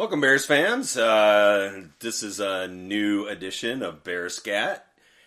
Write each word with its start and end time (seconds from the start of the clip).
Welcome, 0.00 0.22
Bears 0.22 0.46
fans. 0.46 0.96
Uh, 0.96 1.82
this 1.98 2.22
is 2.22 2.40
a 2.40 2.66
new 2.66 3.26
edition 3.26 3.82
of 3.82 4.02
Bear 4.02 4.30
Scat, 4.30 4.86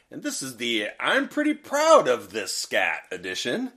and 0.09 0.23
this 0.23 0.41
is 0.41 0.57
the 0.57 0.87
I'm 0.99 1.27
pretty 1.27 1.53
proud 1.53 2.07
of 2.07 2.31
this 2.31 2.55
scat 2.55 3.01
edition. 3.11 3.67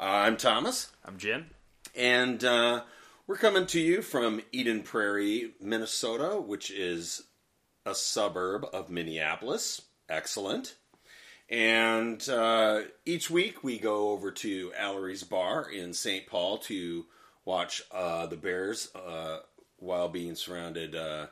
Uh, 0.00 0.04
I'm 0.04 0.38
Thomas, 0.38 0.90
I'm 1.04 1.18
Jim. 1.18 1.50
and 1.94 2.42
uh, 2.42 2.84
we're 3.26 3.36
coming 3.36 3.66
to 3.66 3.78
you 3.78 4.00
from 4.00 4.40
Eden 4.50 4.84
Prairie, 4.84 5.52
Minnesota, 5.60 6.40
which 6.40 6.70
is 6.70 7.24
a 7.84 7.94
suburb 7.94 8.64
of 8.72 8.88
Minneapolis. 8.88 9.82
Excellent. 10.08 10.76
And 11.50 12.26
uh, 12.26 12.84
each 13.04 13.28
week 13.28 13.62
we 13.62 13.78
go 13.78 14.12
over 14.12 14.30
to 14.30 14.72
Allery's 14.78 15.24
Bar 15.24 15.70
in 15.70 15.92
St. 15.92 16.26
Paul 16.26 16.56
to 16.60 17.04
watch 17.44 17.82
uh, 17.92 18.24
the 18.24 18.36
Bears 18.38 18.88
uh, 18.94 19.40
while 19.78 20.08
being 20.08 20.34
surrounded 20.34 20.94
uh, 20.94 21.26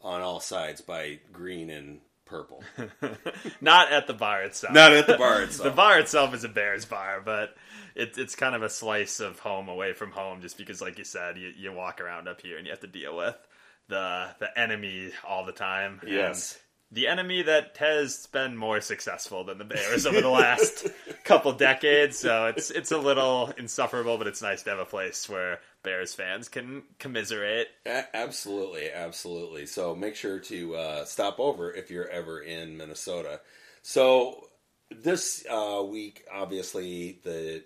on 0.00 0.20
all 0.20 0.40
sides 0.40 0.80
by 0.80 1.18
green 1.32 1.70
and 1.70 2.00
purple. 2.24 2.62
Not 3.60 3.92
at 3.92 4.06
the 4.06 4.14
bar 4.14 4.42
itself. 4.42 4.74
Not 4.74 4.92
at 4.92 5.06
the 5.06 5.16
bar 5.18 5.42
itself. 5.44 5.64
the 5.68 5.74
bar 5.76 5.98
itself 5.98 6.34
is 6.34 6.44
a 6.44 6.48
Bears 6.48 6.84
bar, 6.84 7.20
but 7.24 7.54
it, 7.94 8.16
it's 8.18 8.34
kind 8.34 8.54
of 8.54 8.62
a 8.62 8.68
slice 8.70 9.20
of 9.20 9.38
home 9.38 9.68
away 9.68 9.92
from 9.92 10.10
home, 10.10 10.40
just 10.40 10.58
because, 10.58 10.80
like 10.80 10.98
you 10.98 11.04
said, 11.04 11.36
you, 11.38 11.52
you 11.56 11.72
walk 11.72 12.00
around 12.00 12.28
up 12.28 12.40
here 12.40 12.56
and 12.56 12.66
you 12.66 12.72
have 12.72 12.80
to 12.80 12.86
deal 12.86 13.16
with 13.16 13.36
the 13.88 14.28
the 14.38 14.58
enemy 14.58 15.10
all 15.26 15.44
the 15.44 15.52
time. 15.52 15.98
And 16.02 16.10
Yes. 16.10 16.58
the 16.90 17.06
enemy 17.06 17.42
that 17.42 17.76
has 17.78 18.26
been 18.28 18.56
more 18.56 18.80
successful 18.80 19.44
than 19.44 19.58
the 19.58 19.64
Bears 19.64 20.06
over 20.06 20.20
the 20.22 20.28
last 20.30 20.86
couple 21.24 21.52
decades. 21.52 22.18
So 22.18 22.46
it's 22.46 22.70
it's 22.70 22.92
a 22.92 22.98
little 22.98 23.52
insufferable, 23.58 24.16
but 24.16 24.26
it's 24.26 24.40
nice 24.42 24.62
to 24.62 24.70
have 24.70 24.78
a 24.78 24.84
place 24.86 25.28
where 25.28 25.60
Bears 25.84 26.14
fans 26.14 26.48
can 26.48 26.82
commiserate. 26.98 27.68
A- 27.86 28.16
absolutely, 28.16 28.90
absolutely. 28.90 29.66
So 29.66 29.94
make 29.94 30.16
sure 30.16 30.40
to 30.40 30.74
uh, 30.74 31.04
stop 31.04 31.38
over 31.38 31.72
if 31.72 31.90
you're 31.90 32.08
ever 32.08 32.40
in 32.40 32.76
Minnesota. 32.76 33.40
So 33.82 34.48
this 34.90 35.44
uh, 35.48 35.84
week, 35.86 36.24
obviously, 36.32 37.20
the 37.22 37.62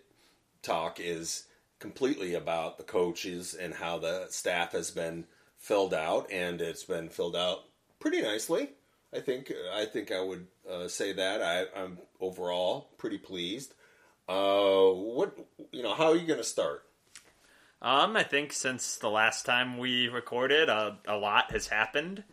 talk 0.63 1.01
is 1.01 1.45
completely 1.79 2.35
about 2.35 2.77
the 2.77 2.85
coaches 2.85 3.55
and 3.55 3.73
how 3.73 3.99
the 3.99 4.27
staff 4.31 4.73
has 4.73 4.91
been 4.91 5.25
filled 5.59 5.95
out, 5.95 6.31
and 6.31 6.61
it's 6.61 6.85
been 6.85 7.09
filled 7.09 7.37
out 7.37 7.61
pretty 8.01 8.21
nicely. 8.21 8.71
I 9.15 9.21
think 9.21 9.53
I 9.73 9.87
think 9.87 10.13
I 10.13 10.21
would 10.21 10.47
uh, 10.71 10.89
say 10.89 11.13
that 11.15 11.43
I, 11.43 11.81
I'm 11.81 11.99
overall 12.21 12.91
pretty 12.99 13.19
pleased. 13.19 13.75
Uh, 14.29 14.89
what 14.91 15.35
you 15.73 15.83
know? 15.83 15.95
How 15.95 16.11
are 16.11 16.17
you 16.17 16.27
going 16.27 16.41
to 16.41 16.45
start? 16.45 16.85
Um, 17.81 18.17
I 18.17 18.23
think 18.25 18.53
since 18.53 18.97
the 18.97 19.09
last 19.11 19.47
time 19.47 19.79
we 19.79 20.09
recorded, 20.09 20.69
uh, 20.69 20.93
a 21.07 21.17
lot 21.17 21.53
has 21.53 21.69
happened. 21.69 22.25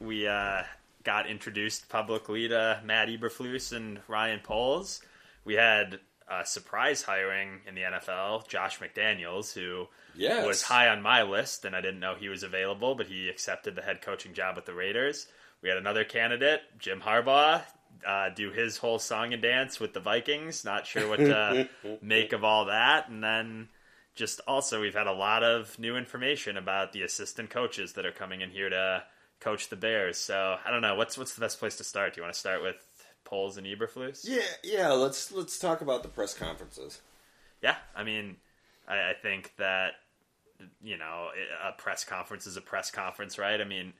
We 0.00 0.26
uh, 0.26 0.62
got 1.04 1.28
introduced 1.28 1.88
publicly 1.88 2.48
to 2.48 2.80
Matt 2.84 3.08
Eberflus 3.08 3.72
and 3.72 4.00
Ryan 4.08 4.40
Poles. 4.42 5.00
We 5.44 5.54
had 5.54 6.00
a 6.28 6.44
surprise 6.44 7.02
hiring 7.02 7.60
in 7.66 7.74
the 7.74 7.82
NFL, 7.82 8.48
Josh 8.48 8.78
McDaniels, 8.80 9.52
who 9.52 9.86
Yes. 10.16 10.44
was 10.46 10.62
high 10.62 10.88
on 10.88 11.02
my 11.02 11.22
list, 11.22 11.64
and 11.64 11.74
I 11.76 11.80
didn't 11.80 12.00
know 12.00 12.14
he 12.18 12.28
was 12.28 12.42
available, 12.42 12.94
but 12.96 13.06
he 13.06 13.28
accepted 13.28 13.76
the 13.76 13.82
head 13.82 14.02
coaching 14.02 14.34
job 14.34 14.56
with 14.56 14.64
the 14.66 14.74
Raiders. 14.74 15.26
We 15.62 15.68
had 15.68 15.78
another 15.78 16.04
candidate, 16.04 16.62
Jim 16.78 17.00
Harbaugh, 17.00 17.62
uh, 18.06 18.30
do 18.30 18.50
his 18.50 18.76
whole 18.76 18.98
song 18.98 19.32
and 19.34 19.42
dance 19.42 19.78
with 19.78 19.92
the 19.92 20.00
Vikings. 20.00 20.64
Not 20.64 20.86
sure 20.86 21.08
what 21.08 21.18
to 21.18 21.68
make 22.02 22.32
of 22.32 22.42
all 22.44 22.66
that. 22.66 23.08
And 23.08 23.22
then 23.22 23.68
just 24.14 24.40
also, 24.46 24.80
we've 24.80 24.94
had 24.94 25.06
a 25.06 25.12
lot 25.12 25.42
of 25.42 25.78
new 25.78 25.96
information 25.96 26.56
about 26.56 26.92
the 26.92 27.02
assistant 27.02 27.50
coaches 27.50 27.94
that 27.94 28.04
are 28.04 28.12
coming 28.12 28.40
in 28.40 28.50
here 28.50 28.68
to 28.68 29.04
coach 29.40 29.68
the 29.68 29.76
Bears. 29.76 30.18
So 30.18 30.56
I 30.64 30.70
don't 30.70 30.82
know 30.82 30.94
what's 30.94 31.16
what's 31.16 31.34
the 31.34 31.40
best 31.40 31.58
place 31.58 31.76
to 31.76 31.84
start. 31.84 32.14
Do 32.14 32.20
you 32.20 32.22
want 32.22 32.34
to 32.34 32.40
start 32.40 32.62
with 32.62 32.76
Poles 33.24 33.56
and 33.56 33.66
Eberflus? 33.66 34.26
Yeah, 34.28 34.42
yeah. 34.62 34.92
Let's 34.92 35.32
let's 35.32 35.58
talk 35.58 35.80
about 35.80 36.02
the 36.02 36.08
press 36.08 36.34
conferences. 36.34 37.00
Yeah, 37.62 37.76
I 37.94 38.04
mean, 38.04 38.36
I, 38.88 39.10
I 39.10 39.12
think 39.20 39.52
that 39.56 39.92
you 40.82 40.98
know 40.98 41.28
a 41.66 41.72
press 41.72 42.04
conference 42.04 42.46
is 42.46 42.56
a 42.56 42.60
press 42.60 42.90
conference, 42.90 43.38
right? 43.38 43.60
I 43.60 43.64
mean, 43.64 43.92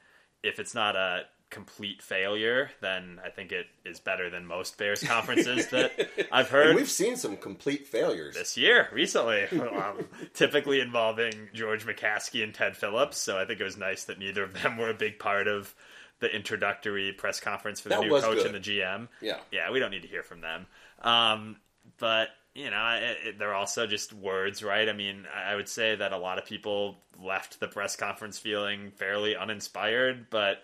if 0.42 0.58
it's 0.58 0.74
not 0.74 0.96
a 0.96 1.22
complete 1.50 2.00
failure, 2.00 2.70
then 2.80 3.20
I 3.24 3.30
think 3.30 3.52
it 3.52 3.66
is 3.84 4.00
better 4.00 4.30
than 4.30 4.46
most 4.46 4.78
Bears 4.78 5.02
conferences 5.06 5.68
that 5.70 5.92
I've 6.32 6.48
heard. 6.48 6.68
And 6.68 6.76
we've 6.76 6.88
seen 6.90 7.16
some 7.16 7.36
complete 7.36 7.86
failures. 7.88 8.34
this 8.36 8.56
year 8.56 8.88
recently, 8.92 9.44
um, 9.52 10.06
typically 10.34 10.80
involving 10.80 11.48
George 11.52 11.84
McCaskey 11.86 12.42
and 12.44 12.54
Ted 12.54 12.76
Phillips. 12.76 13.18
So 13.18 13.38
I 13.38 13.44
think 13.44 13.60
it 13.60 13.64
was 13.64 13.76
nice 13.76 14.04
that 14.04 14.18
neither 14.18 14.44
of 14.44 14.54
them 14.62 14.76
were 14.78 14.90
a 14.90 14.94
big 14.94 15.18
part 15.18 15.48
of 15.48 15.74
the 16.20 16.34
introductory 16.34 17.12
press 17.12 17.40
conference 17.40 17.80
for 17.80 17.88
the 17.88 17.96
That 17.96 18.00
new 18.02 18.10
coach 18.20 18.36
good. 18.36 18.46
and 18.46 18.54
the 18.54 18.60
GM. 18.60 19.08
Yeah. 19.20 19.38
yeah, 19.50 19.70
we 19.70 19.78
don't 19.80 19.90
need 19.90 20.02
to 20.02 20.08
hear 20.08 20.22
from 20.22 20.40
them. 20.40 20.66
Um, 21.02 21.56
but 21.98 22.28
you 22.54 22.68
know, 22.70 22.98
it, 23.00 23.28
it, 23.28 23.38
they're 23.38 23.54
also 23.54 23.86
just 23.86 24.12
words, 24.12 24.62
right? 24.62 24.88
I 24.88 24.92
mean, 24.92 25.24
I 25.34 25.54
would 25.54 25.68
say 25.68 25.94
that 25.96 26.12
a 26.12 26.18
lot 26.18 26.38
of 26.38 26.44
people 26.44 26.98
left 27.22 27.60
the 27.60 27.68
press 27.68 27.96
conference 27.96 28.38
feeling 28.38 28.90
fairly 28.96 29.36
uninspired, 29.36 30.26
but 30.30 30.62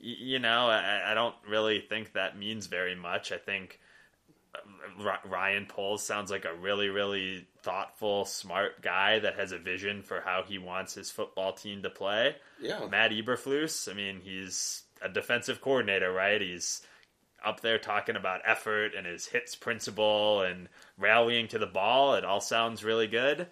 you 0.00 0.38
know, 0.38 0.68
I, 0.68 1.12
I 1.12 1.14
don't 1.14 1.34
really 1.48 1.80
think 1.80 2.14
that 2.14 2.38
means 2.38 2.66
very 2.66 2.94
much. 2.94 3.32
I 3.32 3.36
think 3.38 3.78
Ryan 5.24 5.66
Poles 5.66 6.04
sounds 6.04 6.30
like 6.30 6.44
a 6.44 6.54
really, 6.54 6.88
really 6.88 7.46
thoughtful, 7.62 8.24
smart 8.24 8.82
guy 8.82 9.18
that 9.20 9.38
has 9.38 9.52
a 9.52 9.58
vision 9.58 10.02
for 10.02 10.20
how 10.20 10.42
he 10.46 10.58
wants 10.58 10.94
his 10.94 11.10
football 11.10 11.52
team 11.52 11.82
to 11.82 11.90
play. 11.90 12.36
Yeah. 12.60 12.86
Matt 12.86 13.12
Eberflus, 13.12 13.90
I 13.90 13.94
mean, 13.94 14.20
he's 14.22 14.82
a 15.02 15.08
defensive 15.08 15.60
coordinator, 15.60 16.12
right? 16.12 16.40
He's 16.40 16.82
up 17.44 17.60
there 17.60 17.78
talking 17.78 18.16
about 18.16 18.42
effort 18.44 18.92
and 18.94 19.06
his 19.06 19.26
hits 19.26 19.54
principle 19.54 20.42
and 20.42 20.68
rallying 20.98 21.48
to 21.48 21.58
the 21.58 21.66
ball. 21.66 22.14
It 22.14 22.24
all 22.24 22.40
sounds 22.40 22.84
really 22.84 23.06
good. 23.06 23.46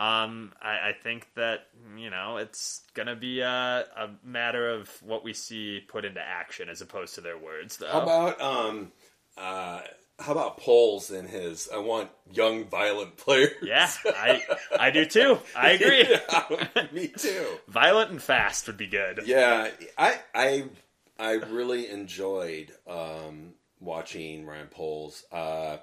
Um, 0.00 0.52
I, 0.62 0.88
I 0.88 0.92
think 1.02 1.26
that 1.34 1.66
you 1.94 2.08
know 2.08 2.38
it's 2.38 2.80
gonna 2.94 3.16
be 3.16 3.40
a, 3.40 3.84
a 3.94 4.08
matter 4.24 4.70
of 4.70 4.88
what 5.02 5.22
we 5.22 5.34
see 5.34 5.80
put 5.86 6.06
into 6.06 6.22
action 6.22 6.70
as 6.70 6.80
opposed 6.80 7.16
to 7.16 7.20
their 7.20 7.36
words, 7.36 7.76
though. 7.76 7.88
How 7.88 8.00
about 8.00 8.40
um, 8.40 8.92
uh, 9.36 9.82
how 10.18 10.32
about 10.32 10.56
Poles 10.56 11.10
in 11.10 11.26
his? 11.26 11.68
I 11.70 11.78
want 11.78 12.08
young, 12.32 12.64
violent 12.64 13.18
players. 13.18 13.52
yeah, 13.62 13.90
I 14.06 14.42
I 14.78 14.90
do 14.90 15.04
too. 15.04 15.38
I 15.54 15.70
agree. 15.72 16.06
Yeah, 16.08 16.86
me 16.92 17.08
too. 17.08 17.46
Violent 17.68 18.10
and 18.10 18.22
fast 18.22 18.68
would 18.68 18.78
be 18.78 18.86
good. 18.86 19.20
Yeah, 19.26 19.68
I 19.98 20.18
I 20.34 20.64
I 21.18 21.32
really 21.32 21.90
enjoyed 21.90 22.72
um, 22.88 23.52
watching 23.80 24.46
Ryan 24.46 24.68
Poles. 24.68 25.24
Uh, 25.30 25.76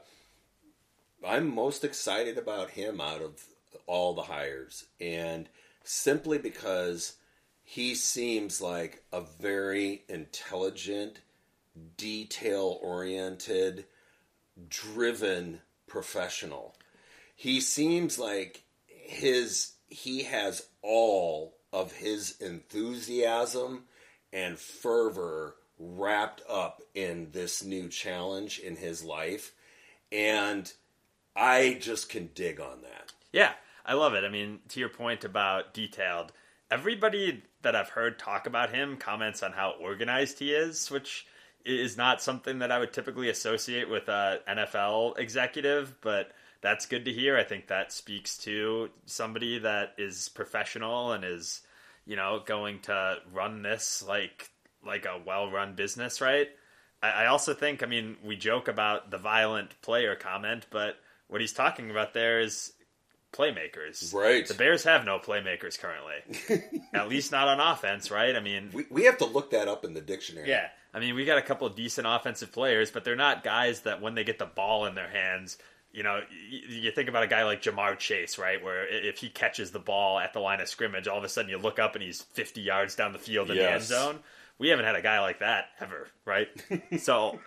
I'm 1.23 1.53
most 1.53 1.83
excited 1.83 2.39
about 2.39 2.71
him 2.71 2.99
out 2.99 3.21
of 3.21 3.43
all 3.85 4.13
the 4.13 4.23
hires, 4.23 4.85
and 4.99 5.49
simply 5.83 6.37
because 6.37 7.13
he 7.63 7.95
seems 7.95 8.61
like 8.61 9.03
a 9.11 9.21
very 9.21 10.03
intelligent, 10.07 11.19
detail 11.97 12.79
oriented, 12.81 13.85
driven 14.69 15.61
professional. 15.85 16.75
He 17.35 17.61
seems 17.61 18.17
like 18.17 18.63
his 18.87 19.73
he 19.89 20.23
has 20.23 20.67
all 20.81 21.57
of 21.71 21.91
his 21.93 22.35
enthusiasm 22.41 23.83
and 24.33 24.57
fervor 24.57 25.55
wrapped 25.79 26.41
up 26.49 26.81
in 26.95 27.29
this 27.31 27.63
new 27.63 27.87
challenge 27.87 28.59
in 28.59 28.75
his 28.75 29.03
life 29.03 29.53
and 30.11 30.71
I 31.35 31.77
just 31.79 32.09
can 32.09 32.29
dig 32.33 32.59
on 32.59 32.81
that. 32.81 33.13
Yeah, 33.31 33.53
I 33.87 33.93
love 33.93 34.13
it. 34.13 34.25
I 34.25 34.29
mean, 34.29 34.59
to 34.69 34.79
your 34.79 34.89
point 34.89 35.23
about 35.23 35.73
detailed, 35.73 36.33
everybody 36.69 37.41
that 37.61 37.75
I've 37.75 37.89
heard 37.89 38.19
talk 38.19 38.45
about 38.45 38.75
him 38.75 38.97
comments 38.97 39.41
on 39.41 39.53
how 39.53 39.75
organized 39.79 40.39
he 40.39 40.53
is, 40.53 40.91
which 40.91 41.25
is 41.65 41.97
not 41.97 42.21
something 42.21 42.59
that 42.59 42.71
I 42.71 42.79
would 42.79 42.93
typically 42.93 43.29
associate 43.29 43.89
with 43.89 44.07
a 44.09 44.39
NFL 44.47 45.17
executive, 45.17 45.95
but 46.01 46.31
that's 46.61 46.85
good 46.85 47.05
to 47.05 47.13
hear. 47.13 47.37
I 47.37 47.43
think 47.43 47.67
that 47.67 47.93
speaks 47.93 48.37
to 48.39 48.89
somebody 49.05 49.59
that 49.59 49.93
is 49.97 50.29
professional 50.29 51.13
and 51.13 51.23
is, 51.23 51.61
you 52.05 52.15
know, 52.15 52.41
going 52.45 52.79
to 52.81 53.17
run 53.33 53.61
this 53.61 54.03
like 54.05 54.49
like 54.85 55.05
a 55.05 55.21
well-run 55.25 55.75
business, 55.75 56.21
right? 56.21 56.47
I 57.01 57.25
also 57.25 57.53
think, 57.53 57.83
I 57.83 57.85
mean, 57.85 58.15
we 58.23 58.35
joke 58.35 58.67
about 58.67 59.11
the 59.11 59.17
violent 59.19 59.79
player 59.81 60.15
comment, 60.15 60.65
but 60.71 60.95
what 61.27 61.41
he's 61.41 61.53
talking 61.53 61.91
about 61.91 62.13
there 62.13 62.39
is 62.39 62.73
playmakers. 63.33 64.13
Right. 64.13 64.47
The 64.47 64.53
Bears 64.53 64.83
have 64.83 65.05
no 65.05 65.19
playmakers 65.19 65.79
currently, 65.79 66.61
at 66.93 67.09
least 67.09 67.31
not 67.31 67.47
on 67.47 67.59
offense, 67.59 68.09
right? 68.09 68.35
I 68.35 68.39
mean, 68.39 68.71
We, 68.73 68.85
we 68.89 69.03
have 69.03 69.17
to 69.19 69.25
look 69.25 69.51
that 69.51 69.67
up 69.67 69.85
in 69.85 69.93
the 69.93 70.01
dictionary. 70.01 70.49
yeah. 70.49 70.69
I 70.93 70.99
mean, 70.99 71.15
we 71.15 71.25
got 71.25 71.37
a 71.37 71.43
couple 71.43 71.67
of 71.67 71.75
decent 71.75 72.07
offensive 72.07 72.51
players, 72.51 72.89
but 72.89 73.03
they're 73.03 73.15
not 73.15 73.43
guys 73.43 73.81
that 73.81 74.01
when 74.01 74.15
they 74.15 74.23
get 74.23 74.39
the 74.39 74.45
ball 74.45 74.85
in 74.85 74.95
their 74.95 75.09
hands 75.09 75.57
you 75.97 76.03
know, 76.03 76.21
you 76.49 76.91
think 76.91 77.09
about 77.09 77.23
a 77.23 77.27
guy 77.27 77.43
like 77.43 77.63
Ja'Marr 77.63 77.97
Chase, 77.97 78.37
right? 78.37 78.63
Where 78.63 78.87
if 78.87 79.17
he 79.17 79.29
catches 79.29 79.71
the 79.71 79.79
ball 79.79 80.19
at 80.19 80.31
the 80.31 80.39
line 80.39 80.61
of 80.61 80.67
scrimmage, 80.67 81.07
all 81.07 81.17
of 81.17 81.23
a 81.23 81.29
sudden 81.29 81.49
you 81.49 81.57
look 81.57 81.79
up 81.79 81.95
and 81.95 82.03
he's 82.03 82.21
50 82.21 82.61
yards 82.61 82.93
down 82.95 83.13
the 83.13 83.19
field 83.19 83.49
in 83.49 83.57
yes. 83.57 83.65
the 83.65 83.73
end 83.73 83.83
zone. 83.83 84.19
We 84.59 84.69
haven't 84.69 84.85
had 84.85 84.95
a 84.95 85.01
guy 85.01 85.21
like 85.21 85.39
that 85.39 85.65
ever, 85.79 86.07
right? 86.23 86.49
so, 86.99 87.39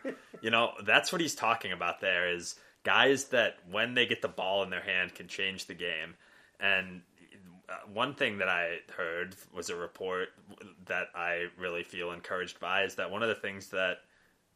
you 0.43 0.51
know, 0.51 0.73
that's 0.85 1.13
what 1.13 1.21
he's 1.21 1.37
talking 1.37 1.71
about 1.71 2.01
there 2.01 2.35
is 2.35 2.57
guys 2.83 3.27
that 3.27 3.57
when 3.71 3.95
they 3.95 4.07
get 4.07 4.23
the 4.23 4.29
ball 4.29 4.63
in 4.63 4.71
their 4.71 4.83
hand 4.83 5.15
can 5.15 5.29
change 5.29 5.67
the 5.67 5.75
game. 5.75 6.15
And 6.59 7.03
uh, 7.69 7.75
one 7.93 8.15
thing 8.15 8.39
that 8.39 8.49
I 8.49 8.79
heard 8.97 9.37
was 9.55 9.71
a 9.71 9.77
report 9.77 10.29
that 10.87 11.09
I 11.15 11.47
really 11.59 11.83
feel 11.83 12.13
encouraged 12.13 12.61
by 12.61 12.85
is 12.85 12.97
that 12.97 13.11
one 13.11 13.23
of 13.23 13.29
the 13.29 13.35
things 13.35 13.69
that 13.69 13.99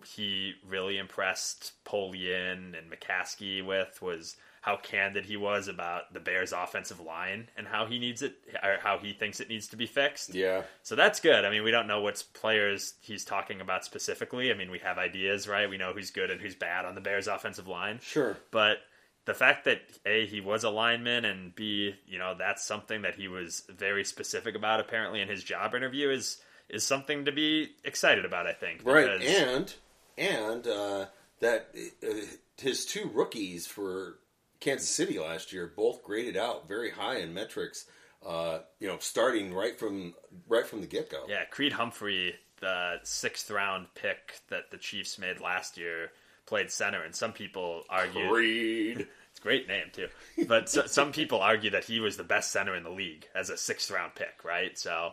he 0.05 0.55
really 0.67 0.99
impressed 0.99 1.73
Polian 1.85 2.77
and 2.79 2.91
McCaskey 2.91 3.65
with 3.65 4.03
was 4.03 4.37
how 4.65 4.79
candid 4.79 5.27
he 5.27 5.37
was 5.37 5.69
about 5.69 6.15
the 6.15 6.21
Bears' 6.21 6.55
offensive 6.55 6.99
line 6.99 7.51
and 7.55 7.67
how 7.67 7.85
he 7.85 7.99
needs 7.99 8.23
it, 8.23 8.35
or 8.63 8.79
how 8.83 8.97
he 8.97 9.13
thinks 9.13 9.39
it 9.39 9.51
needs 9.51 9.69
to 9.69 9.77
be 9.77 9.85
fixed. 9.85 10.35
Yeah. 10.35 10.63
So 10.83 10.97
that's 10.97 11.21
good. 11.21 11.45
I 11.45 11.51
mean, 11.51 11.65
we 11.65 11.71
don't 11.71 11.87
know 11.87 12.01
what 12.01 12.25
players 12.33 12.95
he's 13.03 13.27
talking 13.27 13.61
about 13.61 13.85
specifically. 13.85 14.51
I 14.51 14.55
mean, 14.55 14.71
we 14.71 14.79
have 14.79 14.97
ideas, 14.97 15.47
right? 15.47 15.69
We 15.69 15.77
know 15.77 15.93
who's 15.93 16.11
good 16.11 16.31
and 16.31 16.41
who's 16.41 16.55
bad 16.55 16.87
on 16.87 16.95
the 16.95 17.03
Bears' 17.03 17.29
offensive 17.29 17.69
line. 17.69 17.99
Sure. 18.01 18.39
But 18.51 18.79
the 19.27 19.35
fact 19.35 19.67
that 19.67 19.83
a 20.07 20.25
he 20.25 20.41
was 20.41 20.65
a 20.65 20.71
lineman 20.71 21.27
and 21.27 21.55
b 21.55 21.95
you 22.07 22.19
know 22.19 22.35
that's 22.39 22.65
something 22.65 23.03
that 23.03 23.15
he 23.15 23.29
was 23.29 23.65
very 23.69 24.05
specific 24.05 24.55
about 24.55 24.81
apparently 24.81 25.21
in 25.21 25.29
his 25.29 25.45
job 25.45 25.75
interview 25.75 26.09
is 26.09 26.39
is 26.71 26.85
something 26.85 27.27
to 27.27 27.33
be 27.33 27.73
excited 27.85 28.25
about. 28.25 28.47
I 28.47 28.53
think. 28.53 28.81
Right. 28.83 29.11
And 29.23 29.75
and 30.17 30.67
uh, 30.67 31.07
that 31.41 31.69
uh, 32.03 32.15
his 32.57 32.87
two 32.87 33.11
rookies 33.13 33.67
for 33.67 34.17
Kansas 34.61 34.89
City 34.89 35.19
last 35.19 35.53
year 35.53 35.73
both 35.75 36.03
graded 36.03 36.37
out 36.37 36.69
very 36.69 36.91
high 36.91 37.19
in 37.19 37.35
metrics. 37.35 37.87
Uh, 38.25 38.61
you 38.81 38.89
know, 38.89 38.97
starting 39.01 39.53
right 39.53 39.79
from 39.79 40.15
right 40.49 40.67
from 40.67 40.81
the 40.81 40.87
get 40.87 41.11
go. 41.11 41.25
Yeah, 41.29 41.45
Creed 41.45 41.73
Humphrey, 41.73 42.35
the 42.61 42.97
sixth 43.03 43.51
round 43.51 43.89
pick 43.95 44.41
that 44.49 44.71
the 44.71 44.79
Chiefs 44.79 45.19
made 45.19 45.41
last 45.41 45.77
year, 45.77 46.11
played 46.47 46.71
center, 46.71 47.03
and 47.03 47.15
some 47.15 47.33
people 47.33 47.83
argue 47.91 48.29
Creed. 48.31 49.01
it's 49.31 49.41
a 49.41 49.43
great 49.43 49.69
name 49.69 49.89
too, 49.93 50.09
but 50.49 50.71
so, 50.71 50.87
some 50.87 51.13
people 51.13 51.41
argue 51.41 51.71
that 51.71 51.85
he 51.85 52.01
was 52.01 52.17
the 52.17 52.25
best 52.25 52.51
center 52.51 52.75
in 52.75 52.83
the 52.83 52.91
league 52.91 53.29
as 53.35 53.51
a 53.51 53.59
sixth 53.59 53.91
round 53.91 54.15
pick. 54.15 54.43
Right, 54.43 54.79
so 54.79 55.13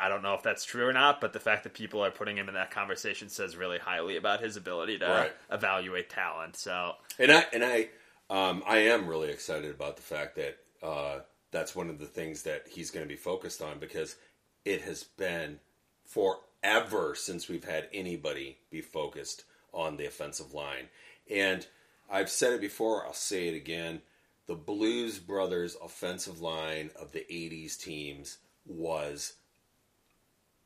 I 0.00 0.08
don't 0.08 0.22
know 0.22 0.34
if 0.34 0.42
that's 0.42 0.64
true 0.64 0.86
or 0.86 0.92
not, 0.92 1.20
but 1.20 1.32
the 1.32 1.40
fact 1.40 1.64
that 1.64 1.74
people 1.74 2.04
are 2.04 2.10
putting 2.10 2.36
him 2.36 2.48
in 2.48 2.54
that 2.54 2.70
conversation 2.70 3.28
says 3.28 3.56
really 3.56 3.78
highly 3.78 4.16
about 4.16 4.42
his 4.42 4.56
ability 4.56 4.98
to 4.98 5.06
right. 5.06 5.32
evaluate 5.50 6.10
talent. 6.10 6.56
So, 6.56 6.92
and 7.18 7.30
I 7.30 7.44
and 7.52 7.64
I, 7.64 7.88
um, 8.28 8.62
I 8.66 8.78
am 8.78 9.06
really 9.06 9.30
excited 9.30 9.70
about 9.70 9.96
the 9.96 10.02
fact 10.02 10.36
that 10.36 10.58
uh, 10.82 11.20
that's 11.50 11.76
one 11.76 11.88
of 11.88 11.98
the 11.98 12.06
things 12.06 12.42
that 12.42 12.66
he's 12.68 12.90
going 12.90 13.04
to 13.04 13.08
be 13.08 13.16
focused 13.16 13.62
on 13.62 13.78
because 13.78 14.16
it 14.64 14.82
has 14.82 15.04
been 15.04 15.60
forever 16.04 17.14
since 17.14 17.48
we've 17.48 17.64
had 17.64 17.88
anybody 17.92 18.58
be 18.70 18.80
focused 18.80 19.44
on 19.72 19.96
the 19.96 20.06
offensive 20.06 20.54
line, 20.54 20.88
and 21.30 21.66
I've 22.10 22.30
said 22.30 22.52
it 22.52 22.60
before. 22.60 23.06
I'll 23.06 23.12
say 23.12 23.48
it 23.48 23.54
again. 23.54 24.02
The 24.46 24.54
Blues 24.54 25.18
Brothers 25.18 25.76
offensive 25.82 26.40
line 26.40 26.90
of 27.00 27.12
the 27.12 27.26
'80s 27.30 27.78
teams 27.78 28.38
was 28.64 29.34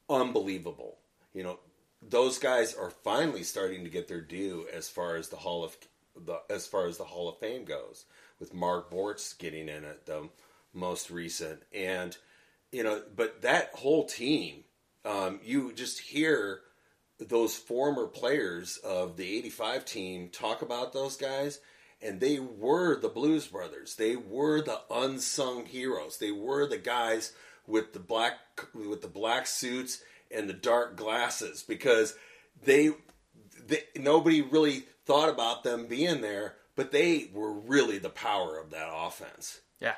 unbelievable. 0.08 0.98
You 1.34 1.42
know, 1.42 1.58
those 2.02 2.38
guys 2.38 2.74
are 2.74 2.90
finally 2.90 3.42
starting 3.42 3.84
to 3.84 3.90
get 3.90 4.08
their 4.08 4.20
due 4.20 4.66
as 4.72 4.88
far 4.88 5.16
as 5.16 5.28
the 5.28 5.36
Hall 5.36 5.64
of 5.64 5.76
the 6.16 6.40
as 6.48 6.66
far 6.66 6.86
as 6.86 6.98
the 6.98 7.04
Hall 7.04 7.28
of 7.28 7.38
Fame 7.38 7.64
goes, 7.64 8.04
with 8.38 8.54
Mark 8.54 8.90
Bortz 8.90 9.36
getting 9.36 9.68
in 9.68 9.84
it 9.84 10.06
the 10.06 10.28
most 10.72 11.10
recent, 11.10 11.62
and 11.72 12.16
you 12.72 12.82
know, 12.82 13.02
but 13.14 13.42
that 13.42 13.70
whole 13.74 14.04
team, 14.04 14.64
um, 15.04 15.40
you 15.42 15.72
just 15.72 16.00
hear 16.00 16.60
those 17.18 17.56
former 17.56 18.06
players 18.06 18.78
of 18.78 19.16
the 19.16 19.38
'85 19.38 19.84
team 19.84 20.28
talk 20.30 20.62
about 20.62 20.92
those 20.92 21.16
guys, 21.16 21.60
and 22.00 22.20
they 22.20 22.38
were 22.38 22.98
the 23.00 23.08
Blues 23.08 23.46
Brothers. 23.46 23.96
They 23.96 24.16
were 24.16 24.62
the 24.62 24.80
unsung 24.90 25.66
heroes. 25.66 26.18
They 26.18 26.32
were 26.32 26.66
the 26.66 26.78
guys 26.78 27.32
with 27.66 27.92
the 27.92 28.00
black 28.00 28.34
with 28.74 29.02
the 29.02 29.08
black 29.08 29.46
suits 29.46 30.02
and 30.30 30.48
the 30.48 30.54
dark 30.54 30.96
glasses 30.96 31.62
because 31.66 32.14
they, 32.64 32.90
they 33.66 33.82
nobody 33.96 34.42
really 34.42 34.84
thought 35.10 35.28
about 35.28 35.64
them 35.64 35.86
being 35.86 36.20
there, 36.20 36.54
but 36.76 36.92
they 36.92 37.28
were 37.32 37.52
really 37.52 37.98
the 37.98 38.08
power 38.08 38.56
of 38.56 38.70
that 38.70 38.88
offense. 38.88 39.60
Yeah, 39.80 39.96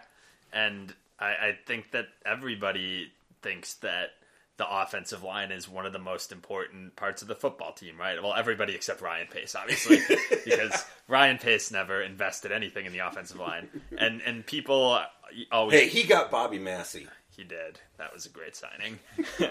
and 0.54 0.94
I, 1.18 1.26
I 1.26 1.58
think 1.66 1.90
that 1.90 2.06
everybody 2.24 3.12
thinks 3.42 3.74
that 3.74 4.12
the 4.56 4.64
offensive 4.66 5.22
line 5.22 5.52
is 5.52 5.68
one 5.68 5.84
of 5.84 5.92
the 5.92 5.98
most 5.98 6.32
important 6.32 6.96
parts 6.96 7.20
of 7.20 7.28
the 7.28 7.34
football 7.34 7.72
team, 7.72 7.98
right? 7.98 8.22
Well, 8.22 8.32
everybody 8.32 8.74
except 8.74 9.02
Ryan 9.02 9.26
Pace, 9.26 9.54
obviously, 9.54 9.98
because 10.46 10.82
Ryan 11.08 11.36
Pace 11.36 11.70
never 11.70 12.00
invested 12.00 12.50
anything 12.50 12.86
in 12.86 12.92
the 12.92 13.00
offensive 13.00 13.38
line, 13.38 13.68
and 13.98 14.22
and 14.22 14.46
people 14.46 14.98
always. 15.50 15.78
Hey, 15.78 15.88
he 15.88 16.04
got 16.04 16.30
Bobby 16.30 16.58
Massie. 16.58 17.06
He 17.36 17.44
did. 17.44 17.80
That 17.96 18.12
was 18.12 18.26
a 18.26 18.28
great 18.28 18.54
signing. 18.54 18.98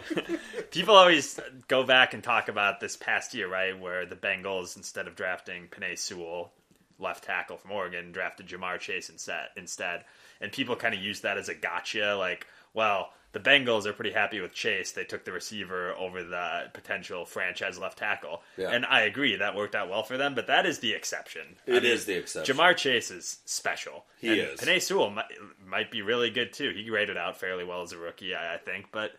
People 0.72 0.96
always 0.96 1.40
go 1.68 1.84
back 1.84 2.14
and 2.14 2.24
talk 2.24 2.48
about 2.48 2.80
this 2.80 2.96
past 2.96 3.34
year, 3.34 3.50
right, 3.50 3.78
where 3.80 4.06
the 4.06 4.16
Bengals, 4.16 4.78
instead 4.78 5.08
of 5.08 5.16
drafting 5.16 5.68
Penei 5.68 5.98
Sewell, 5.98 6.52
left 7.00 7.24
tackle 7.24 7.58
from 7.58 7.72
Oregon, 7.72 8.12
drafted 8.12 8.48
Ja'Marr 8.48 8.80
Chase 8.80 9.10
instead. 9.10 9.48
Instead, 9.58 10.06
and 10.40 10.52
people 10.52 10.76
kind 10.76 10.94
of 10.94 11.02
use 11.02 11.22
that 11.22 11.40
as 11.40 11.50
a 11.50 11.56
gotcha, 11.56 12.16
like, 12.16 12.46
well, 12.74 13.10
the 13.34 13.40
Bengals 13.40 13.86
are 13.86 13.94
pretty 13.94 14.12
happy 14.12 14.42
with 14.42 14.54
Chase. 14.54 14.92
They 14.92 15.06
took 15.06 15.24
the 15.24 15.32
receiver 15.32 15.94
over 15.94 16.24
the 16.24 16.70
potential 16.74 17.26
franchise 17.26 17.80
left 17.80 17.98
tackle. 17.98 18.42
Yeah. 18.58 18.72
And 18.72 18.86
I 18.86 19.02
agree, 19.02 19.38
that 19.38 19.56
worked 19.56 19.74
out 19.74 19.90
well 19.90 20.04
for 20.04 20.18
them, 20.18 20.36
but 20.36 20.48
that 20.48 20.66
is 20.66 20.80
the 20.80 20.92
exception. 20.92 21.44
It 21.66 21.72
I 21.72 21.80
mean, 21.80 21.86
is 21.86 22.06
the 22.06 22.18
exception. 22.18 22.56
Ja'Marr 22.56 22.76
Chase 22.76 23.10
is 23.10 23.40
special. 23.46 24.06
He 24.20 24.30
and 24.30 24.40
is. 24.40 24.60
Penei 24.60 24.82
Sewell 24.82 25.12
might, 25.12 25.32
might, 25.66 25.92
be 25.92 26.02
really 26.02 26.30
good 26.30 26.52
too. 26.52 26.74
He 26.76 26.84
graded 26.84 27.18
out 27.18 27.38
fairly 27.38 27.64
well 27.64 27.84
as 27.84 27.94
a 27.94 27.98
rookie, 27.98 28.36
I, 28.36 28.56
I 28.56 28.58
think. 28.58 28.88
But, 28.92 29.12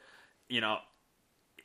you 0.48 0.60
know, 0.60 0.76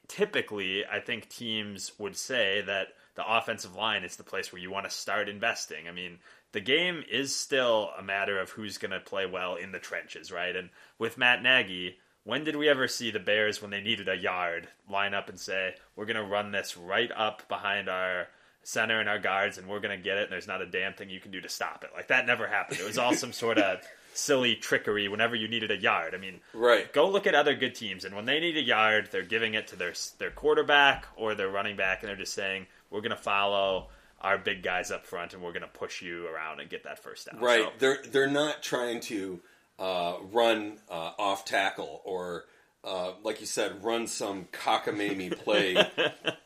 typically, 0.07 0.85
I 0.85 1.01
think 1.01 1.27
teams 1.27 1.91
would 1.97 2.15
say 2.15 2.61
that 2.65 2.89
the 3.15 3.25
offensive 3.27 3.75
line 3.75 4.03
is 4.03 4.15
the 4.15 4.23
place 4.23 4.53
where 4.53 4.61
you 4.61 4.71
want 4.71 4.85
to 4.85 4.91
start 4.91 5.27
investing. 5.27 5.87
I 5.89 5.91
mean, 5.91 6.19
the 6.57 6.61
game 6.61 7.03
is 7.07 7.35
still 7.35 7.91
a 7.99 8.01
matter 8.01 8.39
of 8.39 8.49
who's 8.49 8.79
going 8.79 8.89
to 8.89 8.99
play 8.99 9.27
well 9.27 9.53
in 9.53 9.71
the 9.71 9.77
trenches, 9.77 10.31
right? 10.31 10.55
And 10.55 10.71
with 10.97 11.15
Matt 11.15 11.43
Nagy, 11.43 11.99
when 12.23 12.43
did 12.43 12.55
we 12.55 12.67
ever 12.67 12.87
see 12.87 13.11
the 13.11 13.19
Bears, 13.19 13.61
when 13.61 13.69
they 13.69 13.79
needed 13.79 14.09
a 14.09 14.15
yard, 14.15 14.67
line 14.89 15.13
up 15.13 15.29
and 15.29 15.39
say, 15.39 15.75
we're 15.95 16.07
going 16.07 16.15
to 16.15 16.23
run 16.23 16.51
this 16.51 16.75
right 16.75 17.11
up 17.15 17.47
behind 17.47 17.89
our 17.89 18.29
center 18.63 18.99
and 18.99 19.07
our 19.07 19.19
guards 19.19 19.59
and 19.59 19.67
we're 19.67 19.79
going 19.79 19.95
to 19.95 20.03
get 20.03 20.17
it 20.17 20.23
and 20.23 20.31
there's 20.31 20.47
not 20.47 20.63
a 20.63 20.65
damn 20.65 20.95
thing 20.95 21.11
you 21.11 21.19
can 21.19 21.29
do 21.29 21.41
to 21.41 21.47
stop 21.47 21.83
it? 21.83 21.91
Like, 21.95 22.07
that 22.07 22.25
never 22.25 22.47
happened. 22.47 22.79
It 22.79 22.87
was 22.87 22.97
all 22.97 23.13
some 23.13 23.33
sort 23.33 23.59
of 23.59 23.81
silly 24.15 24.55
trickery 24.55 25.07
whenever 25.07 25.35
you 25.35 25.47
needed 25.47 25.69
a 25.69 25.77
yard. 25.77 26.15
I 26.15 26.17
mean, 26.17 26.39
right. 26.55 26.91
go 26.91 27.07
look 27.07 27.27
at 27.27 27.35
other 27.35 27.53
good 27.53 27.75
teams, 27.75 28.03
and 28.03 28.15
when 28.15 28.25
they 28.25 28.39
need 28.39 28.57
a 28.57 28.63
yard, 28.63 29.09
they're 29.11 29.21
giving 29.21 29.53
it 29.53 29.67
to 29.67 29.75
their, 29.75 29.93
their 30.17 30.31
quarterback 30.31 31.05
or 31.17 31.35
their 31.35 31.49
running 31.49 31.77
back, 31.77 32.01
and 32.01 32.09
they're 32.09 32.15
just 32.15 32.33
saying, 32.33 32.65
we're 32.89 33.01
going 33.01 33.11
to 33.11 33.15
follow 33.15 33.89
our 34.21 34.37
big 34.37 34.63
guys 34.63 34.91
up 34.91 35.05
front 35.05 35.33
and 35.33 35.43
we're 35.43 35.51
going 35.51 35.61
to 35.61 35.67
push 35.67 36.01
you 36.01 36.27
around 36.27 36.59
and 36.59 36.69
get 36.69 36.83
that 36.83 37.03
first 37.03 37.29
down. 37.31 37.41
Right. 37.41 37.63
So, 37.63 37.71
they're, 37.79 37.99
they're 38.11 38.27
not 38.29 38.63
trying 38.63 38.99
to 39.01 39.41
uh, 39.79 40.15
run 40.31 40.79
uh, 40.89 41.11
off 41.19 41.45
tackle 41.45 42.01
or 42.03 42.45
uh, 42.83 43.11
like 43.23 43.41
you 43.41 43.45
said, 43.45 43.83
run 43.83 44.07
some 44.07 44.45
cockamamie 44.53 45.37
play 45.37 45.75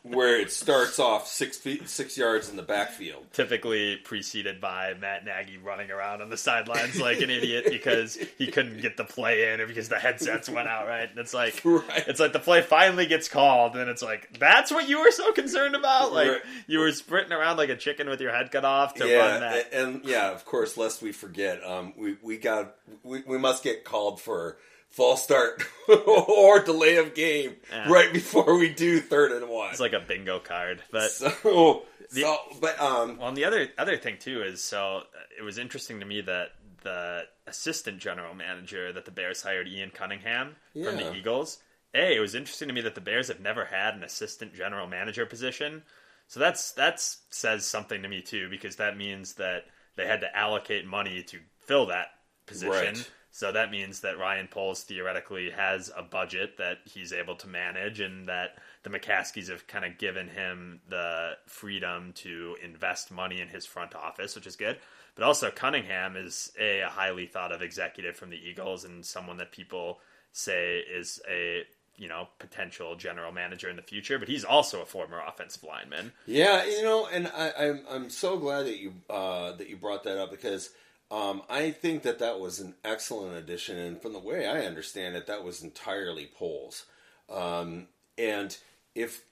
where 0.02 0.40
it 0.40 0.50
starts 0.50 0.98
off 0.98 1.28
six 1.28 1.56
feet, 1.56 1.88
six 1.88 2.18
yards 2.18 2.48
in 2.48 2.56
the 2.56 2.62
backfield. 2.62 3.24
Typically 3.32 3.96
preceded 3.96 4.60
by 4.60 4.94
Matt 5.00 5.24
Nagy 5.24 5.58
running 5.58 5.90
around 5.90 6.20
on 6.20 6.30
the 6.30 6.36
sidelines 6.36 6.98
like 7.00 7.20
an 7.20 7.30
idiot 7.30 7.66
because 7.68 8.18
he 8.38 8.48
couldn't 8.48 8.80
get 8.80 8.96
the 8.96 9.04
play 9.04 9.52
in 9.52 9.60
or 9.60 9.66
because 9.66 9.88
the 9.88 9.98
headsets 9.98 10.48
went 10.48 10.66
out. 10.66 10.88
Right, 10.88 11.08
and 11.08 11.18
it's 11.18 11.34
like 11.34 11.60
right. 11.64 12.04
it's 12.08 12.18
like 12.18 12.32
the 12.32 12.40
play 12.40 12.62
finally 12.62 13.06
gets 13.06 13.28
called, 13.28 13.76
and 13.76 13.88
it's 13.88 14.02
like 14.02 14.36
that's 14.38 14.72
what 14.72 14.88
you 14.88 15.00
were 15.00 15.12
so 15.12 15.32
concerned 15.32 15.76
about. 15.76 16.12
Like 16.12 16.28
right. 16.28 16.42
you 16.66 16.80
were 16.80 16.90
sprinting 16.92 17.32
around 17.32 17.56
like 17.56 17.70
a 17.70 17.76
chicken 17.76 18.08
with 18.08 18.20
your 18.20 18.32
head 18.32 18.50
cut 18.50 18.64
off 18.64 18.94
to 18.94 19.08
yeah, 19.08 19.16
run 19.16 19.40
that. 19.40 19.72
And, 19.72 19.96
and 19.96 20.04
yeah, 20.04 20.32
of 20.32 20.44
course, 20.44 20.76
lest 20.76 21.02
we 21.02 21.12
forget, 21.12 21.62
um, 21.64 21.92
we 21.96 22.16
we 22.20 22.36
got 22.36 22.74
we, 23.04 23.22
we 23.28 23.38
must 23.38 23.62
get 23.62 23.84
called 23.84 24.20
for 24.20 24.58
false 24.92 25.22
start 25.22 25.64
or 26.06 26.60
delay 26.60 26.96
of 26.96 27.14
game 27.14 27.56
yeah. 27.70 27.90
right 27.90 28.12
before 28.12 28.56
we 28.56 28.68
do 28.72 29.00
third 29.00 29.32
and 29.32 29.48
one. 29.48 29.70
It's 29.70 29.80
like 29.80 29.94
a 29.94 30.00
bingo 30.00 30.38
card, 30.38 30.82
but 30.92 31.10
so, 31.10 31.84
the, 32.12 32.20
so 32.20 32.36
but 32.60 32.80
um. 32.80 33.18
Well, 33.18 33.28
and 33.28 33.36
the 33.36 33.44
other 33.44 33.68
other 33.78 33.96
thing 33.96 34.16
too 34.20 34.42
is 34.42 34.62
so 34.62 34.98
uh, 34.98 35.18
it 35.38 35.42
was 35.42 35.58
interesting 35.58 36.00
to 36.00 36.06
me 36.06 36.20
that 36.20 36.50
the 36.82 37.22
assistant 37.46 37.98
general 37.98 38.34
manager 38.34 38.92
that 38.92 39.04
the 39.04 39.10
Bears 39.10 39.42
hired, 39.42 39.68
Ian 39.68 39.90
Cunningham 39.90 40.56
yeah. 40.74 40.86
from 40.86 40.96
the 40.96 41.14
Eagles. 41.14 41.58
A, 41.94 42.16
it 42.16 42.20
was 42.20 42.34
interesting 42.34 42.68
to 42.68 42.74
me 42.74 42.80
that 42.82 42.94
the 42.94 43.00
Bears 43.00 43.28
have 43.28 43.40
never 43.40 43.66
had 43.66 43.94
an 43.94 44.02
assistant 44.02 44.54
general 44.54 44.86
manager 44.86 45.26
position. 45.26 45.82
So 46.26 46.40
that's 46.40 46.72
that's 46.72 47.18
says 47.30 47.66
something 47.66 48.02
to 48.02 48.08
me 48.08 48.22
too 48.22 48.48
because 48.48 48.76
that 48.76 48.96
means 48.96 49.34
that 49.34 49.66
they 49.96 50.06
had 50.06 50.20
to 50.20 50.36
allocate 50.36 50.86
money 50.86 51.22
to 51.24 51.38
fill 51.60 51.86
that 51.86 52.06
position. 52.46 52.94
Right. 52.94 53.10
So 53.34 53.50
that 53.50 53.70
means 53.70 54.00
that 54.00 54.18
Ryan 54.18 54.46
Poles 54.46 54.82
theoretically 54.82 55.50
has 55.50 55.90
a 55.96 56.02
budget 56.02 56.58
that 56.58 56.80
he's 56.84 57.14
able 57.14 57.34
to 57.36 57.48
manage, 57.48 57.98
and 57.98 58.28
that 58.28 58.58
the 58.82 58.90
McCaskeys 58.90 59.48
have 59.48 59.66
kind 59.66 59.86
of 59.86 59.96
given 59.96 60.28
him 60.28 60.80
the 60.90 61.38
freedom 61.46 62.12
to 62.16 62.56
invest 62.62 63.10
money 63.10 63.40
in 63.40 63.48
his 63.48 63.64
front 63.64 63.94
office, 63.94 64.34
which 64.34 64.46
is 64.46 64.54
good. 64.54 64.76
But 65.14 65.24
also, 65.24 65.50
Cunningham 65.50 66.14
is 66.14 66.52
a, 66.60 66.80
a 66.80 66.88
highly 66.88 67.26
thought 67.26 67.52
of 67.52 67.62
executive 67.62 68.16
from 68.16 68.28
the 68.28 68.36
Eagles 68.36 68.84
and 68.84 69.04
someone 69.04 69.38
that 69.38 69.50
people 69.50 70.00
say 70.32 70.80
is 70.80 71.20
a 71.28 71.62
you 71.96 72.08
know 72.08 72.28
potential 72.38 72.96
general 72.96 73.32
manager 73.32 73.70
in 73.70 73.76
the 73.76 73.82
future. 73.82 74.18
But 74.18 74.28
he's 74.28 74.44
also 74.44 74.82
a 74.82 74.86
former 74.86 75.22
offensive 75.26 75.64
lineman. 75.64 76.12
Yeah, 76.26 76.66
you 76.66 76.82
know, 76.82 77.06
and 77.06 77.28
I, 77.28 77.52
I'm 77.58 77.84
I'm 77.88 78.10
so 78.10 78.38
glad 78.38 78.66
that 78.66 78.76
you 78.76 78.92
uh, 79.08 79.52
that 79.52 79.70
you 79.70 79.78
brought 79.78 80.04
that 80.04 80.18
up 80.18 80.30
because 80.30 80.68
um, 81.12 81.42
I 81.50 81.72
think 81.72 82.04
that 82.04 82.20
that 82.20 82.40
was 82.40 82.58
an 82.58 82.74
excellent 82.82 83.36
addition, 83.36 83.76
and 83.76 84.00
from 84.00 84.14
the 84.14 84.18
way 84.18 84.46
I 84.46 84.64
understand 84.64 85.14
it, 85.14 85.26
that 85.26 85.44
was 85.44 85.62
entirely 85.62 86.30
Poles. 86.34 86.86
Um, 87.28 87.88
and 88.16 88.56
if 88.94 89.22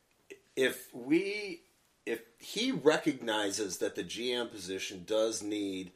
if 0.56 0.94
we 0.94 1.62
if 2.04 2.20
he 2.38 2.70
recognizes 2.70 3.78
that 3.78 3.94
the 3.94 4.04
GM 4.04 4.50
position 4.50 5.04
does 5.06 5.42
need 5.42 5.92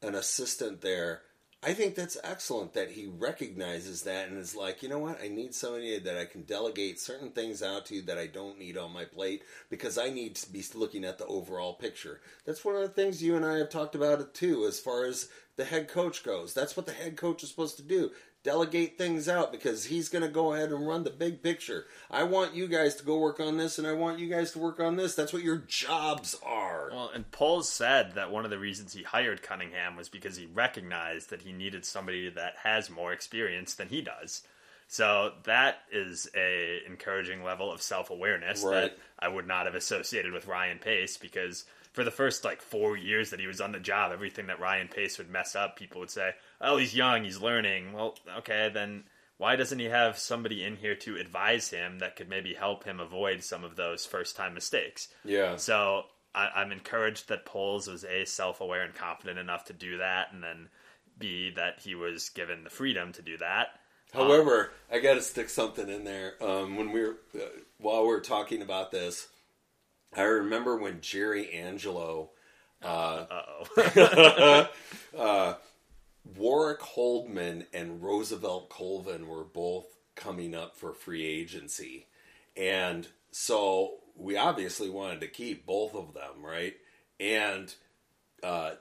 an 0.00 0.14
assistant 0.14 0.80
there, 0.80 1.20
I 1.66 1.74
think 1.74 1.96
that's 1.96 2.16
excellent 2.22 2.74
that 2.74 2.92
he 2.92 3.08
recognizes 3.08 4.02
that 4.02 4.28
and 4.28 4.38
is 4.38 4.54
like, 4.54 4.84
you 4.84 4.88
know 4.88 5.00
what, 5.00 5.20
I 5.20 5.26
need 5.26 5.52
somebody 5.52 5.98
that 5.98 6.16
I 6.16 6.24
can 6.24 6.42
delegate 6.42 7.00
certain 7.00 7.30
things 7.30 7.60
out 7.60 7.86
to 7.86 8.02
that 8.02 8.18
I 8.18 8.28
don't 8.28 8.56
need 8.56 8.78
on 8.78 8.92
my 8.92 9.04
plate 9.04 9.42
because 9.68 9.98
I 9.98 10.10
need 10.10 10.36
to 10.36 10.52
be 10.52 10.62
looking 10.76 11.04
at 11.04 11.18
the 11.18 11.26
overall 11.26 11.74
picture. 11.74 12.20
That's 12.44 12.64
one 12.64 12.76
of 12.76 12.82
the 12.82 12.88
things 12.88 13.20
you 13.20 13.34
and 13.34 13.44
I 13.44 13.58
have 13.58 13.70
talked 13.70 13.96
about 13.96 14.20
it 14.20 14.32
too, 14.32 14.64
as 14.64 14.78
far 14.78 15.06
as 15.06 15.28
the 15.56 15.64
head 15.64 15.88
coach 15.88 16.22
goes. 16.22 16.54
That's 16.54 16.76
what 16.76 16.86
the 16.86 16.92
head 16.92 17.16
coach 17.16 17.42
is 17.42 17.48
supposed 17.48 17.78
to 17.78 17.82
do. 17.82 18.12
Delegate 18.46 18.96
things 18.96 19.28
out 19.28 19.50
because 19.50 19.86
he's 19.86 20.08
going 20.08 20.22
to 20.22 20.30
go 20.30 20.54
ahead 20.54 20.70
and 20.70 20.86
run 20.86 21.02
the 21.02 21.10
big 21.10 21.42
picture. 21.42 21.86
I 22.08 22.22
want 22.22 22.54
you 22.54 22.68
guys 22.68 22.94
to 22.94 23.02
go 23.04 23.18
work 23.18 23.40
on 23.40 23.56
this 23.56 23.76
and 23.76 23.88
I 23.88 23.92
want 23.92 24.20
you 24.20 24.28
guys 24.28 24.52
to 24.52 24.60
work 24.60 24.78
on 24.78 24.94
this. 24.94 25.16
That's 25.16 25.32
what 25.32 25.42
your 25.42 25.64
jobs 25.66 26.36
are. 26.44 26.90
Well, 26.92 27.10
and 27.12 27.28
Poles 27.32 27.68
said 27.68 28.12
that 28.14 28.30
one 28.30 28.44
of 28.44 28.52
the 28.52 28.58
reasons 28.60 28.92
he 28.92 29.02
hired 29.02 29.42
Cunningham 29.42 29.96
was 29.96 30.08
because 30.08 30.36
he 30.36 30.46
recognized 30.46 31.30
that 31.30 31.42
he 31.42 31.50
needed 31.52 31.84
somebody 31.84 32.30
that 32.30 32.54
has 32.62 32.88
more 32.88 33.12
experience 33.12 33.74
than 33.74 33.88
he 33.88 34.00
does. 34.00 34.44
So 34.86 35.32
that 35.42 35.78
is 35.90 36.28
a 36.36 36.78
encouraging 36.86 37.42
level 37.42 37.72
of 37.72 37.82
self 37.82 38.10
awareness 38.10 38.62
Right. 38.62 38.74
that 38.82 38.98
I 39.18 39.26
would 39.26 39.48
not 39.48 39.66
have 39.66 39.74
associated 39.74 40.32
with 40.32 40.46
Ryan 40.46 40.78
Pace 40.78 41.16
because 41.16 41.64
for 41.96 42.04
the 42.04 42.10
first 42.10 42.44
like 42.44 42.60
four 42.60 42.94
years 42.94 43.30
that 43.30 43.40
he 43.40 43.46
was 43.46 43.62
on 43.62 43.72
the 43.72 43.80
job, 43.80 44.12
everything 44.12 44.48
that 44.48 44.60
Ryan 44.60 44.86
Pace 44.86 45.16
would 45.16 45.30
mess 45.30 45.56
up, 45.56 45.78
people 45.78 45.98
would 46.00 46.10
say, 46.10 46.34
"Oh, 46.60 46.76
he's 46.76 46.94
young, 46.94 47.24
he's 47.24 47.40
learning." 47.40 47.94
Well, 47.94 48.18
okay, 48.36 48.70
then 48.72 49.04
why 49.38 49.56
doesn't 49.56 49.78
he 49.78 49.86
have 49.86 50.18
somebody 50.18 50.62
in 50.62 50.76
here 50.76 50.94
to 50.94 51.16
advise 51.16 51.70
him 51.70 52.00
that 52.00 52.14
could 52.14 52.28
maybe 52.28 52.52
help 52.52 52.84
him 52.84 53.00
avoid 53.00 53.42
some 53.42 53.64
of 53.64 53.76
those 53.76 54.04
first 54.04 54.36
time 54.36 54.52
mistakes? 54.52 55.08
Yeah. 55.24 55.56
So 55.56 56.02
I, 56.34 56.50
I'm 56.56 56.70
encouraged 56.70 57.30
that 57.30 57.46
Poles 57.46 57.88
was 57.88 58.04
a 58.04 58.26
self 58.26 58.60
aware 58.60 58.82
and 58.82 58.94
confident 58.94 59.38
enough 59.38 59.64
to 59.64 59.72
do 59.72 59.96
that, 59.96 60.34
and 60.34 60.42
then 60.42 60.68
b 61.18 61.50
that 61.56 61.80
he 61.80 61.94
was 61.94 62.28
given 62.28 62.62
the 62.62 62.68
freedom 62.68 63.10
to 63.14 63.22
do 63.22 63.38
that. 63.38 63.68
However, 64.12 64.70
I 64.92 64.98
got 64.98 65.14
to 65.14 65.22
stick 65.22 65.48
something 65.48 65.88
in 65.88 66.04
there. 66.04 66.34
Um, 66.42 66.76
when 66.76 66.92
we 66.92 67.00
were 67.00 67.16
uh, 67.34 67.48
while 67.78 68.06
we 68.06 68.12
are 68.12 68.20
talking 68.20 68.60
about 68.60 68.90
this, 68.90 69.28
I 70.14 70.22
remember 70.22 70.76
when 70.76 71.00
Jerry 71.00 71.52
Angelo, 71.52 72.30
uh, 72.82 73.24
Uh. 75.16 75.54
Warrick 76.34 76.80
Holdman, 76.80 77.66
and 77.72 78.02
Roosevelt 78.02 78.68
Colvin 78.68 79.28
were 79.28 79.44
both 79.44 79.86
coming 80.16 80.54
up 80.54 80.76
for 80.76 80.92
free 80.92 81.24
agency, 81.24 82.06
and 82.56 83.06
so 83.30 83.98
we 84.16 84.36
obviously 84.36 84.90
wanted 84.90 85.20
to 85.20 85.28
keep 85.28 85.66
both 85.66 85.94
of 85.94 86.14
them, 86.14 86.44
right? 86.44 86.74
And 87.20 87.72
uh, 88.42 88.72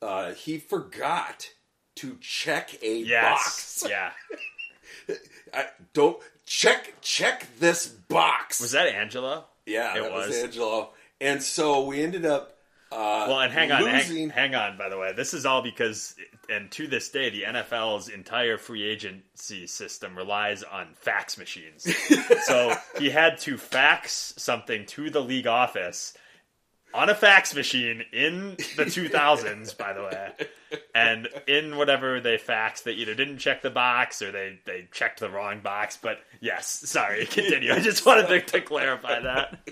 uh, 0.00 0.32
he 0.32 0.58
forgot 0.58 1.50
to 1.96 2.16
check 2.20 2.76
a 2.82 2.98
yes. 2.98 3.82
box. 3.82 3.86
Yeah. 3.88 4.12
I 5.54 5.66
don't 5.92 6.18
check 6.46 6.94
check 7.00 7.46
this 7.58 7.86
box. 7.86 8.60
Was 8.60 8.72
that 8.72 8.86
Angelo? 8.86 9.44
Yeah, 9.66 9.96
it 9.96 10.02
that 10.02 10.12
was. 10.12 10.28
was? 10.28 10.36
Angelo. 10.36 10.90
And 11.20 11.42
so 11.42 11.84
we 11.84 12.02
ended 12.02 12.24
up 12.26 12.56
uh, 12.92 13.26
Well, 13.28 13.40
and 13.40 13.52
hang 13.52 13.72
on, 13.72 13.86
hang, 13.86 14.28
hang 14.30 14.54
on. 14.54 14.76
By 14.76 14.88
the 14.88 14.98
way, 14.98 15.12
this 15.12 15.32
is 15.32 15.46
all 15.46 15.62
because, 15.62 16.14
and 16.50 16.70
to 16.72 16.86
this 16.86 17.08
day, 17.08 17.30
the 17.30 17.42
NFL's 17.42 18.08
entire 18.08 18.58
free 18.58 18.82
agency 18.82 19.66
system 19.66 20.16
relies 20.16 20.62
on 20.62 20.88
fax 20.94 21.38
machines. 21.38 21.88
so 22.44 22.74
he 22.98 23.10
had 23.10 23.38
to 23.38 23.56
fax 23.56 24.34
something 24.36 24.84
to 24.86 25.10
the 25.10 25.20
league 25.20 25.46
office 25.46 26.14
on 26.94 27.08
a 27.08 27.14
fax 27.14 27.54
machine 27.54 28.04
in 28.12 28.56
the 28.76 28.84
2000s, 28.84 29.76
by 29.76 29.92
the 29.92 30.02
way. 30.02 30.32
And 30.94 31.28
in 31.46 31.76
whatever 31.76 32.20
they 32.20 32.38
faxed, 32.38 32.84
they 32.84 32.92
either 32.92 33.14
didn't 33.14 33.38
check 33.38 33.62
the 33.62 33.70
box 33.70 34.22
or 34.22 34.32
they, 34.32 34.58
they 34.64 34.88
checked 34.92 35.20
the 35.20 35.30
wrong 35.30 35.60
box. 35.60 35.98
But 36.00 36.18
yes, 36.40 36.66
sorry, 36.66 37.26
continue. 37.30 37.72
I 37.72 37.80
just 37.80 38.04
wanted 38.06 38.28
to, 38.28 38.40
to 38.40 38.60
clarify 38.60 39.20
that. 39.20 39.68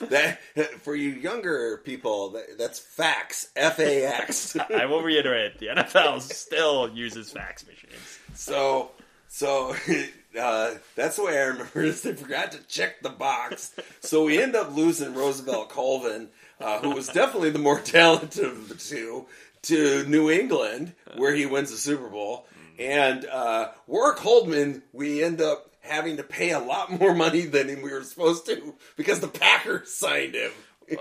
that 0.00 0.40
for 0.80 0.94
you 0.94 1.10
younger 1.10 1.78
people, 1.84 2.30
that, 2.30 2.58
that's 2.58 2.78
fax. 2.78 3.48
F 3.56 3.78
A 3.78 4.06
X. 4.06 4.56
I 4.74 4.86
will 4.86 5.02
reiterate: 5.02 5.58
the 5.58 5.68
NFL 5.68 6.22
still 6.22 6.90
uses 6.90 7.30
fax 7.30 7.66
machines. 7.66 8.18
So 8.34 8.90
so 9.28 9.74
uh, 10.38 10.74
that's 10.94 11.16
the 11.16 11.24
way 11.24 11.38
I 11.38 11.44
remember. 11.44 11.82
Is 11.82 12.02
they 12.02 12.14
forgot 12.14 12.52
to 12.52 12.58
check 12.66 13.02
the 13.02 13.10
box, 13.10 13.74
so 14.00 14.24
we 14.24 14.42
end 14.42 14.56
up 14.56 14.74
losing 14.74 15.14
Roosevelt 15.14 15.68
Colvin, 15.70 16.28
uh, 16.60 16.80
who 16.80 16.90
was 16.90 17.08
definitely 17.08 17.50
the 17.50 17.58
more 17.58 17.80
talented 17.84 18.44
of 18.44 18.68
the 18.68 18.74
two, 18.74 19.26
to 19.62 20.04
New 20.06 20.30
England, 20.30 20.94
where 21.16 21.34
he 21.34 21.46
wins 21.46 21.70
the 21.70 21.76
Super 21.76 22.08
Bowl, 22.08 22.46
and 22.78 23.24
uh, 23.26 23.68
Warrick 23.86 24.18
Holdman. 24.18 24.82
We 24.92 25.22
end 25.22 25.40
up 25.40 25.70
having 25.80 26.16
to 26.16 26.22
pay 26.22 26.50
a 26.50 26.58
lot 26.58 26.90
more 26.90 27.14
money 27.14 27.42
than 27.42 27.82
we 27.82 27.92
were 27.92 28.02
supposed 28.02 28.46
to 28.46 28.74
because 28.96 29.20
the 29.20 29.28
Packers 29.28 29.92
signed 29.92 30.34
him. 30.34 30.50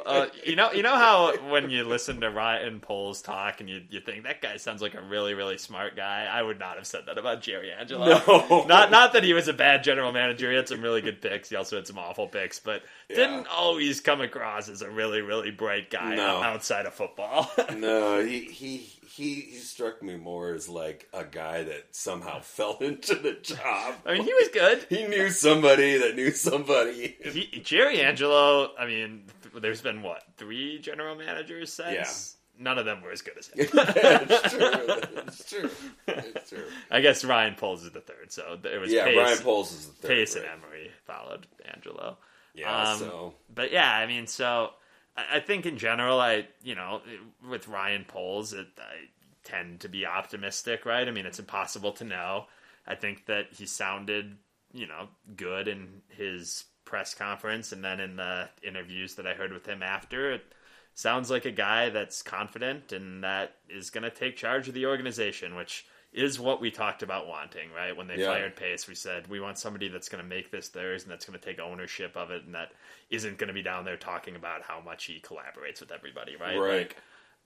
Uh, 0.05 0.27
you 0.45 0.55
know, 0.55 0.71
you 0.71 0.81
know 0.83 0.95
how 0.95 1.35
when 1.49 1.69
you 1.69 1.83
listen 1.83 2.21
to 2.21 2.29
Ryan 2.29 2.79
Poles 2.79 3.21
talk 3.21 3.59
and 3.59 3.69
you, 3.69 3.81
you 3.89 3.99
think 3.99 4.23
that 4.23 4.41
guy 4.41 4.57
sounds 4.57 4.81
like 4.81 4.93
a 4.95 5.01
really 5.01 5.33
really 5.33 5.57
smart 5.57 5.95
guy. 5.95 6.25
I 6.31 6.41
would 6.41 6.57
not 6.59 6.77
have 6.77 6.87
said 6.87 7.01
that 7.07 7.17
about 7.17 7.41
Jerry 7.41 7.71
Angelo. 7.71 8.21
No. 8.27 8.65
not 8.67 8.91
not 8.91 9.13
that 9.13 9.23
he 9.23 9.33
was 9.33 9.47
a 9.47 9.53
bad 9.53 9.83
general 9.83 10.11
manager. 10.11 10.49
He 10.49 10.55
had 10.55 10.67
some 10.69 10.81
really 10.81 11.01
good 11.01 11.21
picks. 11.21 11.49
He 11.49 11.55
also 11.55 11.75
had 11.75 11.87
some 11.87 11.99
awful 11.99 12.27
picks, 12.27 12.59
but 12.59 12.83
didn't 13.09 13.47
always 13.47 13.99
come 13.99 14.21
across 14.21 14.69
as 14.69 14.81
a 14.81 14.89
really 14.89 15.21
really 15.21 15.51
bright 15.51 15.89
guy 15.89 16.15
No. 16.15 16.41
outside 16.41 16.85
of 16.85 16.93
football. 16.93 17.51
No, 17.75 18.23
he, 18.23 18.39
he 18.41 18.77
he 18.77 19.33
he 19.41 19.57
struck 19.57 20.01
me 20.01 20.15
more 20.15 20.53
as 20.53 20.69
like 20.69 21.07
a 21.13 21.23
guy 21.25 21.63
that 21.63 21.87
somehow 21.91 22.39
fell 22.41 22.77
into 22.79 23.15
the 23.15 23.33
job. 23.33 23.95
I 24.05 24.13
mean, 24.13 24.23
he 24.23 24.33
was 24.33 24.49
good. 24.53 24.85
He 24.89 25.05
knew 25.07 25.29
somebody 25.29 25.97
that 25.97 26.15
knew 26.15 26.31
somebody. 26.31 27.15
He, 27.23 27.59
Jerry 27.63 28.01
Angelo. 28.01 28.71
I 28.77 28.85
mean, 28.85 29.23
there's 29.61 29.81
been 29.81 30.01
what 30.01 30.23
three 30.37 30.79
general 30.79 31.15
managers 31.15 31.71
since. 31.73 32.37
None 32.59 32.77
of 32.77 32.85
them 32.85 33.01
were 33.01 33.11
as 33.11 33.21
good 33.23 33.37
as 33.39 33.47
him. 33.47 33.55
it's 33.73 34.53
true. 34.53 35.19
It's 35.27 35.49
true. 35.49 35.69
It's 36.07 36.49
true. 36.49 36.65
I 36.91 37.01
guess 37.01 37.25
Ryan 37.25 37.55
Poles 37.55 37.83
is 37.83 37.91
the 37.91 37.99
third, 38.01 38.31
so 38.31 38.59
it 38.63 38.79
was 38.79 38.91
Yeah, 38.91 39.05
Pace, 39.05 39.15
Brian 39.15 39.37
Poles 39.39 39.71
is 39.71 39.87
the 39.87 39.93
third. 39.93 40.07
Pace 40.09 40.35
right? 40.35 40.45
and 40.45 40.63
Emery 40.63 40.91
followed 41.05 41.47
Angelo. 41.73 42.17
Yeah, 42.53 42.91
Um, 42.91 42.99
so 42.99 43.33
But 43.53 43.71
yeah, 43.71 43.91
I 43.91 44.05
mean, 44.05 44.27
so 44.27 44.69
I 45.17 45.37
I 45.37 45.39
think 45.39 45.65
in 45.65 45.77
general, 45.79 46.19
I 46.19 46.47
you 46.63 46.75
know, 46.75 47.01
with 47.49 47.67
Ryan 47.67 48.05
Poles, 48.07 48.53
it, 48.53 48.67
I 48.77 49.07
tend 49.43 49.79
to 49.81 49.89
be 49.89 50.05
optimistic, 50.05 50.85
right? 50.85 51.07
I 51.07 51.11
mean, 51.11 51.25
it's 51.25 51.39
impossible 51.39 51.93
to 51.93 52.03
know. 52.03 52.45
I 52.85 52.93
think 52.95 53.25
that 53.25 53.47
he 53.51 53.65
sounded, 53.65 54.37
you 54.73 54.85
know, 54.85 55.07
good 55.35 55.67
in 55.67 56.01
his 56.09 56.65
press 56.93 57.15
conference, 57.15 57.71
and 57.71 57.83
then 57.83 57.99
in 57.99 58.17
the 58.17 58.47
interviews 58.61 59.15
that 59.15 59.25
I 59.25 59.33
heard 59.33 59.51
with 59.51 59.65
him 59.65 59.81
after, 59.81 60.31
it 60.31 60.53
sounds 60.93 61.31
like 61.31 61.43
a 61.43 61.51
guy 61.51 61.89
that's 61.89 62.21
confident 62.21 62.91
and 62.91 63.23
that 63.23 63.55
is 63.67 63.89
going 63.89 64.03
to 64.03 64.11
take 64.11 64.37
charge 64.37 64.67
of 64.67 64.75
the 64.75 64.85
organization, 64.85 65.55
which 65.55 65.87
is 66.13 66.39
what 66.39 66.61
we 66.61 66.69
talked 66.69 67.01
about 67.01 67.27
wanting, 67.27 67.71
right? 67.75 67.97
When 67.97 68.05
they 68.05 68.19
Yeah. 68.19 68.27
fired 68.27 68.55
Pace, 68.55 68.87
we 68.87 68.93
said 68.93 69.25
we 69.25 69.39
want 69.39 69.57
somebody 69.57 69.87
that's 69.87 70.07
going 70.07 70.23
to 70.23 70.29
make 70.29 70.51
this 70.51 70.69
theirs 70.69 71.01
and 71.01 71.11
that's 71.11 71.25
going 71.25 71.39
to 71.39 71.43
take 71.43 71.59
ownership 71.59 72.15
of 72.15 72.29
it 72.29 72.43
and 72.43 72.53
that 72.53 72.73
isn't 73.09 73.39
going 73.39 73.47
to 73.47 73.55
be 73.55 73.63
down 73.63 73.85
there 73.85 73.97
talking 73.97 74.35
about 74.35 74.61
how 74.61 74.79
much 74.79 75.05
he 75.05 75.19
collaborates 75.19 75.79
with 75.79 75.91
everybody, 75.91 76.35
right? 76.35 76.59
Right. 76.59 76.77
Like, 76.77 76.97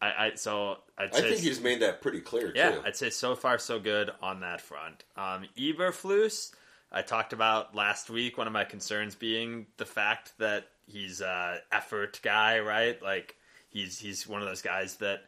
I, 0.01 0.25
I 0.25 0.31
so 0.35 0.79
I'd 0.97 1.15
I 1.15 1.21
think 1.21 1.37
he's 1.37 1.61
made 1.61 1.79
that 1.79 2.01
pretty 2.01 2.19
clear 2.19 2.51
yeah, 2.53 2.71
too. 2.71 2.81
I'd 2.85 2.97
say 2.97 3.11
so 3.11 3.33
far 3.33 3.57
so 3.59 3.79
good 3.79 4.11
on 4.21 4.41
that 4.41 4.59
front. 4.59 5.05
Um, 5.15 5.45
Eberflus, 5.57 6.51
I 6.91 7.01
talked 7.01 7.33
about 7.33 7.75
last 7.75 8.09
week. 8.09 8.37
One 8.37 8.47
of 8.47 8.53
my 8.53 8.63
concerns 8.63 9.15
being 9.15 9.67
the 9.77 9.85
fact 9.85 10.33
that 10.39 10.67
he's 10.85 11.21
a 11.21 11.59
effort 11.71 12.19
guy, 12.23 12.59
right? 12.59 13.01
Like 13.01 13.35
he's 13.69 13.99
he's 13.99 14.27
one 14.27 14.41
of 14.41 14.47
those 14.47 14.61
guys 14.61 14.95
that 14.97 15.21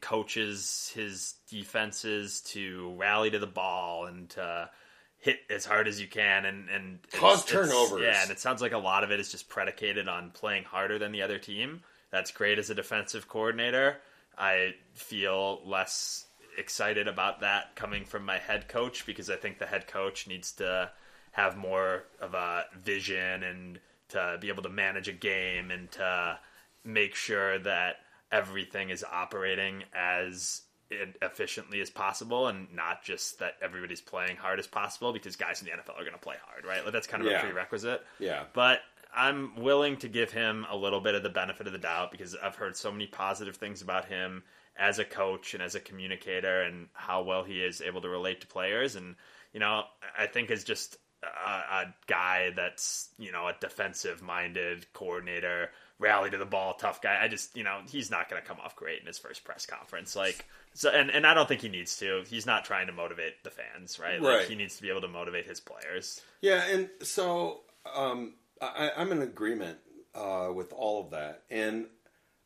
coaches 0.00 0.90
his 0.94 1.34
defenses 1.50 2.40
to 2.40 2.94
rally 2.96 3.30
to 3.30 3.38
the 3.38 3.46
ball 3.46 4.06
and 4.06 4.30
to 4.30 4.70
hit 5.18 5.38
as 5.50 5.64
hard 5.66 5.86
as 5.86 6.00
you 6.00 6.06
can 6.06 6.46
and 6.46 6.68
and 6.70 6.98
Cause 7.12 7.44
it's- 7.44 7.52
it's- 7.54 7.70
turnovers. 7.70 8.02
Yeah, 8.02 8.22
and 8.22 8.30
it 8.30 8.38
sounds 8.40 8.62
like 8.62 8.72
a 8.72 8.78
lot 8.78 9.04
of 9.04 9.10
it 9.10 9.20
is 9.20 9.30
just 9.30 9.48
predicated 9.48 10.08
on 10.08 10.30
playing 10.30 10.64
harder 10.64 10.98
than 10.98 11.12
the 11.12 11.22
other 11.22 11.38
team. 11.38 11.82
That's 12.10 12.30
great 12.30 12.58
as 12.58 12.70
a 12.70 12.74
defensive 12.74 13.28
coordinator. 13.28 13.98
I 14.38 14.74
feel 14.94 15.60
less 15.66 16.24
excited 16.60 17.08
about 17.08 17.40
that 17.40 17.74
coming 17.74 18.04
from 18.04 18.24
my 18.24 18.38
head 18.38 18.68
coach 18.68 19.04
because 19.06 19.28
I 19.28 19.36
think 19.36 19.58
the 19.58 19.66
head 19.66 19.88
coach 19.88 20.28
needs 20.28 20.52
to 20.52 20.90
have 21.32 21.56
more 21.56 22.04
of 22.20 22.34
a 22.34 22.64
vision 22.80 23.42
and 23.42 23.80
to 24.10 24.38
be 24.40 24.48
able 24.48 24.62
to 24.64 24.68
manage 24.68 25.08
a 25.08 25.12
game 25.12 25.70
and 25.70 25.90
to 25.92 26.38
make 26.84 27.14
sure 27.14 27.58
that 27.60 27.96
everything 28.30 28.90
is 28.90 29.04
operating 29.04 29.82
as 29.94 30.62
efficiently 31.22 31.80
as 31.80 31.88
possible 31.88 32.48
and 32.48 32.66
not 32.74 33.02
just 33.04 33.38
that 33.38 33.54
everybody's 33.62 34.00
playing 34.00 34.36
hard 34.36 34.58
as 34.58 34.66
possible 34.66 35.12
because 35.12 35.36
guys 35.36 35.60
in 35.62 35.66
the 35.66 35.72
NFL 35.72 35.94
are 35.96 36.00
going 36.04 36.12
to 36.12 36.18
play 36.18 36.34
hard, 36.44 36.64
right? 36.64 36.82
Like 36.84 36.92
that's 36.92 37.06
kind 37.06 37.22
of 37.24 37.30
Yeah. 37.30 37.38
a 37.38 37.42
prerequisite. 37.42 38.04
Yeah. 38.18 38.44
But 38.52 38.80
I'm 39.14 39.54
willing 39.56 39.96
to 39.98 40.08
give 40.08 40.32
him 40.32 40.66
a 40.68 40.76
little 40.76 41.00
bit 41.00 41.14
of 41.14 41.22
the 41.22 41.30
benefit 41.30 41.66
of 41.68 41.72
the 41.72 41.78
doubt 41.78 42.10
because 42.10 42.34
I've 42.34 42.56
heard 42.56 42.76
so 42.76 42.90
many 42.90 43.06
positive 43.06 43.56
things 43.56 43.82
about 43.82 44.06
him 44.06 44.42
as 44.80 44.98
a 44.98 45.04
coach 45.04 45.52
and 45.52 45.62
as 45.62 45.74
a 45.74 45.80
communicator 45.80 46.62
and 46.62 46.88
how 46.94 47.22
well 47.22 47.44
he 47.44 47.60
is 47.60 47.82
able 47.82 48.00
to 48.00 48.08
relate 48.08 48.40
to 48.40 48.46
players. 48.46 48.96
And, 48.96 49.14
you 49.52 49.60
know, 49.60 49.82
I 50.18 50.26
think 50.26 50.50
is 50.50 50.64
just 50.64 50.96
a, 51.22 51.26
a 51.82 51.94
guy 52.06 52.50
that's, 52.56 53.10
you 53.18 53.30
know, 53.30 53.46
a 53.46 53.54
defensive 53.60 54.22
minded 54.22 54.90
coordinator, 54.94 55.70
rally 55.98 56.30
to 56.30 56.38
the 56.38 56.46
ball, 56.46 56.72
tough 56.74 57.02
guy. 57.02 57.18
I 57.22 57.28
just, 57.28 57.54
you 57.54 57.62
know, 57.62 57.80
he's 57.90 58.10
not 58.10 58.30
going 58.30 58.40
to 58.40 58.48
come 58.48 58.58
off 58.58 58.74
great 58.74 59.00
in 59.00 59.06
his 59.06 59.18
first 59.18 59.44
press 59.44 59.66
conference. 59.66 60.16
Like, 60.16 60.46
so, 60.72 60.88
and, 60.90 61.10
and 61.10 61.26
I 61.26 61.34
don't 61.34 61.46
think 61.46 61.60
he 61.60 61.68
needs 61.68 61.98
to. 61.98 62.22
He's 62.26 62.46
not 62.46 62.64
trying 62.64 62.86
to 62.86 62.92
motivate 62.94 63.44
the 63.44 63.50
fans, 63.50 63.98
right? 63.98 64.20
Like, 64.20 64.38
Right. 64.38 64.48
he 64.48 64.54
needs 64.54 64.76
to 64.76 64.82
be 64.82 64.88
able 64.88 65.02
to 65.02 65.08
motivate 65.08 65.46
his 65.46 65.60
players. 65.60 66.22
Yeah, 66.40 66.64
and 66.70 66.88
so 67.02 67.60
um, 67.94 68.32
I, 68.62 68.92
I'm 68.96 69.12
in 69.12 69.20
agreement 69.20 69.76
uh, 70.14 70.48
with 70.54 70.72
all 70.72 71.04
of 71.04 71.10
that, 71.10 71.42
and 71.50 71.86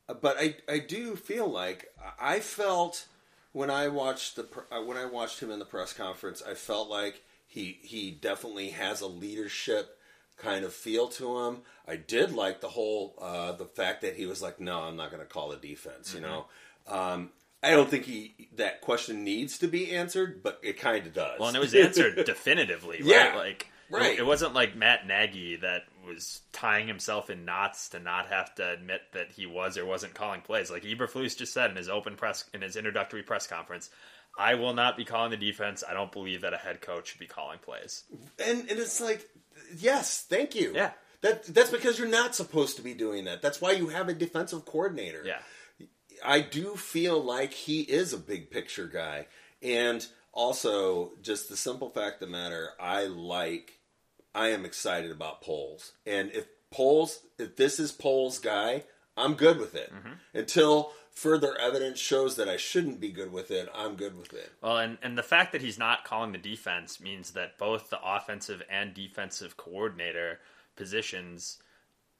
but 0.06 0.36
I 0.38 0.56
I 0.68 0.78
do 0.78 1.16
feel 1.16 1.46
like 1.46 1.92
I 2.20 2.40
felt 2.40 3.06
when 3.52 3.70
I 3.70 3.88
watched 3.88 4.36
the 4.36 4.46
uh, 4.70 4.82
when 4.82 4.96
I 4.96 5.06
watched 5.06 5.40
him 5.40 5.50
in 5.50 5.58
the 5.58 5.64
press 5.64 5.92
conference, 5.92 6.42
I 6.46 6.54
felt 6.54 6.90
like 6.90 7.22
he 7.46 7.78
he 7.82 8.10
definitely 8.10 8.70
has 8.70 9.00
a 9.00 9.06
leadership 9.06 9.98
kind 10.36 10.64
of 10.64 10.72
feel 10.72 11.08
to 11.08 11.38
him. 11.40 11.58
I 11.86 11.96
did 11.96 12.32
like 12.32 12.60
the 12.60 12.68
whole 12.68 13.14
uh, 13.20 13.52
the 13.52 13.66
fact 13.66 14.02
that 14.02 14.16
he 14.16 14.26
was 14.26 14.42
like, 14.42 14.60
no, 14.60 14.80
I'm 14.80 14.96
not 14.96 15.10
going 15.10 15.22
to 15.22 15.28
call 15.28 15.50
the 15.50 15.56
defense. 15.56 16.14
You 16.14 16.20
know. 16.20 16.46
Um, 16.86 17.30
I 17.64 17.70
don't 17.70 17.88
think 17.88 18.04
he 18.04 18.34
that 18.56 18.82
question 18.82 19.24
needs 19.24 19.56
to 19.58 19.68
be 19.68 19.92
answered, 19.92 20.42
but 20.42 20.60
it 20.62 20.78
kind 20.78 21.06
of 21.06 21.14
does. 21.14 21.40
Well, 21.40 21.48
and 21.48 21.56
it 21.56 21.60
was 21.60 21.74
answered 21.74 22.22
definitively, 22.26 22.98
right? 22.98 23.06
Yeah, 23.06 23.34
like, 23.36 23.70
right. 23.90 24.12
It, 24.12 24.20
it 24.20 24.26
wasn't 24.26 24.54
like 24.54 24.76
Matt 24.76 25.06
Nagy 25.06 25.56
that 25.56 25.82
was 26.06 26.40
tying 26.52 26.86
himself 26.86 27.30
in 27.30 27.44
knots 27.44 27.90
to 27.90 28.00
not 28.00 28.28
have 28.28 28.54
to 28.56 28.70
admit 28.70 29.02
that 29.12 29.32
he 29.32 29.46
was 29.46 29.78
or 29.78 29.86
wasn't 29.86 30.14
calling 30.14 30.40
plays. 30.40 30.70
Like 30.70 30.82
Eberflus 30.82 31.36
just 31.36 31.52
said 31.52 31.70
in 31.70 31.76
his 31.76 31.88
open 31.88 32.16
press 32.16 32.44
in 32.52 32.62
his 32.62 32.76
introductory 32.76 33.22
press 33.22 33.46
conference, 33.46 33.90
"I 34.38 34.54
will 34.54 34.74
not 34.74 34.96
be 34.96 35.04
calling 35.04 35.30
the 35.30 35.36
defense. 35.36 35.82
I 35.88 35.94
don't 35.94 36.12
believe 36.12 36.42
that 36.42 36.54
a 36.54 36.58
head 36.58 36.80
coach 36.80 37.08
should 37.08 37.20
be 37.20 37.26
calling 37.26 37.58
plays." 37.58 38.04
and 38.38 38.60
and 38.60 38.78
it's 38.78 39.00
like, 39.00 39.28
yes, 39.76 40.24
thank 40.28 40.54
you. 40.54 40.72
Yeah. 40.74 40.92
That 41.22 41.44
that's 41.54 41.70
because 41.70 41.98
you're 41.98 42.06
not 42.06 42.34
supposed 42.34 42.76
to 42.76 42.82
be 42.82 42.92
doing 42.92 43.24
that. 43.24 43.40
That's 43.40 43.58
why 43.58 43.72
you 43.72 43.88
have 43.88 44.10
a 44.10 44.14
defensive 44.14 44.66
coordinator. 44.66 45.22
Yeah, 45.24 45.38
I 46.22 46.40
do 46.40 46.76
feel 46.76 47.18
like 47.22 47.54
he 47.54 47.80
is 47.80 48.12
a 48.12 48.18
big 48.18 48.50
picture 48.50 48.86
guy, 48.86 49.26
and 49.62 50.06
also 50.34 51.12
just 51.22 51.48
the 51.48 51.56
simple 51.56 51.88
fact 51.88 52.20
of 52.22 52.28
the 52.28 52.32
matter, 52.32 52.70
I 52.78 53.04
like, 53.04 53.78
I 54.34 54.48
am 54.48 54.64
excited 54.64 55.10
about 55.10 55.40
Poles, 55.40 55.92
and 56.04 56.30
if 56.32 56.46
Poles, 56.70 57.20
if 57.38 57.56
this 57.56 57.78
is 57.78 57.92
Poles 57.92 58.38
guy, 58.38 58.84
I'm 59.16 59.34
good 59.34 59.58
with 59.58 59.74
it. 59.76 59.92
Mm-hmm. 59.94 60.38
Until 60.38 60.90
further 61.12 61.56
evidence 61.56 62.00
shows 62.00 62.34
that 62.36 62.48
I 62.48 62.56
shouldn't 62.56 63.00
be 63.00 63.10
good 63.12 63.32
with 63.32 63.52
it, 63.52 63.68
I'm 63.72 63.94
good 63.94 64.18
with 64.18 64.32
it. 64.34 64.50
Well, 64.60 64.78
and, 64.78 64.98
and 65.00 65.16
the 65.16 65.22
fact 65.22 65.52
that 65.52 65.62
he's 65.62 65.78
not 65.78 66.04
calling 66.04 66.32
the 66.32 66.38
defense 66.38 67.00
means 67.00 67.30
that 67.32 67.56
both 67.56 67.90
the 67.90 68.00
offensive 68.04 68.60
and 68.68 68.92
defensive 68.92 69.56
coordinator 69.56 70.40
positions 70.74 71.58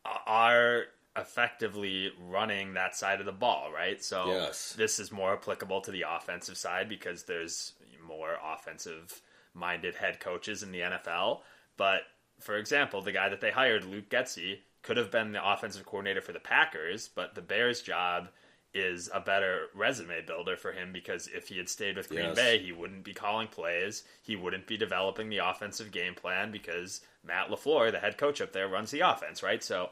are 0.04 0.84
effectively 1.16 2.12
running 2.28 2.74
that 2.74 2.96
side 2.96 3.20
of 3.20 3.26
the 3.26 3.32
ball, 3.32 3.70
right? 3.72 4.02
So 4.02 4.26
Yes. 4.28 4.72
this 4.72 4.98
is 4.98 5.12
more 5.12 5.32
applicable 5.32 5.80
to 5.82 5.90
the 5.90 6.04
offensive 6.08 6.56
side 6.56 6.88
because 6.88 7.24
there's 7.24 7.72
more 8.06 8.36
offensive 8.44 9.20
minded 9.54 9.94
head 9.94 10.20
coaches 10.20 10.62
in 10.62 10.72
the 10.72 10.80
NFL. 10.80 11.40
But 11.76 12.02
for 12.40 12.56
example, 12.56 13.02
the 13.02 13.12
guy 13.12 13.28
that 13.28 13.40
they 13.40 13.50
hired, 13.50 13.84
Luke 13.84 14.08
Getsy, 14.08 14.58
could 14.82 14.96
have 14.96 15.10
been 15.10 15.32
the 15.32 15.52
offensive 15.52 15.86
coordinator 15.86 16.20
for 16.20 16.32
the 16.32 16.40
Packers, 16.40 17.08
but 17.08 17.34
the 17.34 17.40
Bears' 17.42 17.80
job 17.80 18.28
is 18.74 19.08
a 19.14 19.20
better 19.20 19.66
resume 19.74 20.20
builder 20.26 20.56
for 20.56 20.72
him 20.72 20.92
because 20.92 21.28
if 21.32 21.48
he 21.48 21.56
had 21.56 21.68
stayed 21.68 21.96
with 21.96 22.08
Green 22.08 22.24
Yes. 22.26 22.36
Bay, 22.36 22.58
he 22.58 22.72
wouldn't 22.72 23.04
be 23.04 23.14
calling 23.14 23.46
plays. 23.46 24.02
He 24.22 24.34
wouldn't 24.34 24.66
be 24.66 24.76
developing 24.76 25.28
the 25.30 25.38
offensive 25.38 25.92
game 25.92 26.14
plan 26.14 26.50
because 26.50 27.00
Matt 27.24 27.48
LaFleur, 27.50 27.92
the 27.92 28.00
head 28.00 28.18
coach 28.18 28.40
up 28.40 28.52
there, 28.52 28.68
runs 28.68 28.90
the 28.90 29.00
offense, 29.00 29.44
right? 29.44 29.62
So 29.62 29.90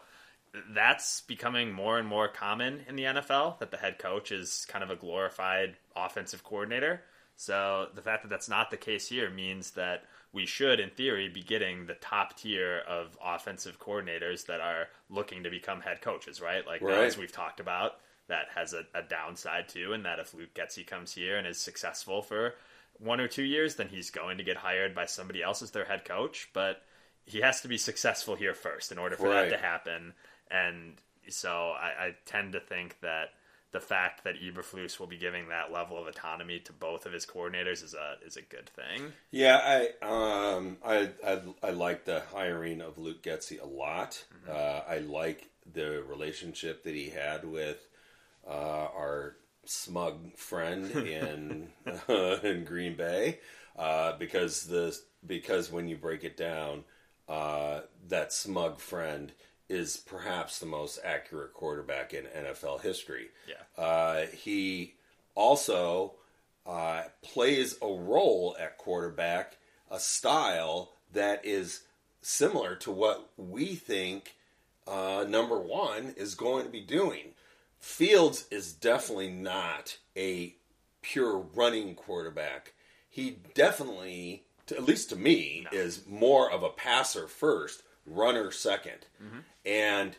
that's 0.75 1.20
becoming 1.22 1.72
more 1.72 1.98
and 1.98 2.09
more 2.09 2.29
common 2.29 2.81
in 2.88 2.96
the 2.96 3.05
NFL 3.05 3.61
that 3.61 3.70
the 3.70 3.77
head 3.77 3.98
coach 3.98 4.33
is 4.33 4.66
kind 4.68 4.83
of 4.83 4.90
a 4.90 4.96
glorified 4.96 5.77
offensive 5.96 6.42
coordinator. 6.44 7.03
So 7.37 7.88
the 7.95 8.03
fact 8.03 8.23
that 8.23 8.29
that's 8.29 8.49
not 8.49 8.71
the 8.71 8.77
case 8.77 9.09
here 9.09 9.31
means 9.31 9.73
that 9.73 10.05
we 10.33 10.47
should, 10.47 10.81
in 10.81 10.90
theory, 10.90 11.29
be 11.29 11.42
getting 11.42 11.87
the 11.87 11.95
top 11.95 12.37
tier 12.38 12.83
of 12.88 13.18
offensive 13.23 13.79
coordinators 13.79 14.47
that 14.47 14.61
are 14.61 14.88
looking 15.11 15.42
to 15.42 15.51
become 15.51 15.81
head 15.81 16.01
coaches, 16.01 16.40
right? 16.40 16.66
Like 16.66 16.81
Right. 16.81 17.07
as 17.07 17.18
we've 17.18 17.33
talked 17.33 17.61
about, 17.61 17.97
that 18.29 18.47
has 18.55 18.73
a, 18.73 18.85
a 18.95 19.03
downside 19.03 19.68
too, 19.68 19.92
and 19.92 20.05
that 20.07 20.18
if 20.18 20.33
Luke 20.33 20.55
Getsy 20.55 20.87
comes 20.87 21.12
here 21.12 21.37
and 21.37 21.47
is 21.47 21.61
successful 21.61 22.23
for 22.23 22.55
one 22.99 23.21
or 23.21 23.29
two 23.29 23.42
years, 23.42 23.75
then 23.75 23.88
he's 23.88 24.11
going 24.11 24.38
to 24.38 24.45
get 24.45 24.57
hired 24.57 24.95
by 24.95 25.07
somebody 25.07 25.42
else 25.42 25.61
as 25.61 25.73
their 25.73 25.85
head 25.85 26.05
coach. 26.05 26.49
But 26.55 26.83
he 27.27 27.40
has 27.40 27.61
to 27.62 27.68
be 27.68 27.79
successful 27.79 28.35
here 28.35 28.55
first 28.55 28.92
in 28.92 28.99
order 28.99 29.16
for 29.16 29.29
Right. 29.29 29.51
that 29.51 29.57
to 29.57 29.62
happen. 29.62 30.14
And 30.51 30.95
so 31.29 31.51
I, 31.51 32.07
I 32.07 32.16
tend 32.25 32.53
to 32.53 32.61
think 32.61 33.01
that 33.01 33.31
the 33.73 33.81
fact 33.81 34.25
that 34.25 34.35
Eberflus 34.41 35.01
will 35.01 35.07
be 35.07 35.17
giving 35.17 35.49
that 35.49 35.73
level 35.73 35.99
of 35.99 36.07
autonomy 36.07 36.61
to 36.61 36.73
both 36.73 37.07
of 37.07 37.13
his 37.13 37.27
coordinators 37.27 37.83
is 37.83 37.95
a 37.95 38.17
is 38.25 38.37
a 38.37 38.43
good 38.43 38.69
thing. 38.69 39.13
Yeah, 39.31 39.59
I 40.03 40.57
um 40.57 40.77
I 40.85 41.11
I, 41.27 41.41
I 41.63 41.71
like 41.71 42.05
the 42.05 42.23
hiring 42.33 42.81
of 42.81 42.99
Luke 42.99 43.23
Getsy 43.23 43.61
a 43.61 43.67
lot. 43.67 44.23
Uh, 44.49 44.81
I 44.89 44.99
like 44.99 45.49
the 45.73 46.03
relationship 46.03 46.85
that 46.85 46.95
he 46.95 47.09
had 47.09 47.45
with 47.45 47.89
uh, 48.47 48.89
our 48.95 49.37
smug 49.65 50.37
friend 50.37 50.91
in 50.91 51.69
uh, 52.09 52.37
in 52.43 52.65
Green 52.65 52.97
Bay 52.97 53.39
uh, 53.77 54.17
because 54.19 54.65
the 54.65 54.97
because 55.27 55.71
when 55.71 55.89
you 55.89 55.97
break 55.97 56.25
it 56.25 56.37
down, 56.37 56.85
uh, 57.29 57.81
that 58.09 58.33
smug 58.33 58.81
friend 58.81 59.33
is 59.73 59.97
perhaps 59.97 60.59
the 60.59 60.67
most 60.67 60.99
accurate 61.03 61.55
quarterback 61.55 62.13
in 62.13 62.25
NFL 62.25 62.83
history. 62.83 63.29
Yeah. 63.49 63.83
Uh, 63.83 64.27
he 64.27 64.95
also 65.35 66.13
uh, 66.67 67.05
plays 67.23 67.77
a 67.81 67.87
role 67.87 68.55
at 68.61 68.77
quarterback, 68.77 69.57
a 69.91 69.99
style 69.99 70.93
that 71.15 71.45
is 71.45 71.85
similar 72.21 72.77
to 72.77 72.91
what 72.91 73.31
we 73.39 73.75
think 73.75 74.35
uh, 74.87 75.25
number 75.27 75.59
one 75.59 76.15
is 76.17 76.35
going 76.35 76.65
to 76.65 76.71
be 76.71 76.81
doing. 76.81 77.33
Fields 77.81 78.47
is 78.51 78.73
definitely 78.73 79.31
not 79.31 79.97
a 80.17 80.55
pure 81.01 81.39
running 81.55 81.95
quarterback. 81.95 82.75
He 83.09 83.39
definitely, 83.55 84.45
to, 84.67 84.77
at 84.77 84.85
least 84.85 85.09
to 85.11 85.17
me, 85.17 85.67
is 85.73 86.07
more 86.07 86.51
of 86.51 86.63
a 86.63 86.69
passer 86.69 87.27
first, 87.27 87.83
runner 88.07 88.47
2nd 88.51 89.03
And 89.65 90.17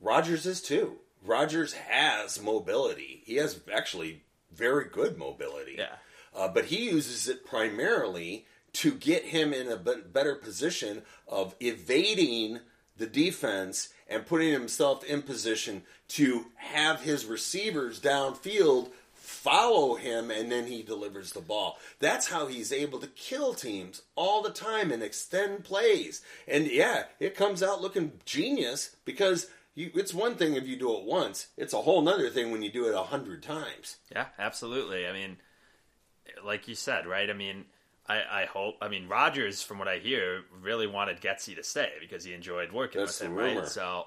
Rodgers 0.00 0.46
is 0.46 0.62
too. 0.62 0.96
Rodgers 1.24 1.72
has 1.72 2.40
mobility. 2.40 3.22
He 3.24 3.36
has 3.36 3.60
actually 3.72 4.22
very 4.52 4.86
good 4.88 5.18
mobility. 5.18 5.76
Yeah. 5.78 5.96
Uh, 6.34 6.48
but 6.48 6.66
he 6.66 6.90
uses 6.90 7.28
it 7.28 7.44
primarily 7.44 8.46
to 8.74 8.92
get 8.92 9.24
him 9.24 9.52
in 9.52 9.68
a 9.68 9.76
better 9.76 10.34
position 10.34 11.02
of 11.26 11.54
evading 11.60 12.60
the 12.96 13.06
defense 13.06 13.88
and 14.08 14.26
putting 14.26 14.52
himself 14.52 15.04
in 15.04 15.22
position 15.22 15.82
to 16.08 16.46
have 16.56 17.02
his 17.02 17.24
receivers 17.26 18.00
downfield 18.00 18.90
follow 19.28 19.96
him 19.96 20.30
and 20.30 20.50
then 20.50 20.66
he 20.66 20.82
delivers 20.82 21.32
the 21.32 21.40
ball. 21.40 21.78
That's 22.00 22.28
how 22.28 22.46
he's 22.46 22.72
able 22.72 22.98
to 23.00 23.06
kill 23.08 23.52
teams 23.52 24.00
all 24.16 24.42
the 24.42 24.50
time 24.50 24.90
and 24.90 25.02
extend 25.02 25.64
plays. 25.64 26.22
And 26.48 26.66
yeah, 26.66 27.04
it 27.20 27.36
comes 27.36 27.62
out 27.62 27.82
looking 27.82 28.12
genius 28.24 28.96
because 29.04 29.48
you, 29.74 29.90
it's 29.94 30.14
one 30.14 30.36
thing 30.36 30.54
if 30.54 30.66
you 30.66 30.76
do 30.76 30.96
it 30.96 31.04
once. 31.04 31.48
It's 31.58 31.74
a 31.74 31.82
whole 31.82 32.00
nother 32.00 32.30
thing 32.30 32.50
when 32.50 32.62
you 32.62 32.72
do 32.72 32.88
it 32.88 32.94
a 32.94 33.02
hundred 33.02 33.42
times. 33.42 33.98
Yeah, 34.10 34.26
absolutely. 34.38 35.06
I 35.06 35.12
mean, 35.12 35.36
like 36.42 36.66
you 36.66 36.74
said, 36.74 37.06
right? 37.06 37.28
I 37.28 37.34
mean, 37.34 37.66
I, 38.06 38.22
I 38.30 38.44
hope. 38.46 38.76
I 38.80 38.88
mean, 38.88 39.08
Rodgers, 39.08 39.62
from 39.62 39.78
what 39.78 39.88
I 39.88 39.98
hear, 39.98 40.40
really 40.62 40.86
wanted 40.86 41.20
Getsy 41.20 41.54
to 41.56 41.62
stay 41.62 41.92
because 42.00 42.24
he 42.24 42.32
enjoyed 42.32 42.72
working 42.72 43.02
That's 43.02 43.20
with 43.20 43.28
him, 43.28 43.36
right? 43.36 43.68
So 43.68 44.06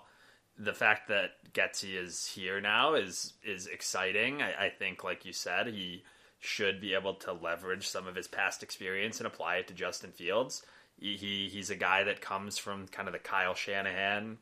the 0.63 0.73
fact 0.73 1.07
that 1.07 1.31
Getsy 1.53 2.01
is 2.01 2.27
here 2.27 2.61
now 2.61 2.93
is 2.93 3.33
is 3.43 3.67
exciting. 3.67 4.41
I, 4.41 4.65
I 4.65 4.69
think, 4.69 5.03
like 5.03 5.25
you 5.25 5.33
said, 5.33 5.67
he 5.67 6.03
should 6.39 6.81
be 6.81 6.93
able 6.93 7.13
to 7.13 7.33
leverage 7.33 7.87
some 7.87 8.07
of 8.07 8.15
his 8.15 8.27
past 8.27 8.63
experience 8.63 9.19
and 9.19 9.27
apply 9.27 9.57
it 9.57 9.67
to 9.67 9.73
Justin 9.73 10.11
Fields. 10.11 10.63
He, 10.99 11.17
he 11.17 11.49
he's 11.49 11.69
a 11.69 11.75
guy 11.75 12.03
that 12.03 12.21
comes 12.21 12.57
from 12.57 12.87
kind 12.87 13.07
of 13.07 13.13
the 13.13 13.19
Kyle 13.19 13.55
Shanahan 13.55 14.37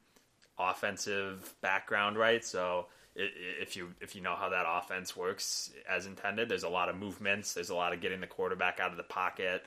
offensive 0.57 1.55
background, 1.61 2.17
right? 2.17 2.43
So 2.43 2.87
if 3.15 3.75
you 3.75 3.89
if 4.01 4.15
you 4.15 4.21
know 4.21 4.35
how 4.35 4.49
that 4.49 4.65
offense 4.67 5.15
works 5.15 5.71
as 5.89 6.05
intended, 6.05 6.49
there's 6.49 6.63
a 6.63 6.69
lot 6.69 6.89
of 6.89 6.97
movements. 6.97 7.53
There's 7.53 7.69
a 7.69 7.75
lot 7.75 7.93
of 7.93 8.01
getting 8.01 8.21
the 8.21 8.27
quarterback 8.27 8.79
out 8.79 8.91
of 8.91 8.97
the 8.97 9.03
pocket. 9.03 9.65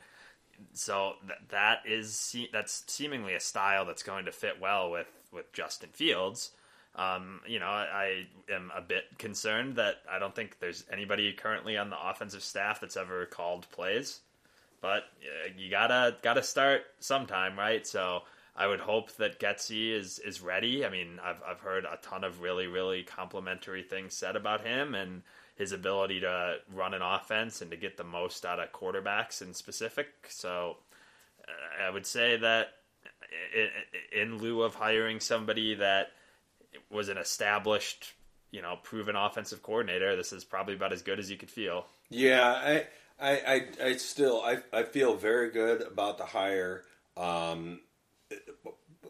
So 0.75 1.15
th- 1.27 1.39
that 1.51 1.81
is 1.87 2.37
that's 2.53 2.85
seemingly 2.87 3.35
a 3.35 3.41
style 3.41 3.85
that's 3.85 4.03
going 4.03 4.27
to 4.27 4.33
fit 4.33 4.61
well 4.61 4.91
with 4.91 5.09
with 5.33 5.53
Justin 5.53 5.91
Fields. 5.93 6.51
Um, 6.95 7.41
you 7.47 7.59
know, 7.59 7.67
I, 7.67 8.27
I 8.51 8.53
am 8.53 8.71
a 8.77 8.83
bit 8.83 9.05
concerned 9.19 9.77
that 9.77 9.97
I 10.11 10.19
don't 10.19 10.35
think 10.35 10.59
there's 10.59 10.85
anybody 10.93 11.33
currently 11.33 11.77
on 11.77 11.89
the 11.89 11.97
offensive 12.09 12.43
staff 12.43 12.81
that's 12.81 12.97
ever 12.99 13.25
called 13.27 13.67
plays. 13.71 14.21
But 14.83 15.05
uh, 15.23 15.53
you 15.57 15.71
gotta 15.71 16.17
gotta 16.23 16.43
start 16.43 16.83
sometime, 16.99 17.59
right? 17.59 17.87
So 17.87 18.23
I 18.55 18.67
would 18.67 18.81
hope 18.81 19.13
that 19.17 19.41
Getsy 19.41 19.93
is 19.93 20.19
is 20.19 20.43
ready. 20.43 20.85
I 20.85 20.91
mean, 20.91 21.19
I've 21.25 21.41
I've 21.47 21.61
heard 21.61 21.85
a 21.85 21.99
ton 22.03 22.25
of 22.25 22.43
really 22.43 22.67
really 22.67 23.05
complimentary 23.05 23.83
things 23.83 24.15
said 24.15 24.37
about 24.37 24.67
him 24.67 24.95
and 24.95 25.23
his 25.55 25.73
ability 25.73 26.21
to 26.21 26.57
run 26.75 26.95
an 26.95 27.03
offense 27.03 27.63
and 27.63 27.71
to 27.71 27.77
get 27.77 27.97
the 27.97 28.05
most 28.05 28.45
out 28.45 28.59
of 28.59 28.73
quarterbacks 28.73 29.41
in 29.41 29.55
specific. 29.55 30.09
So 30.29 30.79
uh, 31.47 31.85
I 31.87 31.91
would 31.91 32.07
say 32.07 32.37
that 32.39 32.69
in 34.13 34.39
lieu 34.39 34.63
of 34.63 34.75
hiring 34.75 35.21
somebody 35.21 35.75
that 35.75 36.13
was 36.91 37.09
an 37.09 37.19
established, 37.19 38.13
you 38.51 38.63
know, 38.63 38.79
proven 38.83 39.17
offensive 39.17 39.63
coordinator, 39.63 40.17
this 40.17 40.33
is 40.33 40.45
probably 40.45 40.75
about 40.75 40.93
as 40.93 41.03
good 41.03 41.19
as 41.19 41.31
you 41.31 41.37
could 41.37 41.51
feel. 41.51 41.87
Yeah, 42.11 42.53
I, 42.53 42.87
I, 43.21 43.31
I, 43.31 43.67
I 43.85 43.97
still, 43.97 44.43
I, 44.43 44.59
I 44.73 44.83
feel 44.85 45.15
very 45.15 45.51
good 45.51 45.83
about 45.83 46.19
the 46.19 46.25
hire. 46.25 46.85
Um, 47.17 47.81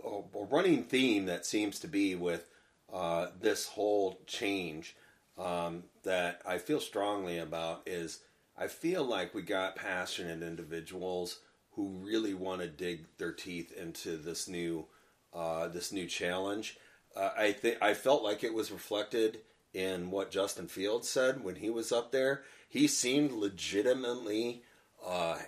a, 0.04 0.44
running 0.50 0.84
theme 0.84 1.26
that 1.26 1.46
seems 1.46 1.78
to 1.80 1.88
be 1.88 2.14
with 2.14 2.46
uh, 2.92 3.28
this 3.40 3.66
whole 3.66 4.20
change 4.26 4.96
um, 5.38 5.84
that 6.02 6.42
I 6.46 6.58
feel 6.58 6.80
strongly 6.80 7.38
about 7.38 7.82
is 7.86 8.20
I 8.56 8.66
feel 8.66 9.04
like 9.04 9.34
we 9.34 9.42
got 9.42 9.76
passionate 9.76 10.42
individuals 10.42 11.38
who 11.74 11.88
really 12.02 12.34
want 12.34 12.60
to 12.60 12.68
dig 12.68 13.06
their 13.18 13.32
teeth 13.32 13.72
into 13.72 14.16
this 14.16 14.48
new 14.48 14.86
uh, 15.34 15.68
this 15.68 15.92
new 15.92 16.06
challenge. 16.06 16.76
Uh, 17.16 17.30
I 17.36 17.52
think 17.52 17.78
I 17.80 17.94
felt 17.94 18.22
like 18.22 18.44
it 18.44 18.54
was 18.54 18.70
reflected 18.70 19.38
in 19.72 20.10
what 20.10 20.30
Justin 20.30 20.68
Fields 20.68 21.08
said 21.08 21.42
when 21.42 21.56
he 21.56 21.70
was 21.70 21.92
up 21.92 22.12
there. 22.12 22.42
He 22.68 22.86
seemed 22.86 23.32
legitimately 23.32 24.62
uh, 25.06 25.38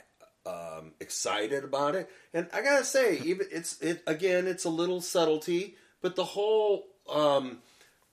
um, 0.47 0.93
excited 1.01 1.65
about 1.65 1.95
it, 1.95 2.11
and 2.33 2.49
I 2.53 2.63
gotta 2.63 2.85
say, 2.85 3.19
even 3.25 3.47
it's 3.51 3.81
it 3.81 4.03
again, 4.07 4.47
it's 4.47 4.65
a 4.65 4.71
little 4.71 5.01
subtlety, 5.01 5.77
but 6.01 6.17
the 6.17 6.25
whole 6.25 6.87
um, 7.13 7.59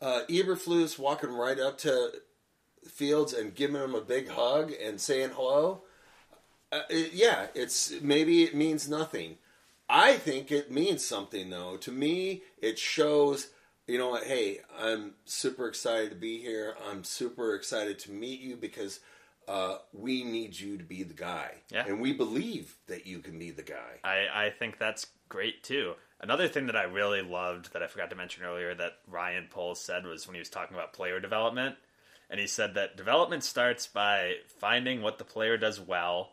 uh, 0.02 0.21
Eberflus 0.30 1.00
walking 1.00 1.32
right 1.32 1.60
up 1.60 1.78
to 1.80 2.12
Fields 2.88 3.34
and 3.34 3.54
giving 3.54 3.82
him 3.82 3.95
a 3.95 4.02
big 4.02 4.28
hug 4.30 4.71
and 4.82 5.00
saying 5.00 5.32
hello. 5.36 5.84
Uh, 6.72 6.82
it- 6.90 7.14
yeah, 7.14 7.48
it's 7.54 7.92
maybe 8.02 8.44
it 8.44 8.56
means 8.56 8.90
nothing. 8.90 9.38
I 9.90 10.18
think 10.18 10.52
it 10.52 10.72
means 10.72 11.06
something 11.06 11.50
though. 11.50 11.76
To 11.78 11.92
me, 11.92 12.44
it 12.62 12.80
shows, 12.80 13.50
you 13.88 13.98
know 13.98 14.10
what, 14.10 14.24
hey, 14.24 14.62
I'm 14.80 15.16
super 15.26 15.68
excited 15.68 16.10
to 16.12 16.16
be 16.16 16.40
here. 16.40 16.76
I'm 16.90 17.04
super 17.04 17.56
excited 17.56 18.00
to 18.00 18.12
meet 18.12 18.40
you 18.40 18.56
because 18.56 19.02
uh, 19.50 19.80
we 19.92 20.24
need 20.24 20.58
you 20.58 20.78
to 20.78 20.84
be 20.84 21.04
the 21.04 21.14
guy. 21.14 21.56
Yeah. 21.72 21.86
And 21.86 22.00
we 22.00 22.14
believe 22.14 22.76
that 22.88 23.06
you 23.06 23.20
can 23.20 23.38
be 23.38 23.52
the 23.52 23.64
guy. 23.64 24.00
I, 24.04 24.46
I 24.46 24.50
think 24.52 24.78
that's 24.78 25.08
great 25.28 25.62
too. 25.64 25.96
Another 26.22 26.48
thing 26.48 26.68
that 26.68 26.76
I 26.78 26.84
really 26.84 27.22
loved 27.22 27.74
that 27.74 27.82
I 27.84 27.88
forgot 27.88 28.12
to 28.12 28.16
mention 28.16 28.44
earlier 28.46 28.74
that 28.76 29.00
Ryan 29.10 29.48
Poles 29.50 29.82
said 29.82 30.06
was 30.06 30.26
when 30.26 30.36
he 30.36 30.40
was 30.40 30.50
talking 30.50 30.78
about 30.78 30.94
player 30.94 31.20
development. 31.20 31.76
And 32.30 32.40
he 32.40 32.48
said 32.48 32.76
that 32.76 32.96
development 32.96 33.44
starts 33.44 33.88
by 33.88 34.36
finding 34.60 35.02
what 35.02 35.18
the 35.18 35.26
player 35.26 35.58
does 35.58 35.82
well, 35.82 36.30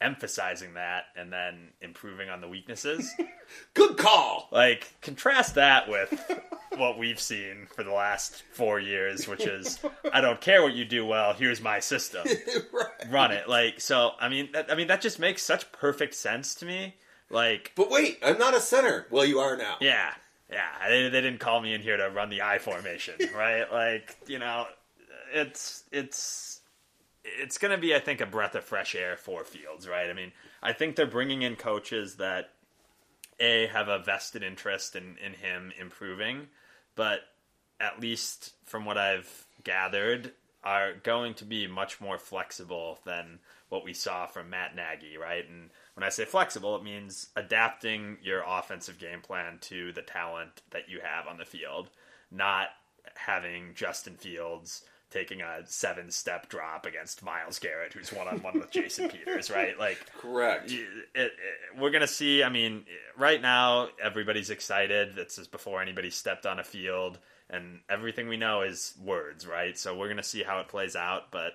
emphasizing 0.00 0.74
that, 0.74 1.04
and 1.16 1.32
then 1.32 1.68
improving 1.80 2.28
on 2.28 2.40
the 2.40 2.48
weaknesses. 2.48 3.12
Good 3.74 3.96
call. 3.96 4.48
like, 4.50 4.92
contrast 5.00 5.56
that 5.56 5.88
with 5.88 6.40
what 6.76 6.98
we've 6.98 7.20
seen 7.20 7.66
for 7.74 7.82
the 7.84 7.92
last 7.92 8.42
four 8.52 8.78
years, 8.80 9.26
which 9.28 9.44
is 9.44 9.78
I 10.12 10.20
don't 10.20 10.40
care 10.40 10.62
what 10.62 10.74
you 10.74 10.84
do 10.84 11.04
well, 11.04 11.32
here's 11.34 11.60
my 11.60 11.80
system 11.80 12.24
right. 12.72 13.10
run 13.10 13.32
it. 13.32 13.48
Like 13.48 13.80
so, 13.80 14.12
I 14.20 14.28
mean, 14.28 14.50
that, 14.52 14.70
I 14.70 14.74
mean 14.76 14.86
that 14.88 15.00
just 15.00 15.18
makes 15.18 15.42
such 15.42 15.70
perfect 15.72 16.14
sense 16.14 16.54
to 16.56 16.66
me. 16.66 16.94
Like, 17.28 17.72
But 17.76 17.90
wait, 17.90 18.18
I'm 18.24 18.38
not 18.38 18.54
a 18.54 18.60
center. 18.60 19.06
Well, 19.10 19.24
you 19.24 19.38
are 19.40 19.56
now. 19.56 19.76
yeah, 19.80 20.12
yeah, 20.50 20.88
they, 20.88 21.02
they 21.08 21.20
didn't 21.20 21.38
call 21.40 21.60
me 21.60 21.74
in 21.74 21.80
here 21.80 21.96
to 21.96 22.08
run 22.10 22.28
the 22.30 22.42
I 22.42 22.58
formation, 22.58 23.14
right? 23.36 23.70
Like, 23.72 24.16
you 24.26 24.38
know, 24.38 24.66
it's 25.32 25.84
it's 25.92 26.59
it's 27.38 27.58
going 27.58 27.72
to 27.72 27.78
be, 27.78 27.94
I 27.94 28.00
think, 28.00 28.20
a 28.20 28.26
breath 28.26 28.54
of 28.54 28.64
fresh 28.64 28.94
air 28.94 29.16
for 29.16 29.44
Fields, 29.44 29.88
right? 29.88 30.08
I 30.08 30.12
mean, 30.12 30.32
I 30.62 30.72
think 30.72 30.96
they're 30.96 31.06
bringing 31.06 31.42
in 31.42 31.56
coaches 31.56 32.16
that 32.16 32.50
a 33.38 33.66
have 33.68 33.88
a 33.88 33.98
vested 33.98 34.42
interest 34.42 34.94
in 34.94 35.16
in 35.24 35.34
him 35.34 35.72
improving, 35.78 36.48
but 36.94 37.20
at 37.80 38.00
least 38.00 38.52
from 38.66 38.84
what 38.84 38.98
I've 38.98 39.46
gathered, 39.64 40.32
are 40.62 40.92
going 40.92 41.34
to 41.34 41.44
be 41.44 41.66
much 41.66 42.00
more 42.00 42.18
flexible 42.18 42.98
than 43.04 43.38
what 43.70 43.84
we 43.84 43.94
saw 43.94 44.26
from 44.26 44.50
Matt 44.50 44.76
Nagy, 44.76 45.16
right? 45.16 45.48
And 45.48 45.70
when 45.94 46.04
I 46.04 46.10
say 46.10 46.24
flexible, 46.24 46.76
it 46.76 46.82
means 46.82 47.28
adapting 47.36 48.18
your 48.22 48.44
offensive 48.46 48.98
game 48.98 49.20
plan 49.22 49.58
to 49.62 49.92
the 49.92 50.02
talent 50.02 50.62
that 50.70 50.88
you 50.88 51.00
have 51.02 51.26
on 51.26 51.38
the 51.38 51.44
field, 51.44 51.88
not 52.30 52.68
having 53.14 53.72
Justin 53.74 54.16
Fields 54.16 54.82
taking 55.10 55.40
a 55.42 55.66
seven 55.66 56.10
step 56.10 56.48
drop 56.48 56.86
against 56.86 57.22
Myles 57.22 57.58
Garrett, 57.58 57.92
who's 57.92 58.12
one 58.12 58.28
on 58.28 58.42
one 58.42 58.58
with 58.58 58.70
Jason 58.70 59.08
Peters, 59.10 59.50
right? 59.50 59.78
Like, 59.78 59.98
Correct. 60.18 60.70
it, 60.70 60.86
it, 61.14 61.32
we're 61.78 61.90
gonna 61.90 62.06
see. 62.06 62.42
I 62.42 62.48
mean, 62.48 62.84
right 63.16 63.40
now 63.40 63.88
everybody's 64.02 64.50
excited. 64.50 65.16
This 65.16 65.38
is 65.38 65.48
before 65.48 65.82
anybody 65.82 66.10
stepped 66.10 66.46
on 66.46 66.58
a 66.58 66.64
field, 66.64 67.18
and 67.48 67.80
everything 67.88 68.28
we 68.28 68.36
know 68.36 68.62
is 68.62 68.94
words, 69.02 69.46
right? 69.46 69.76
So 69.78 69.96
we're 69.96 70.08
gonna 70.08 70.22
see 70.22 70.42
how 70.42 70.60
it 70.60 70.68
plays 70.68 70.94
out. 70.96 71.30
But 71.30 71.52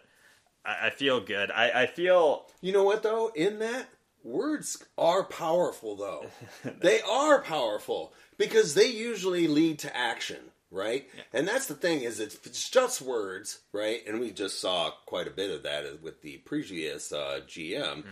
I, 0.65 0.87
I 0.87 0.89
feel 0.89 1.19
good. 1.21 1.51
I, 1.51 1.83
I 1.83 1.85
feel 1.87 2.45
You 2.61 2.73
know 2.73 2.83
what 2.83 3.03
though? 3.03 3.31
In 3.35 3.59
that, 3.59 3.87
words 4.23 4.83
are 4.97 5.23
powerful 5.23 5.95
though. 5.95 6.25
they 6.81 6.99
are 7.01 7.41
powerful 7.41 8.13
because 8.37 8.73
they 8.73 8.87
usually 8.87 9.47
lead 9.47 9.79
to 9.79 9.95
action, 9.95 10.51
right? 10.75 11.07
And 11.33 11.47
that's 11.47 11.65
the 11.67 11.73
thing 11.73 12.01
is 12.01 12.19
it's 12.19 12.69
just 12.69 13.01
words, 13.01 13.59
right? 13.71 14.01
And 14.05 14.19
we 14.19 14.31
just 14.31 14.59
saw 14.59 14.91
quite 15.05 15.27
a 15.27 15.31
bit 15.31 15.49
of 15.49 15.63
that 15.63 16.03
with 16.03 16.21
the 16.21 16.37
previous 16.39 17.11
uh, 17.11 17.39
GM. 17.47 18.03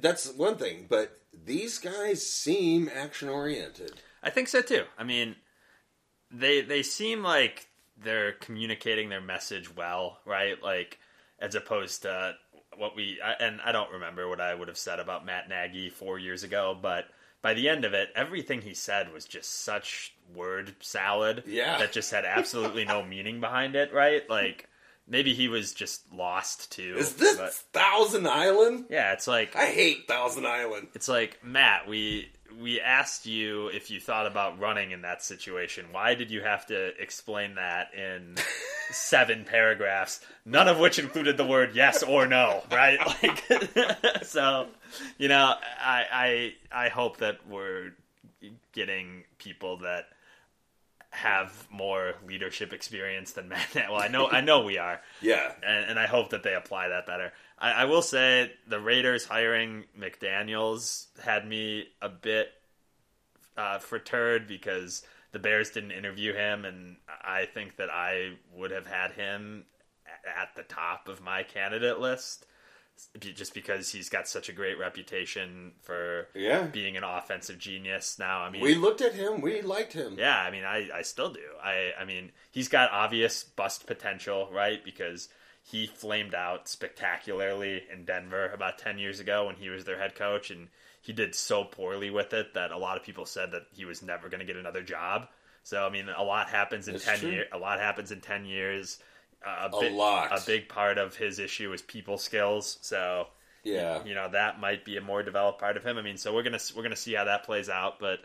That's 0.00 0.32
one 0.32 0.56
thing, 0.56 0.86
but 0.88 1.20
these 1.44 1.78
guys 1.78 2.26
seem 2.26 2.90
action 2.92 3.28
oriented. 3.28 4.00
I 4.22 4.30
think 4.30 4.48
so 4.48 4.62
too. 4.62 4.84
I 4.98 5.04
mean, 5.04 5.36
they 6.30 6.62
they 6.62 6.82
seem 6.82 7.22
like 7.22 7.68
they're 8.02 8.32
communicating 8.32 9.10
their 9.10 9.20
message 9.20 9.74
well, 9.74 10.18
right? 10.24 10.60
Like 10.62 10.98
as 11.38 11.54
opposed 11.54 12.02
to 12.02 12.34
what 12.76 12.96
we 12.96 13.18
I, 13.22 13.32
and 13.44 13.60
I 13.60 13.72
don't 13.72 13.92
remember 13.92 14.28
what 14.28 14.40
I 14.40 14.54
would 14.54 14.68
have 14.68 14.78
said 14.78 15.00
about 15.00 15.26
Matt 15.26 15.48
Nagy 15.50 15.90
four 15.90 16.18
years 16.18 16.42
ago, 16.42 16.76
but 16.80 17.04
by 17.42 17.52
the 17.52 17.68
end 17.68 17.84
of 17.84 17.92
it, 17.92 18.08
everything 18.16 18.62
he 18.62 18.72
said 18.72 19.12
was 19.12 19.26
just 19.26 19.64
such 19.64 20.13
word 20.34 20.74
salad 20.80 21.44
Yeah. 21.46 21.78
that 21.78 21.92
just 21.92 22.10
had 22.10 22.24
absolutely 22.24 22.84
no 22.84 23.02
meaning 23.06 23.40
behind 23.40 23.74
it, 23.76 23.92
right? 23.92 24.28
Like 24.28 24.68
maybe 25.08 25.34
he 25.34 25.48
was 25.48 25.74
just 25.74 26.10
lost 26.12 26.72
too. 26.72 26.94
Is 26.98 27.14
this 27.14 27.36
but- 27.36 27.52
Thousand 27.52 28.26
Island? 28.26 28.86
yeah, 28.90 29.12
it's 29.12 29.26
like 29.26 29.54
I 29.56 29.66
hate 29.66 30.06
Thousand 30.08 30.46
Island. 30.46 30.88
it's 30.94 31.08
like 31.08 31.38
Matt, 31.44 31.88
we 31.88 32.30
we 32.60 32.80
asked 32.80 33.26
you 33.26 33.66
if 33.68 33.90
you 33.90 33.98
thought 33.98 34.26
about 34.28 34.60
running 34.60 34.92
in 34.92 35.02
that 35.02 35.24
situation. 35.24 35.86
Why 35.90 36.14
did 36.14 36.30
you 36.30 36.40
have 36.42 36.66
to 36.66 36.92
explain 37.02 37.56
that 37.56 37.92
in 37.94 38.36
seven 38.90 39.44
paragraphs, 39.44 40.20
none 40.44 40.68
of 40.68 40.78
which 40.78 41.00
included 41.00 41.36
the 41.36 41.44
word 41.44 41.70
yes 41.74 42.04
or 42.04 42.26
no, 42.28 42.62
right? 42.70 42.98
Like 43.22 44.24
so, 44.24 44.68
you 45.18 45.26
know, 45.28 45.54
I 45.80 46.54
I 46.72 46.84
I 46.86 46.88
hope 46.90 47.16
that 47.18 47.38
we're 47.48 47.92
getting 48.72 49.24
people 49.38 49.78
that 49.78 50.06
have 51.10 51.68
more 51.70 52.14
leadership 52.26 52.72
experience 52.72 53.32
than 53.32 53.48
Matt. 53.50 53.74
Well, 53.74 54.00
I 54.00 54.08
know 54.08 54.28
I 54.28 54.40
know 54.40 54.62
we 54.62 54.78
are, 54.78 55.00
Yeah. 55.22 55.52
and, 55.62 55.90
and 55.90 55.98
I 55.98 56.06
hope 56.06 56.30
that 56.30 56.42
they 56.42 56.54
apply 56.54 56.88
that 56.88 57.06
better. 57.06 57.32
I, 57.58 57.72
I 57.72 57.84
will 57.84 58.02
say 58.02 58.52
the 58.66 58.80
Raiders 58.80 59.24
hiring 59.24 59.84
McDaniels 59.98 61.06
had 61.22 61.46
me 61.46 61.86
a 62.02 62.08
bit 62.08 62.48
uh, 63.56 63.78
because 64.48 65.02
the 65.32 65.38
Bears 65.38 65.70
didn't 65.70 65.92
interview 65.92 66.32
him, 66.34 66.64
and 66.64 66.96
I 67.08 67.46
think 67.46 67.76
that 67.76 67.90
I 67.90 68.32
would 68.56 68.70
have 68.72 68.86
had 68.86 69.12
him 69.12 69.64
at 70.40 70.54
the 70.56 70.62
top 70.62 71.08
of 71.08 71.20
my 71.20 71.42
candidate 71.42 72.00
list 72.00 72.46
just 73.20 73.54
because 73.54 73.90
he's 73.92 74.08
got 74.08 74.26
such 74.28 74.48
a 74.48 74.52
great 74.52 74.78
reputation 74.78 75.72
for 75.82 76.28
Yeah. 76.34 76.62
being 76.66 76.96
an 76.96 77.04
offensive 77.04 77.58
genius. 77.58 78.18
Now, 78.18 78.40
I 78.40 78.50
mean, 78.50 78.62
We 78.62 78.74
looked 78.74 79.00
at 79.00 79.14
him. 79.14 79.40
We 79.40 79.62
liked 79.62 79.92
him. 79.92 80.16
yeah, 80.18 80.38
I 80.40 80.50
mean, 80.50 80.64
I, 80.64 80.88
I 80.94 81.02
still 81.02 81.30
do. 81.30 81.40
I, 81.62 81.90
I 81.98 82.04
mean, 82.04 82.32
he's 82.50 82.68
got 82.68 82.90
obvious 82.92 83.44
bust 83.44 83.86
potential, 83.86 84.48
right? 84.52 84.84
Because 84.84 85.28
he 85.62 85.86
flamed 85.86 86.34
out 86.34 86.68
spectacularly 86.68 87.84
in 87.92 88.04
Denver 88.04 88.48
about 88.50 88.78
10 88.78 88.98
years 88.98 89.20
ago 89.20 89.46
when 89.46 89.56
he 89.56 89.68
was 89.70 89.84
their 89.84 89.98
head 89.98 90.14
coach, 90.14 90.50
and 90.50 90.68
he 91.00 91.12
did 91.12 91.34
so 91.34 91.64
poorly 91.64 92.10
with 92.10 92.32
it 92.32 92.54
that 92.54 92.70
a 92.72 92.78
lot 92.78 92.96
of 92.96 93.02
people 93.02 93.26
said 93.26 93.52
that 93.52 93.62
he 93.72 93.84
was 93.84 94.02
never 94.02 94.28
going 94.28 94.40
to 94.40 94.46
get 94.46 94.56
another 94.56 94.82
job. 94.82 95.28
So, 95.62 95.86
I 95.86 95.90
mean, 95.90 96.08
a 96.14 96.22
lot 96.22 96.48
happens 96.50 96.88
in 96.88 96.94
That's 96.94 97.04
10 97.20 97.32
years. 97.32 97.46
A 97.52 97.58
lot 97.58 97.80
happens 97.80 98.10
in 98.12 98.20
10 98.20 98.44
years. 98.44 98.98
A 99.46 99.68
bit- 99.80 99.92
lot. 99.92 100.30
A 100.32 100.44
big 100.46 100.68
part 100.68 100.98
of 100.98 101.16
his 101.16 101.38
issue 101.38 101.72
is 101.72 101.82
people 101.82 102.18
skills. 102.18 102.78
So, 102.82 103.28
Yeah. 103.62 104.02
you 104.04 104.14
know, 104.14 104.28
that 104.30 104.60
might 104.60 104.84
be 104.84 104.96
a 104.96 105.00
more 105.00 105.22
developed 105.22 105.58
part 105.60 105.76
of 105.76 105.84
him. 105.84 105.98
I 105.98 106.02
mean, 106.02 106.16
so 106.16 106.34
we're 106.34 106.42
going 106.42 106.58
to 106.58 106.76
we're 106.76 106.88
to 106.88 106.96
see 106.96 107.14
how 107.14 107.24
that 107.24 107.44
plays 107.44 107.68
out, 107.68 107.98
but 107.98 108.20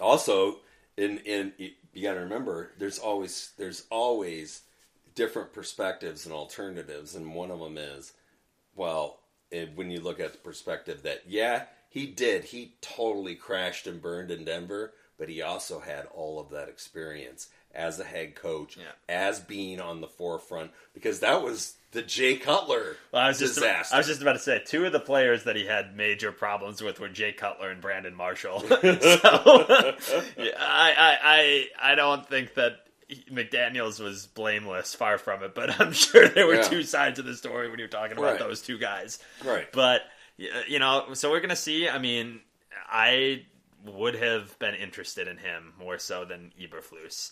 Also, 0.00 0.60
in 0.96 1.18
in 1.18 1.52
you 1.92 2.02
got 2.02 2.14
to 2.14 2.20
remember, 2.20 2.72
there's 2.78 2.98
always 2.98 3.52
there's 3.56 3.84
always 3.90 4.62
different 5.14 5.52
perspectives 5.52 6.24
and 6.24 6.32
alternatives, 6.34 7.14
and 7.14 7.34
one 7.34 7.50
of 7.50 7.58
them 7.60 7.76
is, 7.76 8.12
well, 8.76 9.20
it, 9.50 9.74
when 9.74 9.90
you 9.90 10.00
look 10.00 10.20
at 10.20 10.32
the 10.32 10.38
perspective 10.38 11.02
that 11.02 11.22
yeah, 11.26 11.64
he 11.88 12.06
did, 12.06 12.44
he 12.44 12.74
totally 12.80 13.34
crashed 13.34 13.86
and 13.86 14.00
burned 14.00 14.30
in 14.30 14.44
Denver, 14.44 14.92
but 15.18 15.28
he 15.28 15.42
also 15.42 15.80
had 15.80 16.06
all 16.06 16.38
of 16.38 16.50
that 16.50 16.68
experience 16.68 17.48
as 17.74 18.00
a 18.00 18.04
head 18.04 18.34
coach, 18.34 18.76
Yeah. 18.76 18.84
as 19.08 19.40
being 19.40 19.80
on 19.80 20.00
the 20.00 20.08
forefront, 20.08 20.72
because 20.94 21.20
that 21.20 21.42
was 21.42 21.74
the 21.92 22.02
Jay 22.02 22.36
Cutler 22.36 22.96
Well, 23.12 23.22
I 23.22 23.28
was 23.28 23.38
just 23.38 23.54
disaster. 23.54 23.94
I 23.94 23.98
was 23.98 24.06
just 24.06 24.20
about 24.20 24.34
to 24.34 24.38
say 24.40 24.60
two 24.64 24.84
of 24.84 24.92
the 24.92 25.00
players 25.00 25.44
that 25.44 25.56
he 25.56 25.66
had 25.66 25.96
major 25.96 26.32
problems 26.32 26.82
with 26.82 27.00
were 27.00 27.08
Jay 27.08 27.32
Cutler 27.32 27.70
and 27.70 27.80
Brandon 27.80 28.14
Marshall. 28.14 28.60
so 28.68 28.76
yeah, 28.82 30.52
I, 30.58 30.94
I 30.98 31.18
I 31.22 31.66
I 31.92 31.94
don't 31.94 32.26
think 32.28 32.54
that 32.54 32.72
McDaniels 33.30 34.00
was 34.00 34.26
blameless. 34.26 34.94
Far 34.94 35.16
from 35.18 35.42
it, 35.42 35.54
but 35.54 35.80
I'm 35.80 35.92
sure 35.92 36.28
there 36.28 36.46
were 36.46 36.56
Yeah. 36.56 36.62
two 36.62 36.82
sides 36.82 37.18
of 37.18 37.24
the 37.24 37.34
story 37.34 37.70
when 37.70 37.78
you're 37.78 37.88
talking 37.88 38.18
about 38.18 38.32
Right. 38.32 38.38
those 38.38 38.60
two 38.60 38.78
guys. 38.78 39.18
right. 39.44 39.70
But 39.72 40.02
you 40.36 40.78
know, 40.78 41.14
so 41.14 41.30
we're 41.30 41.40
gonna 41.40 41.56
see. 41.56 41.88
I 41.88 41.98
mean, 41.98 42.40
I 42.88 43.44
would 43.84 44.14
have 44.16 44.58
been 44.58 44.74
interested 44.74 45.26
in 45.28 45.36
him 45.38 45.72
more 45.78 45.98
so 45.98 46.24
than 46.24 46.52
Eberflus. 46.60 47.30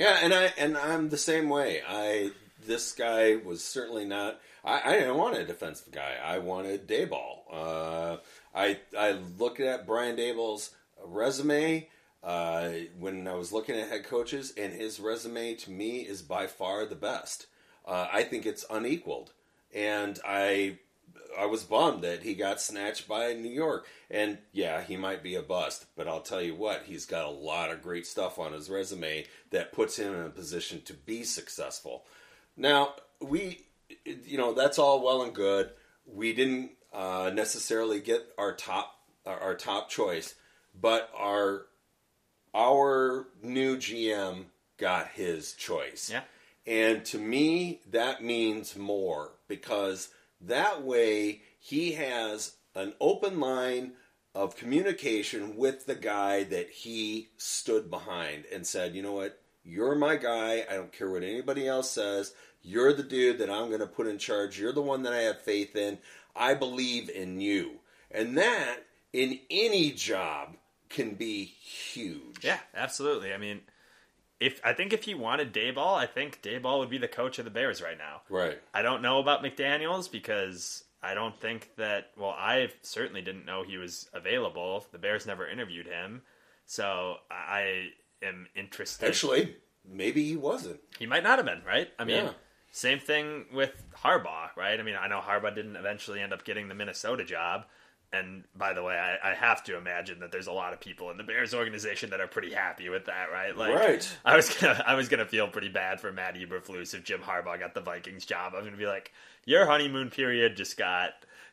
Yeah, 0.00 0.16
and 0.22 0.32
I 0.32 0.44
and 0.56 0.78
I'm 0.78 1.10
the 1.10 1.18
same 1.18 1.50
way. 1.50 1.82
I 1.86 2.30
this 2.66 2.92
guy 2.92 3.36
was 3.36 3.62
certainly 3.62 4.06
not. 4.06 4.40
I, 4.64 4.80
I 4.82 4.92
didn't 4.94 5.18
want 5.18 5.36
a 5.36 5.44
defensive 5.44 5.92
guy. 5.92 6.14
I 6.24 6.38
wanted 6.38 6.88
Daboll. 6.88 7.40
Uh, 7.52 8.16
I 8.54 8.78
I 8.98 9.18
looked 9.38 9.60
at 9.60 9.86
Brian 9.86 10.16
Daboll's 10.16 10.70
resume 11.04 11.86
uh, 12.24 12.70
when 12.98 13.28
I 13.28 13.34
was 13.34 13.52
looking 13.52 13.76
at 13.76 13.90
head 13.90 14.04
coaches, 14.04 14.54
and 14.56 14.72
his 14.72 15.00
resume 15.00 15.54
to 15.56 15.70
me 15.70 15.98
is 15.98 16.22
by 16.22 16.46
far 16.46 16.86
the 16.86 16.96
best. 16.96 17.48
Uh, 17.84 18.08
I 18.10 18.22
think 18.22 18.46
it's 18.46 18.64
unequaled, 18.70 19.34
and 19.74 20.18
I 20.24 20.78
I 21.38 21.46
was 21.46 21.64
bummed 21.64 22.02
that 22.02 22.22
he 22.22 22.34
got 22.34 22.60
snatched 22.60 23.08
by 23.08 23.32
New 23.34 23.50
York. 23.50 23.86
And 24.10 24.38
yeah, 24.52 24.82
he 24.82 24.96
might 24.96 25.22
be 25.22 25.34
a 25.34 25.42
bust, 25.42 25.86
but 25.96 26.08
I'll 26.08 26.20
tell 26.20 26.42
you 26.42 26.54
what, 26.54 26.84
he's 26.86 27.06
got 27.06 27.26
a 27.26 27.30
lot 27.30 27.70
of 27.70 27.82
great 27.82 28.06
stuff 28.06 28.38
on 28.38 28.52
his 28.52 28.70
resume 28.70 29.26
that 29.50 29.72
puts 29.72 29.98
him 29.98 30.14
in 30.14 30.26
a 30.26 30.30
position 30.30 30.82
to 30.82 30.94
be 30.94 31.24
successful. 31.24 32.04
Now, 32.56 32.94
we, 33.20 33.66
you 34.04 34.38
know, 34.38 34.52
that's 34.52 34.78
all 34.78 35.04
well 35.04 35.22
and 35.22 35.34
good. 35.34 35.70
We 36.06 36.32
didn't 36.32 36.72
uh, 36.92 37.30
necessarily 37.32 38.00
get 38.00 38.26
our 38.38 38.54
top 38.54 38.96
our, 39.26 39.54
top 39.54 39.90
choice, 39.90 40.34
but 40.78 41.10
our 41.16 41.66
our 42.54 43.28
new 43.42 43.76
GM 43.76 44.46
got 44.76 45.08
his 45.08 45.52
choice. 45.52 46.10
Yeah. 46.12 46.22
And 46.66 47.04
to 47.06 47.18
me, 47.18 47.80
that 47.90 48.22
means 48.24 48.76
more 48.76 49.32
because 49.46 50.08
that 50.40 50.82
way 50.82 51.42
he 51.58 51.92
has 51.92 52.56
an 52.74 52.94
open 53.00 53.40
line 53.40 53.92
of 54.34 54.56
communication 54.56 55.56
with 55.56 55.86
the 55.86 55.94
guy 55.94 56.44
that 56.44 56.70
he 56.70 57.28
stood 57.36 57.90
behind 57.90 58.44
and 58.52 58.66
said, 58.66 58.94
you 58.94 59.02
know 59.02 59.12
what, 59.12 59.40
you're 59.64 59.94
my 59.94 60.16
guy. 60.16 60.64
I 60.70 60.74
don't 60.74 60.92
care 60.92 61.10
what 61.10 61.22
anybody 61.22 61.66
else 61.66 61.90
says. 61.90 62.32
You're 62.62 62.92
the 62.92 63.02
dude 63.02 63.38
that 63.38 63.50
I'm 63.50 63.68
going 63.68 63.80
to 63.80 63.86
put 63.86 64.06
in 64.06 64.18
charge. 64.18 64.58
You're 64.58 64.72
the 64.72 64.82
one 64.82 65.02
that 65.02 65.12
I 65.12 65.22
have 65.22 65.40
faith 65.40 65.74
in. 65.76 65.98
I 66.36 66.54
believe 66.54 67.10
in 67.10 67.40
you. 67.40 67.80
And 68.10 68.38
that, 68.38 68.78
in 69.12 69.40
any 69.50 69.90
job, 69.90 70.56
can 70.88 71.14
be 71.14 71.44
huge. 71.44 72.44
Yeah, 72.44 72.58
absolutely. 72.74 73.32
I 73.32 73.38
mean, 73.38 73.60
if 74.40 74.60
I 74.64 74.72
think 74.72 74.92
if 74.92 75.04
he 75.04 75.14
wanted 75.14 75.52
Daboll, 75.52 75.94
I 75.96 76.06
think 76.06 76.40
Daboll 76.42 76.78
would 76.80 76.90
be 76.90 76.98
the 76.98 77.08
coach 77.08 77.38
of 77.38 77.44
the 77.44 77.50
Bears 77.50 77.80
right 77.82 77.98
now. 77.98 78.22
Right. 78.28 78.58
I 78.74 78.82
don't 78.82 79.02
know 79.02 79.18
about 79.20 79.44
McDaniels 79.44 80.10
because 80.10 80.84
I 81.02 81.14
don't 81.14 81.38
think 81.38 81.70
that. 81.76 82.10
Well, 82.16 82.34
I 82.36 82.70
certainly 82.82 83.22
didn't 83.22 83.44
know 83.46 83.62
he 83.62 83.76
was 83.78 84.08
available. 84.12 84.86
The 84.92 84.98
Bears 84.98 85.26
never 85.26 85.46
interviewed 85.48 85.86
him, 85.86 86.22
so 86.66 87.16
I 87.30 87.90
am 88.22 88.46
interested. 88.56 89.06
Actually, 89.08 89.56
maybe 89.88 90.24
he 90.24 90.36
wasn't. 90.36 90.80
he 90.98 91.06
might 91.06 91.22
not 91.22 91.38
have 91.38 91.46
been 91.46 91.62
right. 91.66 91.88
I 91.98 92.04
mean, 92.04 92.24
Yeah. 92.24 92.32
same 92.72 92.98
thing 92.98 93.46
with 93.52 93.82
Harbaugh, 94.02 94.54
right? 94.56 94.78
I 94.78 94.82
mean, 94.82 94.96
I 95.00 95.08
know 95.08 95.20
Harbaugh 95.20 95.54
didn't 95.54 95.76
eventually 95.76 96.20
end 96.20 96.32
up 96.32 96.44
getting 96.44 96.68
the 96.68 96.74
Minnesota 96.74 97.24
job. 97.24 97.64
And 98.12 98.42
by 98.56 98.72
the 98.72 98.82
way, 98.82 98.94
I, 98.98 99.30
I 99.30 99.34
have 99.34 99.62
to 99.64 99.76
imagine 99.76 100.18
that 100.18 100.32
there's 100.32 100.48
a 100.48 100.52
lot 100.52 100.72
of 100.72 100.80
people 100.80 101.10
in 101.12 101.16
the 101.16 101.22
Bears 101.22 101.54
organization 101.54 102.10
that 102.10 102.20
are 102.20 102.26
pretty 102.26 102.52
happy 102.52 102.88
with 102.88 103.04
that, 103.06 103.30
right? 103.32 103.56
Like, 103.56 103.72
Right. 103.74 104.16
I 104.24 104.34
was 104.34 104.52
gonna, 104.56 104.82
I 104.84 104.94
was 104.94 105.08
gonna 105.08 105.26
feel 105.26 105.46
pretty 105.46 105.68
bad 105.68 106.00
for 106.00 106.10
Matt 106.10 106.34
Eberflus 106.34 106.92
if 106.92 107.04
Jim 107.04 107.20
Harbaugh 107.20 107.60
got 107.60 107.72
the 107.74 107.80
Vikings 107.80 108.26
job. 108.26 108.54
I'm 108.56 108.64
gonna 108.64 108.76
be 108.76 108.86
like, 108.86 109.12
your 109.44 109.64
honeymoon 109.64 110.10
period 110.10 110.56
just 110.56 110.76
got 110.76 111.10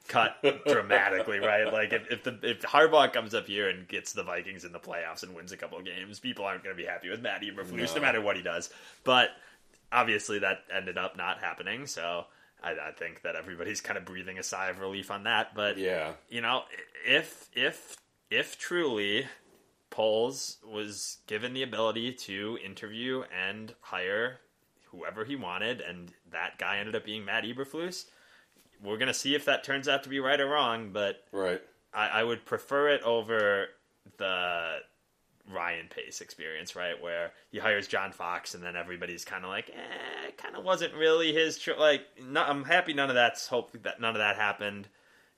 cut 0.07 0.37
dramatically, 0.67 1.37
right? 1.37 1.71
Like, 1.71 1.93
if, 1.93 2.09
if 2.11 2.23
the 2.23 2.39
if 2.41 2.61
Harbaugh 2.63 3.13
comes 3.13 3.35
up 3.35 3.45
here 3.45 3.69
and 3.69 3.87
gets 3.87 4.13
the 4.13 4.23
Vikings 4.23 4.65
in 4.65 4.71
the 4.71 4.79
playoffs 4.79 5.21
and 5.21 5.35
wins 5.35 5.51
a 5.51 5.57
couple 5.57 5.77
of 5.77 5.85
games, 5.85 6.19
people 6.19 6.43
aren't 6.43 6.63
gonna 6.63 6.73
be 6.75 6.85
happy 6.85 7.09
with 7.09 7.21
Matt 7.21 7.43
Eberflus, 7.43 7.89
no 7.89 7.95
No. 7.97 8.01
matter 8.01 8.21
what 8.21 8.35
he 8.35 8.41
does. 8.41 8.71
But 9.03 9.29
obviously, 9.91 10.39
that 10.39 10.63
ended 10.75 10.97
up 10.97 11.17
not 11.17 11.37
happening. 11.39 11.85
So. 11.85 12.25
I, 12.63 12.71
I 12.71 12.91
think 12.91 13.21
that 13.21 13.35
everybody's 13.35 13.81
kind 13.81 13.97
of 13.97 14.05
breathing 14.05 14.39
a 14.39 14.43
sigh 14.43 14.69
of 14.69 14.79
relief 14.79 15.11
on 15.11 15.23
that, 15.23 15.53
but 15.55 15.77
Yeah. 15.77 16.13
you 16.29 16.41
know, 16.41 16.63
if 17.05 17.49
if 17.53 17.97
if 18.29 18.57
truly 18.57 19.27
Poles 19.89 20.57
was 20.65 21.19
given 21.27 21.53
the 21.53 21.63
ability 21.63 22.13
to 22.13 22.57
interview 22.63 23.23
and 23.35 23.73
hire 23.81 24.39
whoever 24.91 25.23
he 25.25 25.35
wanted, 25.35 25.81
and 25.81 26.11
that 26.31 26.57
guy 26.57 26.77
ended 26.77 26.95
up 26.95 27.05
being 27.05 27.23
Matt 27.25 27.43
Eberflus, 27.43 28.05
we're 28.83 28.97
gonna 28.97 29.13
see 29.13 29.35
if 29.35 29.45
that 29.45 29.63
turns 29.63 29.87
out 29.87 30.03
to 30.03 30.09
be 30.09 30.19
right 30.19 30.39
or 30.39 30.47
wrong. 30.47 30.91
But 30.91 31.23
Right. 31.31 31.61
I, 31.93 32.07
I 32.07 32.23
would 32.23 32.45
prefer 32.45 32.89
it 32.89 33.01
over 33.03 33.67
the 34.17 34.79
Ryan 35.51 35.87
Pace 35.89 36.21
experience, 36.21 36.75
right? 36.75 37.01
Where 37.01 37.31
he 37.51 37.59
hires 37.59 37.87
John 37.87 38.11
Fox, 38.11 38.53
and 38.55 38.63
then 38.63 38.75
everybody's 38.75 39.23
kind 39.25 39.43
of 39.43 39.49
like, 39.49 39.69
eh, 39.69 40.27
it 40.27 40.37
kind 40.37 40.55
of 40.55 40.63
wasn't 40.63 40.93
really 40.93 41.33
his. 41.33 41.57
Cho-. 41.57 41.75
Like, 41.79 42.01
no, 42.21 42.43
I'm 42.43 42.63
happy 42.65 42.93
none 42.93 43.09
of 43.09 43.15
that's 43.15 43.47
hope 43.47 43.71
that 43.83 43.99
none 44.01 44.15
of 44.15 44.19
that 44.19 44.35
happened. 44.35 44.87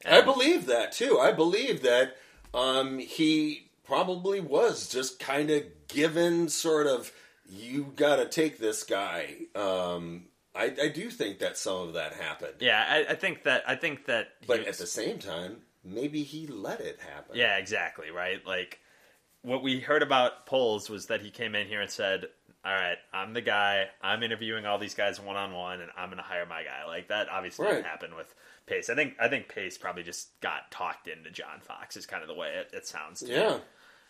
I 0.05 0.21
believe 0.21 0.65
that 0.67 0.91
too. 0.93 1.19
I 1.19 1.31
believe 1.33 1.81
that 1.83 2.15
um, 2.53 2.99
he 2.99 3.69
probably 3.83 4.39
was 4.39 4.87
just 4.87 5.19
kind 5.19 5.49
of 5.51 5.63
given 5.87 6.47
sort 6.49 6.87
of 6.87 7.11
you 7.51 7.91
got 7.95 8.15
to 8.17 8.25
take 8.27 8.59
this 8.59 8.83
guy. 8.83 9.33
Um, 9.55 10.25
I, 10.55 10.73
I 10.81 10.87
do 10.89 11.09
think 11.09 11.39
that 11.39 11.57
some 11.57 11.77
of 11.89 11.93
that 11.93 12.13
happened, 12.13 12.53
Yeah, 12.59 12.85
I, 12.87 13.11
I 13.11 13.15
think 13.15 13.43
that 13.43 13.63
I 13.67 13.75
think 13.75 14.05
that. 14.05 14.29
but 14.47 14.59
was- 14.59 14.67
at 14.67 14.77
the 14.77 14.87
same 14.87 15.19
time, 15.19 15.57
maybe 15.83 16.23
he 16.23 16.47
let 16.47 16.79
it 16.81 16.99
happen. 16.99 17.35
yeah, 17.35 17.57
exactly 17.57 18.09
right. 18.11 18.45
Like 18.45 18.79
what 19.41 19.63
we 19.63 19.79
heard 19.79 20.03
about 20.03 20.45
Poles 20.45 20.89
was 20.89 21.07
that 21.07 21.21
he 21.21 21.29
came 21.31 21.55
in 21.55 21.67
here 21.67 21.81
and 21.81 21.89
said, 21.89 22.25
"All 22.65 22.73
right, 22.73 22.97
I'm 23.13 23.33
the 23.33 23.41
guy. 23.41 23.85
I'm 24.01 24.23
interviewing 24.23 24.65
all 24.65 24.77
these 24.77 24.95
guys 24.95 25.19
one 25.19 25.35
on 25.35 25.53
one, 25.53 25.81
and 25.81 25.89
I'm 25.97 26.09
going 26.09 26.17
to 26.17 26.23
hire 26.23 26.45
my 26.45 26.63
guy." 26.63 26.85
Like 26.87 27.07
that 27.09 27.29
obviously 27.29 27.67
didn't 27.67 27.85
happen 27.85 28.15
with 28.15 28.33
Pace. 28.65 28.89
I 28.89 28.95
think 28.95 29.15
I 29.19 29.27
think 29.27 29.47
Pace 29.49 29.77
probably 29.77 30.03
just 30.03 30.39
got 30.41 30.71
talked 30.71 31.07
into 31.07 31.31
John 31.31 31.59
Fox. 31.61 31.95
Is 31.97 32.05
kind 32.05 32.21
of 32.21 32.27
the 32.27 32.35
way 32.35 32.49
it, 32.49 32.75
it 32.75 32.87
sounds. 32.87 33.21
To 33.21 33.27
me. 33.27 33.33
yeah. 33.33 33.59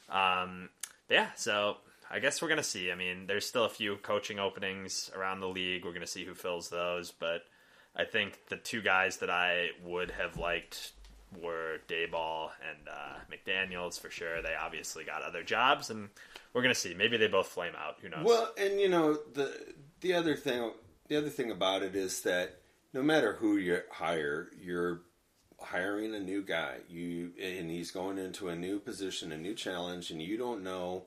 Um, 0.09 0.69
yeah, 1.09 1.27
so 1.35 1.77
I 2.09 2.19
guess 2.19 2.41
we're 2.41 2.49
gonna 2.49 2.63
see. 2.63 2.91
I 2.91 2.95
mean, 2.95 3.27
there's 3.27 3.45
still 3.45 3.65
a 3.65 3.69
few 3.69 3.97
coaching 3.97 4.39
openings 4.39 5.11
around 5.15 5.39
the 5.39 5.47
league. 5.47 5.85
We're 5.85 5.93
gonna 5.93 6.07
see 6.07 6.25
who 6.25 6.33
fills 6.33 6.69
those, 6.69 7.11
but 7.11 7.43
I 7.95 8.05
think 8.05 8.47
the 8.49 8.57
two 8.57 8.81
guys 8.81 9.17
that 9.17 9.29
I 9.29 9.67
would 9.83 10.11
have 10.11 10.37
liked 10.37 10.93
were 11.41 11.77
Daboll 11.87 12.49
and 12.67 12.87
uh, 12.87 13.17
McDaniels 13.31 13.99
for 13.99 14.09
sure. 14.09 14.41
They 14.41 14.55
obviously 14.55 15.03
got 15.03 15.21
other 15.21 15.43
jobs, 15.43 15.89
and 15.89 16.09
we're 16.53 16.61
gonna 16.61 16.75
see. 16.75 16.93
Maybe 16.93 17.17
they 17.17 17.27
both 17.27 17.47
flame 17.47 17.73
out. 17.77 17.97
Who 18.01 18.09
knows? 18.09 18.25
Well, 18.25 18.51
and 18.57 18.79
you 18.79 18.89
know 18.89 19.13
the 19.33 19.55
the 20.01 20.13
other 20.13 20.35
thing 20.35 20.71
the 21.07 21.17
other 21.17 21.29
thing 21.29 21.51
about 21.51 21.83
it 21.83 21.95
is 21.95 22.21
that 22.21 22.61
no 22.93 23.03
matter 23.03 23.33
who 23.33 23.57
you 23.57 23.81
hire, 23.91 24.49
you're 24.59 25.01
hiring 25.59 26.15
a 26.15 26.19
new 26.19 26.41
guy. 26.41 26.77
You 26.87 27.31
and 27.41 27.69
he's 27.69 27.91
going 27.91 28.17
into 28.17 28.49
a 28.49 28.55
new 28.55 28.79
position, 28.79 29.31
a 29.31 29.37
new 29.37 29.53
challenge, 29.53 30.11
and 30.11 30.21
you 30.21 30.37
don't 30.37 30.63
know 30.63 31.05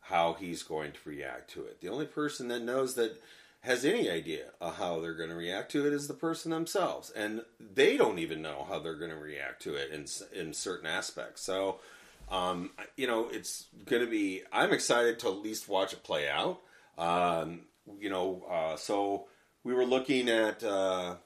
how 0.00 0.34
he's 0.34 0.62
going 0.62 0.92
to 0.92 1.08
react 1.08 1.50
to 1.52 1.64
it. 1.64 1.80
The 1.80 1.88
only 1.88 2.06
person 2.06 2.48
that 2.48 2.62
knows 2.62 2.94
that 2.96 3.20
has 3.64 3.84
any 3.84 4.10
idea 4.10 4.46
of 4.60 4.76
how 4.76 5.00
they're 5.00 5.16
going 5.16 5.30
to 5.30 5.36
react 5.36 5.72
to 5.72 5.86
it 5.86 5.92
is 5.92 6.06
the 6.06 6.14
person 6.14 6.50
themselves, 6.50 7.10
and 7.10 7.42
they 7.58 7.96
don't 7.96 8.18
even 8.18 8.40
know 8.40 8.66
how 8.68 8.78
they're 8.78 8.98
going 8.98 9.10
to 9.10 9.16
react 9.16 9.62
to 9.62 9.74
it 9.74 9.90
in 9.90 10.06
in 10.40 10.52
certain 10.54 10.86
aspects. 10.86 11.42
So, 11.42 11.80
um, 12.30 12.70
you 12.96 13.06
know, 13.06 13.28
it's 13.30 13.66
going 13.86 14.04
to 14.04 14.10
be. 14.10 14.42
I'm 14.52 14.72
excited 14.72 15.18
to 15.20 15.28
at 15.28 15.42
least 15.42 15.68
watch 15.68 15.92
it 15.92 16.02
play 16.02 16.28
out. 16.28 16.60
Um, 16.98 17.66
you 17.98 18.10
know, 18.10 18.44
uh, 18.50 18.76
so 18.76 19.28
we 19.64 19.74
were 19.74 19.86
looking 19.86 20.28
at 20.28 20.62
uh, 20.62 21.16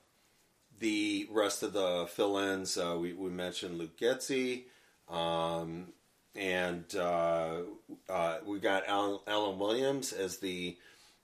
the 0.78 1.26
rest 1.30 1.62
of 1.62 1.72
the 1.72 2.06
fill-ins. 2.08 2.78
Uh, 2.78 2.96
we, 3.00 3.12
we 3.12 3.30
mentioned 3.30 3.78
Luke 3.78 3.98
Getsy, 3.98 4.64
Um, 5.08 5.92
and 6.34 6.84
uh, 6.94 7.62
uh, 8.08 8.38
we 8.46 8.60
got 8.60 8.86
Alan, 8.86 9.18
Alan, 9.26 9.58
Williams 9.58 10.12
as 10.12 10.38
the 10.38 10.76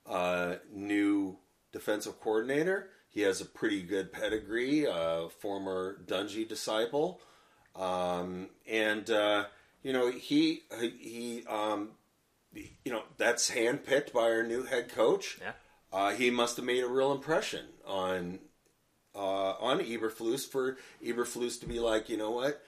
uh, 0.06 0.56
new 0.72 1.38
defensive 1.72 2.20
coordinator. 2.20 2.90
He 3.08 3.22
has 3.22 3.40
a 3.40 3.44
pretty 3.44 3.82
good 3.82 4.12
pedigree, 4.12 4.86
uh, 4.86 5.28
former 5.28 5.98
Dungy 6.04 6.48
disciple, 6.48 7.20
um, 7.76 8.48
and 8.68 9.08
uh, 9.08 9.44
you 9.82 9.92
know 9.92 10.10
he 10.10 10.62
he 10.80 11.44
um, 11.48 11.90
you 12.52 12.92
know 12.92 13.02
that's 13.16 13.50
handpicked 13.50 14.12
by 14.12 14.22
our 14.22 14.42
new 14.42 14.64
head 14.64 14.88
coach. 14.88 15.38
Yeah, 15.40 15.52
uh, 15.92 16.10
he 16.10 16.30
must 16.30 16.56
have 16.56 16.64
made 16.64 16.82
a 16.82 16.88
real 16.88 17.12
impression 17.12 17.66
on 17.86 18.40
on 19.14 19.78
Eberflus 19.78 20.44
for 20.44 20.76
Eberflus 21.02 21.60
to 21.60 21.66
be 21.66 21.78
like, 21.78 22.08
you 22.08 22.16
know 22.16 22.32
what 22.32 22.60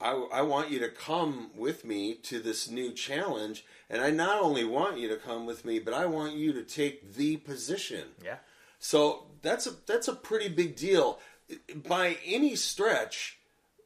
I, 0.00 0.12
I 0.32 0.42
want 0.42 0.70
you 0.70 0.78
to 0.80 0.88
come 0.88 1.50
with 1.56 1.84
me 1.84 2.14
to 2.24 2.40
this 2.40 2.68
new 2.68 2.92
challenge, 2.92 3.64
and 3.88 4.02
I 4.02 4.10
not 4.10 4.42
only 4.42 4.64
want 4.64 4.98
you 4.98 5.08
to 5.08 5.16
come 5.16 5.46
with 5.46 5.64
me, 5.64 5.78
but 5.78 5.94
I 5.94 6.06
want 6.06 6.34
you 6.34 6.52
to 6.52 6.62
take 6.62 7.14
the 7.14 7.36
position. 7.38 8.08
Yeah. 8.22 8.36
So 8.78 9.26
that's 9.42 9.66
a 9.66 9.72
that's 9.86 10.08
a 10.08 10.14
pretty 10.14 10.48
big 10.48 10.76
deal. 10.76 11.18
By 11.74 12.18
any 12.24 12.56
stretch, 12.56 13.38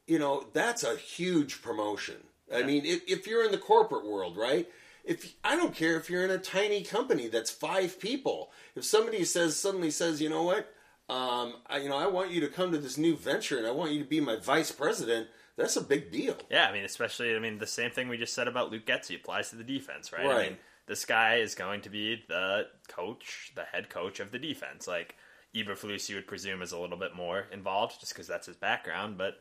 you 0.06 0.18
know 0.18 0.46
that's 0.52 0.82
a 0.82 0.96
huge 0.96 1.62
promotion. 1.62 2.16
Yeah. 2.50 2.58
I 2.58 2.62
mean, 2.62 2.84
if, 2.84 3.02
if 3.06 3.26
you're 3.26 3.44
in 3.44 3.52
the 3.52 3.58
corporate 3.58 4.06
world, 4.06 4.36
right? 4.36 4.68
If 5.04 5.34
I 5.44 5.56
don't 5.56 5.74
care 5.74 5.96
if 5.96 6.10
you're 6.10 6.24
in 6.24 6.30
a 6.30 6.38
tiny 6.38 6.82
company 6.82 7.28
that's 7.28 7.50
five 7.50 7.98
people, 8.00 8.50
if 8.74 8.84
somebody 8.84 9.24
says 9.24 9.56
suddenly 9.56 9.90
says, 9.90 10.20
you 10.20 10.28
know 10.28 10.42
what, 10.42 10.74
um, 11.08 11.54
I, 11.66 11.78
you 11.78 11.88
know, 11.88 11.96
I 11.96 12.06
want 12.06 12.30
you 12.30 12.40
to 12.42 12.48
come 12.48 12.72
to 12.72 12.78
this 12.78 12.98
new 12.98 13.16
venture, 13.16 13.56
and 13.56 13.66
I 13.66 13.70
want 13.70 13.92
you 13.92 14.00
to 14.00 14.08
be 14.08 14.20
my 14.20 14.36
vice 14.36 14.70
president 14.70 15.28
that's 15.58 15.76
a 15.76 15.82
big 15.82 16.10
deal. 16.10 16.36
Yeah, 16.50 16.68
I 16.68 16.72
mean, 16.72 16.84
especially, 16.84 17.36
I 17.36 17.38
mean, 17.38 17.58
the 17.58 17.66
same 17.66 17.90
thing 17.90 18.08
we 18.08 18.16
just 18.16 18.34
said 18.34 18.48
about 18.48 18.70
Luke 18.70 18.86
Getsy 18.86 19.16
applies 19.16 19.50
to 19.50 19.56
the 19.56 19.64
defense, 19.64 20.12
right? 20.12 20.24
Right. 20.24 20.36
I 20.36 20.42
mean, 20.50 20.56
this 20.86 21.04
guy 21.04 21.36
is 21.36 21.54
going 21.54 21.82
to 21.82 21.90
be 21.90 22.22
the 22.28 22.68
coach, 22.88 23.52
the 23.54 23.64
head 23.64 23.90
coach 23.90 24.20
of 24.20 24.30
the 24.30 24.38
defense. 24.38 24.88
Like, 24.88 25.16
Eberflus, 25.54 26.08
you 26.08 26.16
would 26.16 26.26
presume, 26.26 26.62
is 26.62 26.72
a 26.72 26.78
little 26.78 26.96
bit 26.96 27.14
more 27.14 27.46
involved 27.52 28.00
just 28.00 28.14
because 28.14 28.26
that's 28.26 28.46
his 28.46 28.56
background, 28.56 29.18
but 29.18 29.34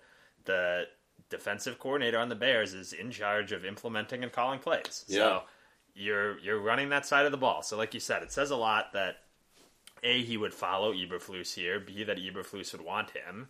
the 0.45 0.85
defensive 1.29 1.79
coordinator 1.79 2.17
on 2.17 2.29
the 2.29 2.35
Bears 2.35 2.73
is 2.73 2.93
in 2.93 3.11
charge 3.11 3.51
of 3.51 3.65
implementing 3.65 4.23
and 4.23 4.31
calling 4.31 4.59
plays. 4.59 5.05
Yeah. 5.07 5.17
So 5.17 5.41
you're 5.93 6.39
you're 6.39 6.59
running 6.59 6.89
that 6.89 7.05
side 7.05 7.25
of 7.25 7.31
the 7.31 7.37
ball. 7.37 7.61
So 7.63 7.77
like 7.77 7.93
you 7.93 7.99
said, 7.99 8.23
it 8.23 8.31
says 8.31 8.51
a 8.51 8.55
lot 8.55 8.93
that 8.93 9.17
A, 10.03 10.23
he 10.23 10.37
would 10.37 10.53
follow 10.53 10.93
Eberflus 10.93 11.53
here, 11.55 11.79
B, 11.79 12.03
that 12.03 12.17
Eberflus 12.17 12.71
would 12.71 12.83
want 12.83 13.11
him, 13.11 13.49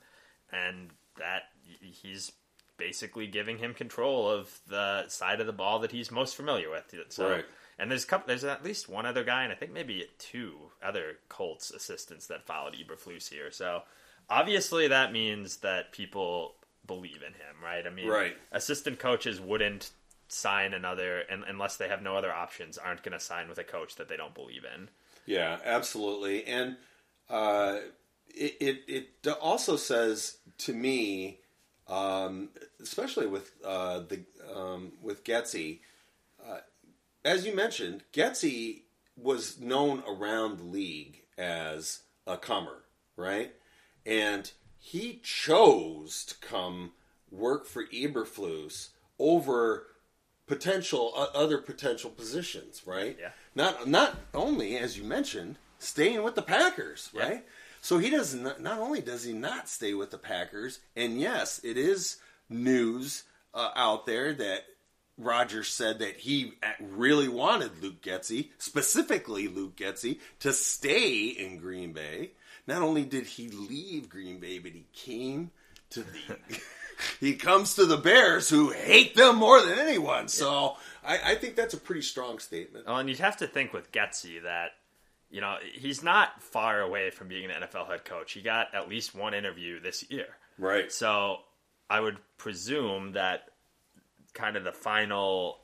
and 0.51 0.89
that 1.17 1.43
he's 1.81 2.31
basically 2.77 3.27
giving 3.27 3.57
him 3.57 3.73
control 3.73 4.29
of 4.29 4.59
the 4.67 5.07
side 5.07 5.39
of 5.39 5.47
the 5.47 5.53
ball 5.53 5.79
that 5.79 5.91
he's 5.91 6.11
most 6.11 6.35
familiar 6.35 6.69
with. 6.69 6.93
So, 7.09 7.29
right. 7.29 7.45
And 7.79 7.91
there's 7.91 8.03
a 8.05 8.07
couple, 8.07 8.27
there's 8.27 8.43
at 8.43 8.63
least 8.63 8.89
one 8.89 9.05
other 9.05 9.23
guy, 9.23 9.43
and 9.43 9.51
I 9.51 9.55
think 9.55 9.71
maybe 9.71 10.07
two 10.17 10.55
other 10.81 11.17
Colts 11.29 11.69
assistants 11.69 12.27
that 12.27 12.45
followed 12.45 12.75
Eberflus 12.75 13.29
here. 13.29 13.51
So 13.51 13.83
obviously 14.29 14.87
that 14.87 15.11
means 15.11 15.57
that 15.57 15.91
people 15.91 16.55
believe 16.85 17.21
in 17.25 17.33
him, 17.33 17.63
right? 17.63 17.85
I 17.85 17.89
mean, 17.89 18.07
right. 18.07 18.35
assistant 18.51 18.99
coaches 18.99 19.39
wouldn't 19.39 19.91
sign 20.27 20.73
another 20.73 21.19
and, 21.29 21.43
unless 21.47 21.77
they 21.77 21.87
have 21.87 22.01
no 22.01 22.15
other 22.15 22.33
options. 22.33 22.77
Aren't 22.77 23.03
going 23.03 23.17
to 23.17 23.23
sign 23.23 23.47
with 23.47 23.59
a 23.59 23.63
coach 23.63 23.95
that 23.97 24.09
they 24.09 24.17
don't 24.17 24.33
believe 24.33 24.65
in. 24.75 24.89
Yeah, 25.25 25.59
absolutely. 25.63 26.45
And 26.45 26.77
uh, 27.29 27.79
it, 28.29 28.55
it 28.87 29.09
it 29.23 29.31
also 29.41 29.75
says 29.75 30.37
to 30.59 30.73
me 30.73 31.39
um, 31.87 32.49
especially 32.81 33.27
with 33.27 33.51
uh, 33.65 33.99
the 33.99 34.21
um, 34.53 34.93
with 35.01 35.23
Getsy. 35.23 35.79
Uh, 36.45 36.59
as 37.23 37.45
you 37.45 37.55
mentioned, 37.55 38.03
Getsy 38.13 38.81
was 39.15 39.59
known 39.59 40.03
around 40.07 40.59
the 40.59 40.63
league 40.63 41.23
as 41.37 42.01
a 42.25 42.37
comer, 42.37 42.83
right? 43.15 43.53
And 44.05 44.51
he 44.79 45.19
chose 45.23 46.23
to 46.25 46.35
come 46.47 46.91
work 47.31 47.65
for 47.65 47.85
Eberflus 47.85 48.89
over 49.19 49.87
potential 50.45 51.13
uh, 51.15 51.27
other 51.33 51.57
potential 51.57 52.09
positions, 52.09 52.83
right? 52.85 53.17
Yeah. 53.19 53.31
Not 53.55 53.87
not 53.87 54.15
only 54.33 54.77
as 54.77 54.97
you 54.97 55.03
mentioned, 55.03 55.57
staying 55.79 56.23
with 56.23 56.35
the 56.35 56.41
Packers, 56.41 57.09
right? 57.13 57.43
Yeah. 57.45 57.51
So 57.81 57.97
he 57.97 58.09
does 58.09 58.33
not, 58.33 58.61
not 58.61 58.79
only 58.79 59.01
does 59.01 59.23
he 59.23 59.33
not 59.33 59.69
stay 59.69 59.93
with 59.93 60.11
the 60.11 60.17
Packers, 60.17 60.79
and 60.95 61.19
yes, 61.19 61.61
it 61.63 61.77
is 61.77 62.17
news 62.49 63.23
uh, 63.53 63.71
out 63.75 64.05
there 64.05 64.33
that 64.33 64.65
Rodgers 65.17 65.69
said 65.69 65.99
that 65.99 66.17
he 66.17 66.53
really 66.79 67.27
wanted 67.27 67.81
Luke 67.81 68.01
Getsy, 68.01 68.49
specifically 68.57 69.47
Luke 69.47 69.75
Getsy, 69.75 70.19
to 70.39 70.53
stay 70.53 71.25
in 71.25 71.57
Green 71.57 71.91
Bay. 71.91 72.31
Not 72.67 72.81
only 72.81 73.03
did 73.03 73.25
he 73.25 73.49
leave 73.49 74.09
Green 74.09 74.39
Bay, 74.39 74.59
but 74.59 74.73
he 74.73 74.85
came 74.93 75.51
to 75.91 76.03
the. 76.03 76.59
he 77.19 77.35
comes 77.35 77.75
to 77.75 77.85
the 77.85 77.97
Bears, 77.97 78.49
who 78.49 78.71
hate 78.71 79.15
them 79.15 79.37
more 79.37 79.61
than 79.61 79.79
anyone. 79.79 80.27
So 80.27 80.75
I, 81.03 81.31
I 81.31 81.35
think 81.35 81.55
that's 81.55 81.73
a 81.73 81.79
pretty 81.79 82.01
strong 82.01 82.39
statement. 82.39 82.85
Well, 82.85 82.97
and 82.97 83.09
you'd 83.09 83.19
have 83.19 83.37
to 83.37 83.47
think 83.47 83.73
with 83.73 83.91
Getsy 83.91 84.43
that 84.43 84.71
you 85.29 85.41
know, 85.41 85.57
he's 85.73 86.03
not 86.03 86.41
far 86.41 86.81
away 86.81 87.09
from 87.09 87.27
being 87.27 87.49
an 87.49 87.63
NFL 87.63 87.87
head 87.87 88.05
coach. 88.05 88.33
He 88.33 88.41
got 88.41 88.73
at 88.73 88.89
least 88.89 89.13
one 89.13 89.33
interview 89.33 89.79
this 89.79 90.09
year. 90.09 90.27
Right. 90.57 90.91
So 90.91 91.39
I 91.89 91.99
would 91.99 92.17
presume 92.37 93.13
that 93.13 93.49
kind 94.33 94.55
of 94.55 94.63
the 94.63 94.71
final 94.71 95.59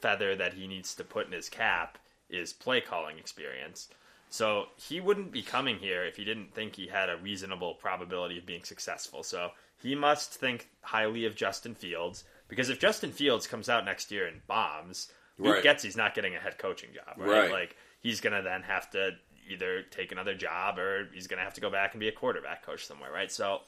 feather 0.00 0.36
that 0.36 0.54
he 0.54 0.66
needs 0.66 0.94
to 0.96 1.04
put 1.04 1.26
in 1.26 1.32
his 1.32 1.48
cap 1.48 1.98
is 2.28 2.52
play 2.52 2.80
calling 2.80 3.18
experience. 3.18 3.88
So 4.30 4.66
he 4.76 5.00
wouldn't 5.00 5.32
be 5.32 5.42
coming 5.42 5.78
here 5.78 6.04
if 6.04 6.16
he 6.16 6.24
didn't 6.24 6.54
think 6.54 6.76
he 6.76 6.86
had 6.86 7.08
a 7.08 7.16
reasonable 7.16 7.74
probability 7.74 8.38
of 8.38 8.44
being 8.44 8.62
successful. 8.62 9.22
So 9.22 9.50
he 9.80 9.94
must 9.94 10.34
think 10.34 10.68
highly 10.82 11.24
of 11.24 11.34
Justin 11.34 11.74
Fields 11.74 12.24
because 12.48 12.68
if 12.68 12.78
Justin 12.78 13.12
Fields 13.12 13.46
comes 13.46 13.68
out 13.68 13.84
next 13.84 14.10
year 14.10 14.26
and 14.26 14.46
bombs, 14.46 15.08
Luke 15.38 15.64
right. 15.64 15.80
He's 15.80 15.96
not 15.96 16.14
getting 16.14 16.34
a 16.34 16.38
head 16.38 16.58
coaching 16.58 16.90
job, 16.92 17.16
right? 17.16 17.28
right. 17.28 17.50
Like 17.50 17.76
he's 18.00 18.20
going 18.20 18.34
to 18.34 18.42
then 18.42 18.62
have 18.62 18.90
to 18.90 19.10
either 19.50 19.82
take 19.82 20.12
another 20.12 20.34
job 20.34 20.78
or 20.78 21.08
he's 21.12 21.26
going 21.26 21.38
to 21.38 21.44
have 21.44 21.54
to 21.54 21.60
go 21.60 21.70
back 21.70 21.94
and 21.94 22.00
be 22.00 22.08
a 22.08 22.12
quarterback 22.12 22.64
coach 22.64 22.86
somewhere, 22.86 23.12
right? 23.12 23.32
So 23.32 23.60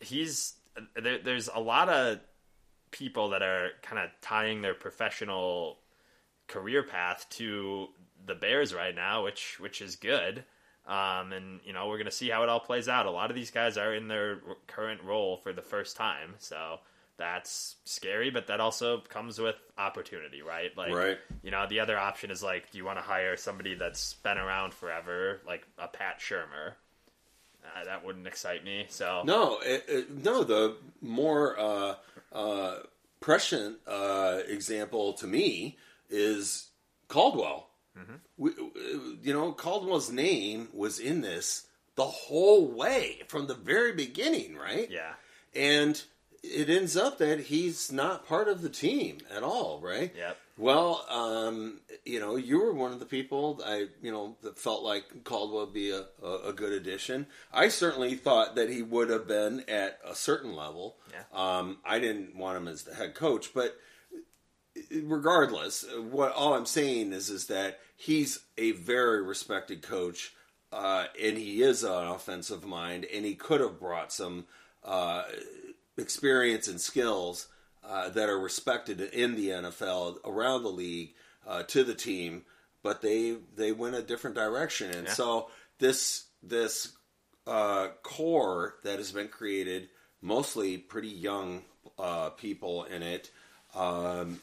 he's 0.00 0.54
there, 1.00 1.18
there's 1.18 1.48
a 1.52 1.60
lot 1.60 1.88
of 1.88 2.18
people 2.90 3.30
that 3.30 3.42
are 3.42 3.70
kind 3.82 4.02
of 4.02 4.10
tying 4.20 4.62
their 4.62 4.74
professional 4.74 5.78
career 6.46 6.82
path 6.82 7.26
to 7.30 7.88
the 8.26 8.34
Bears 8.34 8.74
right 8.74 8.94
now, 8.94 9.24
which 9.24 9.58
which 9.58 9.80
is 9.80 9.96
good. 9.96 10.44
Um, 10.86 11.32
and 11.32 11.60
you 11.64 11.72
know 11.72 11.86
we're 11.88 11.96
going 11.96 12.06
to 12.06 12.10
see 12.10 12.28
how 12.28 12.42
it 12.42 12.48
all 12.48 12.60
plays 12.60 12.88
out. 12.88 13.06
A 13.06 13.10
lot 13.10 13.30
of 13.30 13.36
these 13.36 13.50
guys 13.50 13.76
are 13.76 13.94
in 13.94 14.08
their 14.08 14.40
current 14.66 15.02
role 15.02 15.36
for 15.36 15.52
the 15.52 15.62
first 15.62 15.96
time, 15.96 16.34
so 16.38 16.78
that's 17.18 17.76
scary, 17.84 18.30
but 18.30 18.46
that 18.48 18.60
also 18.60 19.00
comes 19.00 19.38
with 19.38 19.56
opportunity, 19.78 20.42
right? 20.42 20.76
Like, 20.76 20.92
right. 20.92 21.18
you 21.42 21.50
know, 21.50 21.66
the 21.68 21.80
other 21.80 21.98
option 21.98 22.30
is 22.30 22.42
like, 22.42 22.70
do 22.70 22.78
you 22.78 22.84
want 22.84 22.98
to 22.98 23.02
hire 23.02 23.36
somebody 23.36 23.74
that's 23.74 24.14
been 24.14 24.38
around 24.38 24.74
forever, 24.74 25.40
like 25.46 25.66
a 25.78 25.88
Pat 25.88 26.18
Shurmur? 26.18 26.74
Uh, 27.64 27.84
that 27.84 28.04
wouldn't 28.04 28.26
excite 28.26 28.64
me. 28.64 28.86
So 28.88 29.22
no, 29.24 29.60
it, 29.60 29.84
it, 29.86 30.24
no. 30.24 30.42
The 30.42 30.76
more 31.00 31.58
uh, 31.58 31.94
uh, 32.32 32.78
prescient 33.20 33.76
uh, 33.86 34.40
example 34.48 35.12
to 35.14 35.26
me 35.26 35.78
is 36.10 36.70
Caldwell. 37.08 37.68
We, 38.36 38.50
you 39.22 39.32
know, 39.32 39.52
Caldwell's 39.52 40.10
name 40.10 40.68
was 40.72 40.98
in 40.98 41.20
this 41.20 41.66
the 41.94 42.04
whole 42.04 42.66
way 42.66 43.20
from 43.28 43.46
the 43.46 43.54
very 43.54 43.92
beginning, 43.92 44.56
right? 44.56 44.90
Yeah. 44.90 45.12
And 45.54 46.02
it 46.42 46.68
ends 46.68 46.96
up 46.96 47.18
that 47.18 47.40
he's 47.40 47.92
not 47.92 48.26
part 48.26 48.48
of 48.48 48.62
the 48.62 48.68
team 48.68 49.18
at 49.34 49.42
all, 49.42 49.80
right? 49.80 50.12
Yep. 50.16 50.38
Well, 50.58 51.06
um, 51.08 51.80
you 52.04 52.20
know, 52.20 52.36
you 52.36 52.60
were 52.60 52.74
one 52.74 52.92
of 52.92 53.00
the 53.00 53.06
people 53.06 53.60
I, 53.64 53.86
you 54.02 54.12
know, 54.12 54.36
that 54.42 54.58
felt 54.58 54.82
like 54.82 55.24
Caldwell 55.24 55.66
would 55.66 55.74
be 55.74 55.90
a, 55.90 56.04
a, 56.22 56.48
a 56.48 56.52
good 56.52 56.72
addition. 56.72 57.26
I 57.52 57.68
certainly 57.68 58.16
thought 58.16 58.56
that 58.56 58.68
he 58.68 58.82
would 58.82 59.08
have 59.08 59.26
been 59.26 59.64
at 59.68 59.98
a 60.04 60.14
certain 60.14 60.54
level. 60.54 60.96
Yeah. 61.10 61.22
Um, 61.32 61.78
I 61.84 61.98
didn't 61.98 62.36
want 62.36 62.58
him 62.58 62.68
as 62.68 62.82
the 62.82 62.94
head 62.94 63.14
coach, 63.14 63.54
but 63.54 63.76
regardless, 65.02 65.84
what 66.10 66.32
all 66.32 66.54
I'm 66.54 66.66
saying 66.66 67.12
is 67.12 67.30
is 67.30 67.46
that 67.46 67.78
he's 67.96 68.40
a 68.58 68.72
very 68.72 69.22
respected 69.22 69.82
coach, 69.82 70.34
uh, 70.72 71.06
and 71.20 71.38
he 71.38 71.62
is 71.62 71.82
an 71.84 72.08
offensive 72.08 72.64
mind, 72.64 73.06
and 73.12 73.24
he 73.24 73.34
could 73.34 73.60
have 73.60 73.78
brought 73.78 74.12
some 74.12 74.46
uh, 74.84 75.22
experience 75.98 76.68
and 76.68 76.80
skills 76.80 77.48
uh, 77.84 78.08
that 78.10 78.28
are 78.28 78.38
respected 78.38 79.00
in 79.00 79.34
the 79.34 79.48
NFL 79.48 80.18
around 80.24 80.62
the 80.62 80.68
league 80.70 81.14
uh, 81.46 81.62
to 81.64 81.84
the 81.84 81.94
team, 81.94 82.42
but 82.82 83.02
they 83.02 83.36
they 83.56 83.72
went 83.72 83.96
a 83.96 84.02
different 84.02 84.36
direction, 84.36 84.90
and 84.90 85.06
Yeah. 85.08 85.12
so 85.14 85.50
this 85.78 86.24
this 86.42 86.92
uh, 87.46 87.88
core 88.02 88.76
that 88.84 88.98
has 88.98 89.10
been 89.12 89.28
created, 89.28 89.88
mostly 90.20 90.78
pretty 90.78 91.08
young 91.08 91.62
uh, 91.98 92.30
people 92.30 92.84
in 92.84 93.02
it, 93.02 93.30
um, 93.74 94.40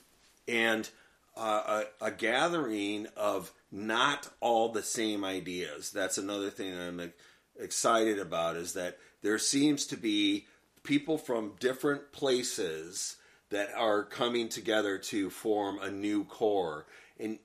and 0.47 0.89
uh, 1.38 1.84
a, 2.02 2.06
a 2.08 2.12
gathering 2.12 3.08
of 3.16 3.52
not 3.72 4.28
all 4.41 4.70
the 4.70 4.84
same 4.84 5.24
ideas. 5.24 5.91
That's 5.91 6.18
another 6.18 6.50
thing 6.50 6.76
that 6.76 6.88
I'm 6.88 7.14
excited 7.58 8.20
about 8.20 8.58
is 8.58 8.74
that 8.74 8.97
there 9.22 9.38
seems 9.39 9.86
to 9.88 9.95
be 9.97 10.47
people 10.84 11.18
from 11.18 11.54
different 11.60 12.12
places 12.12 13.18
that 13.50 13.70
are 13.76 14.04
coming 14.04 14.50
together 14.50 14.98
to 14.98 15.30
form 15.30 15.80
a 15.82 15.90
new 15.90 16.24
core. 16.24 16.86
And 17.20 17.40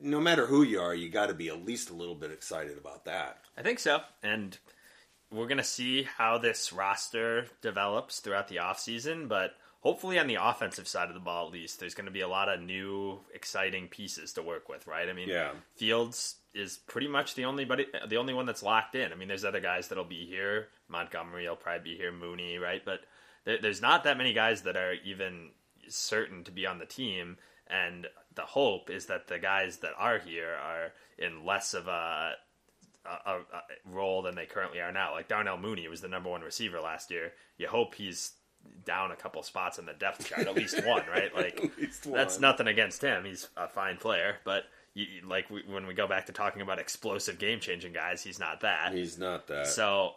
no 0.00 0.20
matter 0.20 0.46
who 0.46 0.62
you 0.62 0.80
are, 0.80 0.94
you 0.94 1.08
got 1.08 1.26
to 1.26 1.34
be 1.34 1.48
at 1.48 1.64
least 1.64 1.90
a 1.90 1.94
little 1.94 2.14
bit 2.14 2.30
excited 2.30 2.78
about 2.78 3.04
that. 3.04 3.38
I 3.56 3.62
think 3.62 3.78
so. 3.78 4.00
And 4.22 4.56
we're 5.30 5.46
going 5.46 5.58
to 5.58 5.64
see 5.64 6.04
how 6.04 6.38
this 6.38 6.72
roster 6.72 7.46
develops 7.60 8.20
throughout 8.20 8.48
the 8.48 8.56
offseason, 8.56 9.28
but 9.28 9.52
hopefully 9.80 10.18
on 10.18 10.26
the 10.26 10.38
offensive 10.40 10.88
side 10.88 11.08
of 11.08 11.14
the 11.14 11.20
ball 11.20 11.46
at 11.46 11.52
least 11.52 11.78
there's 11.78 11.94
going 11.94 12.06
to 12.06 12.12
be 12.12 12.22
a 12.22 12.28
lot 12.28 12.48
of 12.48 12.60
new 12.60 13.20
exciting 13.34 13.88
pieces 13.88 14.32
to 14.32 14.42
work 14.42 14.68
with, 14.68 14.86
right? 14.86 15.08
I 15.08 15.12
mean, 15.12 15.28
Yeah. 15.28 15.52
Fields 15.76 16.36
is 16.54 16.78
pretty 16.86 17.08
much 17.08 17.34
the 17.34 17.44
only 17.44 17.64
buddy, 17.64 17.86
the 18.08 18.16
only 18.16 18.34
one 18.34 18.46
that's 18.46 18.62
locked 18.62 18.94
in. 18.94 19.12
I 19.12 19.16
mean, 19.16 19.28
there's 19.28 19.44
other 19.44 19.60
guys 19.60 19.88
that'll 19.88 20.04
be 20.04 20.26
here. 20.26 20.68
Montgomery 20.88 21.48
will 21.48 21.56
probably 21.56 21.92
be 21.92 21.96
here, 21.96 22.12
Mooney, 22.12 22.58
right? 22.58 22.82
But 22.84 23.00
there, 23.44 23.58
there's 23.60 23.82
not 23.82 24.04
that 24.04 24.18
many 24.18 24.32
guys 24.32 24.62
that 24.62 24.76
are 24.76 24.94
even 25.04 25.50
certain 25.88 26.44
to 26.44 26.50
be 26.50 26.66
on 26.66 26.78
the 26.78 26.86
team. 26.86 27.36
And 27.66 28.06
the 28.34 28.42
hope 28.42 28.90
is 28.90 29.06
that 29.06 29.26
the 29.26 29.38
guys 29.38 29.78
that 29.78 29.92
are 29.98 30.18
here 30.18 30.54
are 30.54 30.92
in 31.18 31.44
less 31.44 31.74
of 31.74 31.88
a 31.88 32.32
a, 33.06 33.30
a, 33.32 33.42
role 33.84 34.22
than 34.22 34.34
they 34.34 34.46
currently 34.46 34.80
are 34.80 34.92
now. 34.92 35.12
Like 35.12 35.28
Darnell 35.28 35.58
Mooney 35.58 35.88
was 35.88 36.00
the 36.00 36.08
number 36.08 36.30
one 36.30 36.40
receiver 36.40 36.80
last 36.80 37.10
year. 37.10 37.32
You 37.58 37.68
hope 37.68 37.94
he's 37.94 38.32
down 38.86 39.10
a 39.12 39.16
couple 39.16 39.42
spots 39.42 39.78
in 39.78 39.84
the 39.84 39.92
depth 39.92 40.26
chart, 40.26 40.46
at 40.46 40.54
least 40.54 40.76
one, 40.86 41.02
right? 41.10 41.34
Like 41.34 41.70
least 41.78 42.10
that's 42.10 42.40
nothing 42.40 42.66
against 42.66 43.02
him. 43.02 43.24
He's 43.24 43.48
a 43.56 43.68
fine 43.68 43.98
player, 43.98 44.36
but 44.44 44.64
you, 44.94 45.06
like 45.26 45.50
we, 45.50 45.62
when 45.66 45.86
we 45.86 45.94
go 45.94 46.06
back 46.06 46.26
to 46.26 46.32
talking 46.32 46.62
about 46.62 46.78
explosive 46.78 47.38
game 47.38 47.60
changing 47.60 47.92
guys, 47.92 48.22
he's 48.22 48.38
not 48.38 48.60
that. 48.60 48.94
He's 48.94 49.18
not 49.18 49.48
that. 49.48 49.66
So 49.66 50.12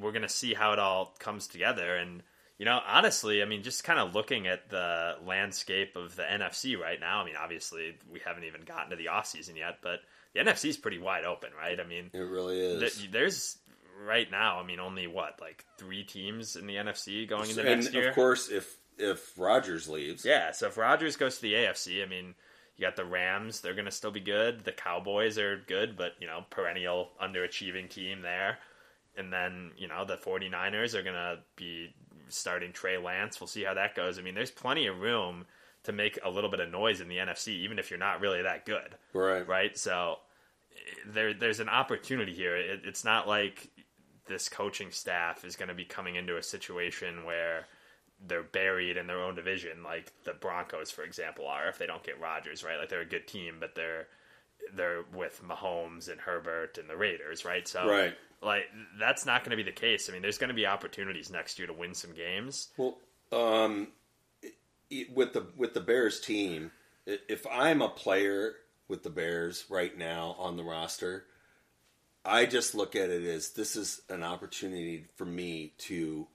we're 0.00 0.12
gonna 0.12 0.28
see 0.28 0.54
how 0.54 0.72
it 0.72 0.78
all 0.78 1.14
comes 1.18 1.46
together, 1.46 1.96
and 1.96 2.22
you 2.58 2.64
know, 2.64 2.80
honestly, 2.86 3.40
I 3.40 3.44
mean, 3.44 3.62
just 3.62 3.84
kind 3.84 4.00
of 4.00 4.14
looking 4.14 4.48
at 4.48 4.68
the 4.68 5.16
landscape 5.24 5.94
of 5.94 6.16
the 6.16 6.22
NFC 6.24 6.78
right 6.78 6.98
now. 6.98 7.20
I 7.20 7.24
mean, 7.24 7.36
obviously, 7.40 7.96
we 8.12 8.20
haven't 8.24 8.44
even 8.44 8.62
gotten 8.62 8.90
to 8.90 8.96
the 8.96 9.06
offseason 9.06 9.56
yet, 9.56 9.78
but 9.82 10.00
the 10.34 10.40
NFC 10.40 10.70
is 10.70 10.76
pretty 10.76 10.98
wide 10.98 11.24
open, 11.24 11.50
right? 11.56 11.78
I 11.78 11.84
mean, 11.84 12.10
it 12.12 12.18
really 12.18 12.58
is. 12.58 12.96
th- 12.96 13.10
there's 13.12 13.58
right 14.04 14.30
now, 14.30 14.58
I 14.58 14.66
mean, 14.66 14.80
only 14.80 15.06
what 15.06 15.40
like 15.40 15.64
three 15.76 16.04
teams 16.04 16.56
in 16.56 16.66
the 16.66 16.76
NFC 16.76 17.28
going 17.28 17.48
into 17.48 17.60
and 17.60 17.82
next 17.82 17.94
year. 17.94 18.08
of 18.08 18.14
course, 18.14 18.48
if 18.48 18.76
if 18.98 19.38
Rodgers 19.38 19.88
leaves, 19.88 20.24
Yeah, 20.24 20.50
so 20.50 20.66
if 20.66 20.76
Rodgers 20.76 21.16
goes 21.16 21.36
to 21.36 21.42
the 21.42 21.54
AFC, 21.54 22.02
I 22.02 22.06
mean, 22.06 22.34
you 22.78 22.86
got 22.86 22.96
the 22.96 23.04
Rams, 23.04 23.60
they're 23.60 23.74
going 23.74 23.84
to 23.84 23.90
still 23.90 24.12
be 24.12 24.20
good. 24.20 24.64
The 24.64 24.72
Cowboys 24.72 25.36
are 25.36 25.62
good, 25.66 25.96
but, 25.96 26.12
you 26.20 26.26
know, 26.26 26.44
perennial 26.48 27.10
underachieving 27.20 27.90
team 27.90 28.22
there. 28.22 28.58
And 29.16 29.32
then, 29.32 29.72
you 29.76 29.88
know, 29.88 30.04
the 30.04 30.16
49ers 30.16 30.94
are 30.94 31.02
going 31.02 31.16
to 31.16 31.40
be 31.56 31.92
starting 32.28 32.72
Trey 32.72 32.96
Lance. 32.96 33.40
We'll 33.40 33.48
see 33.48 33.64
how 33.64 33.74
that 33.74 33.96
goes. 33.96 34.18
I 34.18 34.22
mean, 34.22 34.34
there's 34.34 34.52
plenty 34.52 34.86
of 34.86 35.00
room 35.00 35.44
to 35.82 35.92
make 35.92 36.18
a 36.24 36.30
little 36.30 36.50
bit 36.50 36.60
of 36.60 36.70
noise 36.70 37.00
in 37.00 37.08
the 37.08 37.16
NFC, 37.16 37.48
even 37.48 37.78
if 37.78 37.90
you're 37.90 37.98
not 37.98 38.20
really 38.20 38.42
that 38.42 38.64
good 38.64 38.94
right, 39.12 39.46
right? 39.48 39.76
So 39.76 40.18
there, 41.06 41.34
there's 41.34 41.60
an 41.60 41.68
opportunity 41.68 42.32
here. 42.32 42.56
It, 42.56 42.82
it's 42.84 43.04
not 43.04 43.26
like 43.26 43.68
this 44.26 44.48
coaching 44.48 44.90
staff 44.90 45.44
is 45.44 45.56
going 45.56 45.68
to 45.68 45.74
be 45.74 45.84
coming 45.84 46.16
into 46.16 46.36
a 46.36 46.42
situation 46.42 47.24
where 47.24 47.66
they're 48.26 48.42
buried 48.42 48.96
in 48.96 49.06
their 49.06 49.22
own 49.22 49.34
division, 49.34 49.82
like 49.84 50.12
the 50.24 50.32
Broncos, 50.32 50.90
for 50.90 51.02
example, 51.04 51.46
are 51.46 51.68
if 51.68 51.78
they 51.78 51.86
don't 51.86 52.02
get 52.02 52.20
Rodgers, 52.20 52.64
right? 52.64 52.78
Like 52.78 52.88
they're 52.88 53.00
a 53.00 53.06
good 53.06 53.26
team, 53.28 53.56
but 53.60 53.74
they're 53.74 54.08
they're 54.74 55.04
with 55.14 55.40
Mahomes 55.46 56.10
and 56.10 56.20
Herbert 56.20 56.78
and 56.78 56.90
the 56.90 56.96
Raiders, 56.96 57.44
right? 57.44 57.66
So 57.66 57.88
Right. 57.88 58.16
like 58.42 58.64
that's 58.98 59.24
not 59.24 59.42
going 59.44 59.50
to 59.52 59.56
be 59.56 59.62
the 59.62 59.72
case. 59.72 60.08
I 60.08 60.12
mean, 60.12 60.22
there's 60.22 60.38
going 60.38 60.48
to 60.48 60.54
be 60.54 60.66
opportunities 60.66 61.30
next 61.30 61.58
year 61.58 61.68
to 61.68 61.72
win 61.72 61.94
some 61.94 62.12
games. 62.12 62.68
Well, 62.76 62.98
um, 63.32 63.92
i- 64.92 65.06
with 65.14 65.32
the 65.32 65.46
with 65.56 65.74
the 65.74 65.80
Bears 65.80 66.20
team, 66.20 66.72
if 67.06 67.46
I'm 67.50 67.82
a 67.82 67.88
player 67.88 68.56
with 68.88 69.02
the 69.04 69.10
Bears 69.10 69.64
right 69.70 69.96
now 69.96 70.34
on 70.38 70.56
the 70.56 70.64
roster, 70.64 71.26
I 72.24 72.46
just 72.46 72.74
look 72.74 72.96
at 72.96 73.10
it 73.10 73.24
as 73.24 73.50
this 73.52 73.76
is 73.76 74.02
an 74.08 74.22
opportunity 74.22 75.06
for 75.16 75.24
me 75.24 75.74
to 75.78 76.26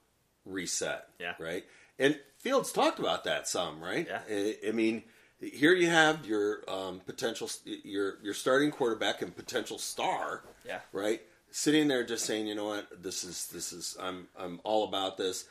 reset. 0.46 1.08
Yeah. 1.20 1.34
Right. 1.40 1.64
And 2.00 2.20
Fields 2.40 2.72
talked 2.72 3.00
about 3.00 3.24
that 3.26 3.48
some, 3.48 3.82
right? 3.82 4.08
Yeah. 4.10 4.22
I, 4.30 4.58
I 4.68 4.72
mean, 4.72 5.04
here 5.40 5.74
you 5.74 5.90
have 5.90 6.26
your 6.26 6.60
um, 6.68 7.02
potential, 7.06 7.50
your 7.66 8.18
your 8.24 8.34
starting 8.34 8.72
quarterback 8.72 9.22
and 9.22 9.36
potential 9.36 9.78
star 9.78 10.44
Yeah. 10.66 10.80
right? 10.92 11.22
Sitting 11.52 11.88
there 11.88 12.04
just 12.04 12.26
saying, 12.26 12.48
you 12.48 12.56
know 12.56 12.66
what, 12.66 13.04
this 13.04 13.24
is 13.24 13.48
this 13.48 13.74
is 13.74 13.96
I'm 14.00 14.28
I'm 14.38 14.60
all 14.64 14.86
about 14.88 15.18
this. 15.18 15.46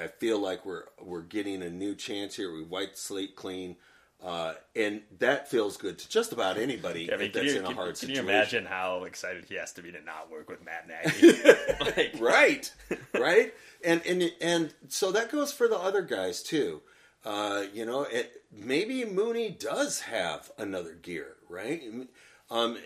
I 0.00 0.06
feel 0.06 0.38
like 0.38 0.64
we're 0.64 0.84
we're 1.02 1.22
getting 1.22 1.62
a 1.62 1.70
new 1.70 1.94
chance 1.96 2.36
here. 2.36 2.52
We 2.52 2.62
wipe 2.62 2.92
the 2.92 2.98
slate 3.00 3.34
clean, 3.34 3.76
uh, 4.24 4.54
and 4.74 5.02
that 5.20 5.48
feels 5.48 5.76
good 5.76 5.98
to 5.98 6.08
just 6.08 6.32
about 6.32 6.58
anybody 6.58 7.12
I 7.12 7.16
mean, 7.16 7.30
that's 7.32 7.46
you, 7.46 7.58
in 7.58 7.64
a 7.64 7.68
can, 7.68 7.76
hard 7.76 7.88
can 7.88 7.96
situation. 7.96 8.24
you 8.24 8.30
imagine 8.30 8.64
how 8.66 9.04
excited 9.04 9.44
he 9.48 9.54
has 9.54 9.72
to 9.74 9.82
be 9.82 9.92
to 9.92 10.02
not 10.02 10.30
work 10.30 10.48
with 10.48 10.64
Matt 10.64 10.88
Nagy? 10.88 11.38
like, 11.80 12.14
right, 12.20 12.72
right, 13.14 13.54
and 13.84 14.02
and 14.04 14.32
and 14.40 14.74
so 14.88 15.12
that 15.12 15.30
goes 15.30 15.52
for 15.52 15.68
the 15.68 15.78
other 15.78 16.02
guys 16.02 16.42
too. 16.42 16.82
Uh, 17.24 17.64
you 17.72 17.84
know, 17.84 18.02
it, 18.02 18.42
maybe 18.52 19.04
Mooney 19.04 19.50
does 19.50 20.00
have 20.00 20.50
another 20.58 20.94
gear, 20.94 21.36
right? 21.48 21.82
Um, 22.50 22.78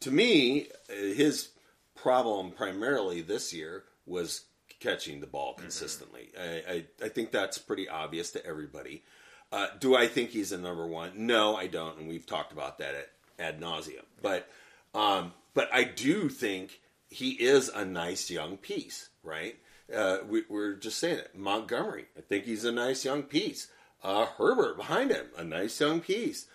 to 0.00 0.10
me, 0.10 0.68
his 0.88 1.50
problem 1.96 2.52
primarily 2.52 3.22
this 3.22 3.52
year 3.52 3.84
was 4.06 4.44
catching 4.80 5.20
the 5.20 5.26
ball 5.26 5.54
consistently. 5.54 6.30
I, 6.38 6.62
I, 6.68 6.84
I 7.06 7.08
think 7.08 7.30
that's 7.32 7.58
pretty 7.58 7.88
obvious 7.88 8.30
to 8.32 8.46
everybody. 8.46 9.02
Uh, 9.50 9.68
do 9.80 9.96
I 9.96 10.06
think 10.06 10.30
he's 10.30 10.52
a 10.52 10.58
number 10.58 10.86
one? 10.86 11.12
No, 11.26 11.56
I 11.56 11.66
don't, 11.66 11.98
and 11.98 12.08
we've 12.08 12.26
talked 12.26 12.52
about 12.52 12.78
that 12.78 12.94
at 12.94 13.10
ad 13.38 13.60
nauseum. 13.60 14.04
But 14.20 14.48
um, 14.94 15.32
but 15.54 15.68
I 15.72 15.84
do 15.84 16.28
think 16.28 16.80
he 17.08 17.30
is 17.30 17.68
a 17.68 17.84
nice 17.84 18.30
young 18.30 18.56
piece, 18.56 19.08
right? 19.22 19.56
Uh, 19.94 20.18
we, 20.28 20.42
we're 20.48 20.74
just 20.74 20.98
saying 20.98 21.18
it. 21.18 21.36
Montgomery, 21.36 22.06
I 22.16 22.20
think 22.20 22.44
he's 22.44 22.64
a 22.64 22.72
nice 22.72 23.04
young 23.04 23.22
piece. 23.22 23.68
Uh, 24.02 24.26
Herbert 24.26 24.76
behind 24.76 25.10
him, 25.10 25.26
a 25.36 25.44
nice 25.44 25.80
young 25.80 26.00
piece. 26.00 26.46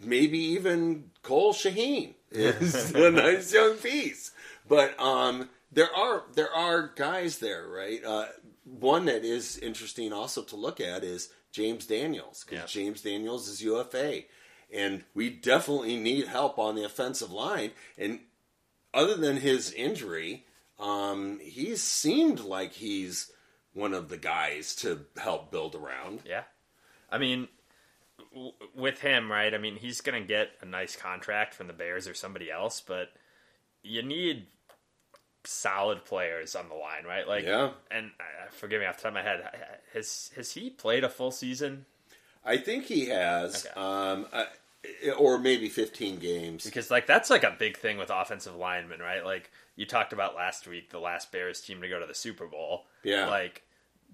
Maybe 0.00 0.38
even 0.38 1.10
Cole 1.22 1.52
Shaheen 1.52 2.14
is 2.30 2.94
a 2.94 3.10
nice 3.10 3.52
young 3.52 3.76
piece. 3.76 4.30
But 4.68 4.98
um, 5.00 5.48
there 5.72 5.92
are 5.94 6.24
there 6.34 6.52
are 6.52 6.92
guys 6.94 7.38
there, 7.38 7.66
right? 7.66 8.04
Uh, 8.04 8.26
one 8.64 9.06
that 9.06 9.24
is 9.24 9.58
interesting 9.58 10.12
also 10.12 10.42
to 10.42 10.56
look 10.56 10.80
at 10.80 11.02
is 11.02 11.30
James 11.52 11.86
Daniels 11.86 12.44
because 12.44 12.74
Yeah. 12.74 12.82
James 12.82 13.02
Daniels 13.02 13.48
is 13.48 13.62
UFA, 13.62 14.22
and 14.72 15.04
we 15.14 15.30
definitely 15.30 15.96
need 15.96 16.26
help 16.26 16.58
on 16.58 16.74
the 16.74 16.84
offensive 16.84 17.30
line. 17.30 17.72
And 17.96 18.20
other 18.94 19.16
than 19.16 19.38
his 19.38 19.72
injury, 19.72 20.46
um, 20.78 21.38
he's 21.40 21.82
seemed 21.82 22.40
like 22.40 22.72
he's 22.74 23.32
one 23.72 23.94
of 23.94 24.08
the 24.08 24.16
guys 24.16 24.74
to 24.76 25.06
help 25.16 25.50
build 25.50 25.74
around. 25.74 26.22
Yeah. 26.24 26.44
I 27.10 27.18
mean, 27.18 27.48
w- 28.32 28.52
with 28.74 29.00
him, 29.00 29.30
right? 29.30 29.54
I 29.54 29.58
mean, 29.58 29.76
he's 29.76 30.00
going 30.00 30.20
to 30.20 30.26
get 30.26 30.50
a 30.60 30.64
nice 30.66 30.96
contract 30.96 31.54
from 31.54 31.66
the 31.66 31.72
Bears 31.72 32.06
or 32.08 32.14
somebody 32.14 32.50
else, 32.50 32.80
but 32.80 33.10
you 33.82 34.02
need 34.02 34.46
solid 35.44 36.04
players 36.04 36.54
on 36.54 36.68
the 36.68 36.74
line, 36.74 37.04
right? 37.06 37.26
Like, 37.26 37.44
Yeah. 37.44 37.70
And 37.90 38.10
uh, 38.20 38.50
forgive 38.50 38.80
me 38.80 38.86
off 38.86 38.96
the 38.96 39.02
top 39.04 39.08
of 39.10 39.14
my 39.14 39.22
head, 39.22 39.42
has 39.94 40.30
has 40.36 40.52
he 40.52 40.70
played 40.70 41.04
a 41.04 41.08
full 41.08 41.30
season? 41.30 41.86
I 42.44 42.56
think 42.56 42.84
he 42.84 43.06
has, 43.06 43.66
Okay. 43.66 43.78
um, 43.80 44.26
uh, 44.32 44.44
or 45.18 45.38
maybe 45.38 45.68
15 45.68 46.18
games. 46.18 46.64
Because 46.64 46.90
like 46.90 47.06
that's 47.06 47.30
like 47.30 47.44
a 47.44 47.54
big 47.58 47.76
thing 47.76 47.98
with 47.98 48.10
offensive 48.10 48.56
linemen, 48.56 49.00
right? 49.00 49.24
Like 49.24 49.50
you 49.76 49.86
talked 49.86 50.12
about 50.12 50.34
last 50.34 50.66
week, 50.66 50.90
the 50.90 50.98
last 51.00 51.30
Bears 51.32 51.60
team 51.60 51.80
to 51.82 51.88
go 51.88 51.98
to 52.00 52.06
the 52.06 52.14
Super 52.14 52.46
Bowl. 52.46 52.86
Yeah. 53.02 53.26
Like 53.28 53.62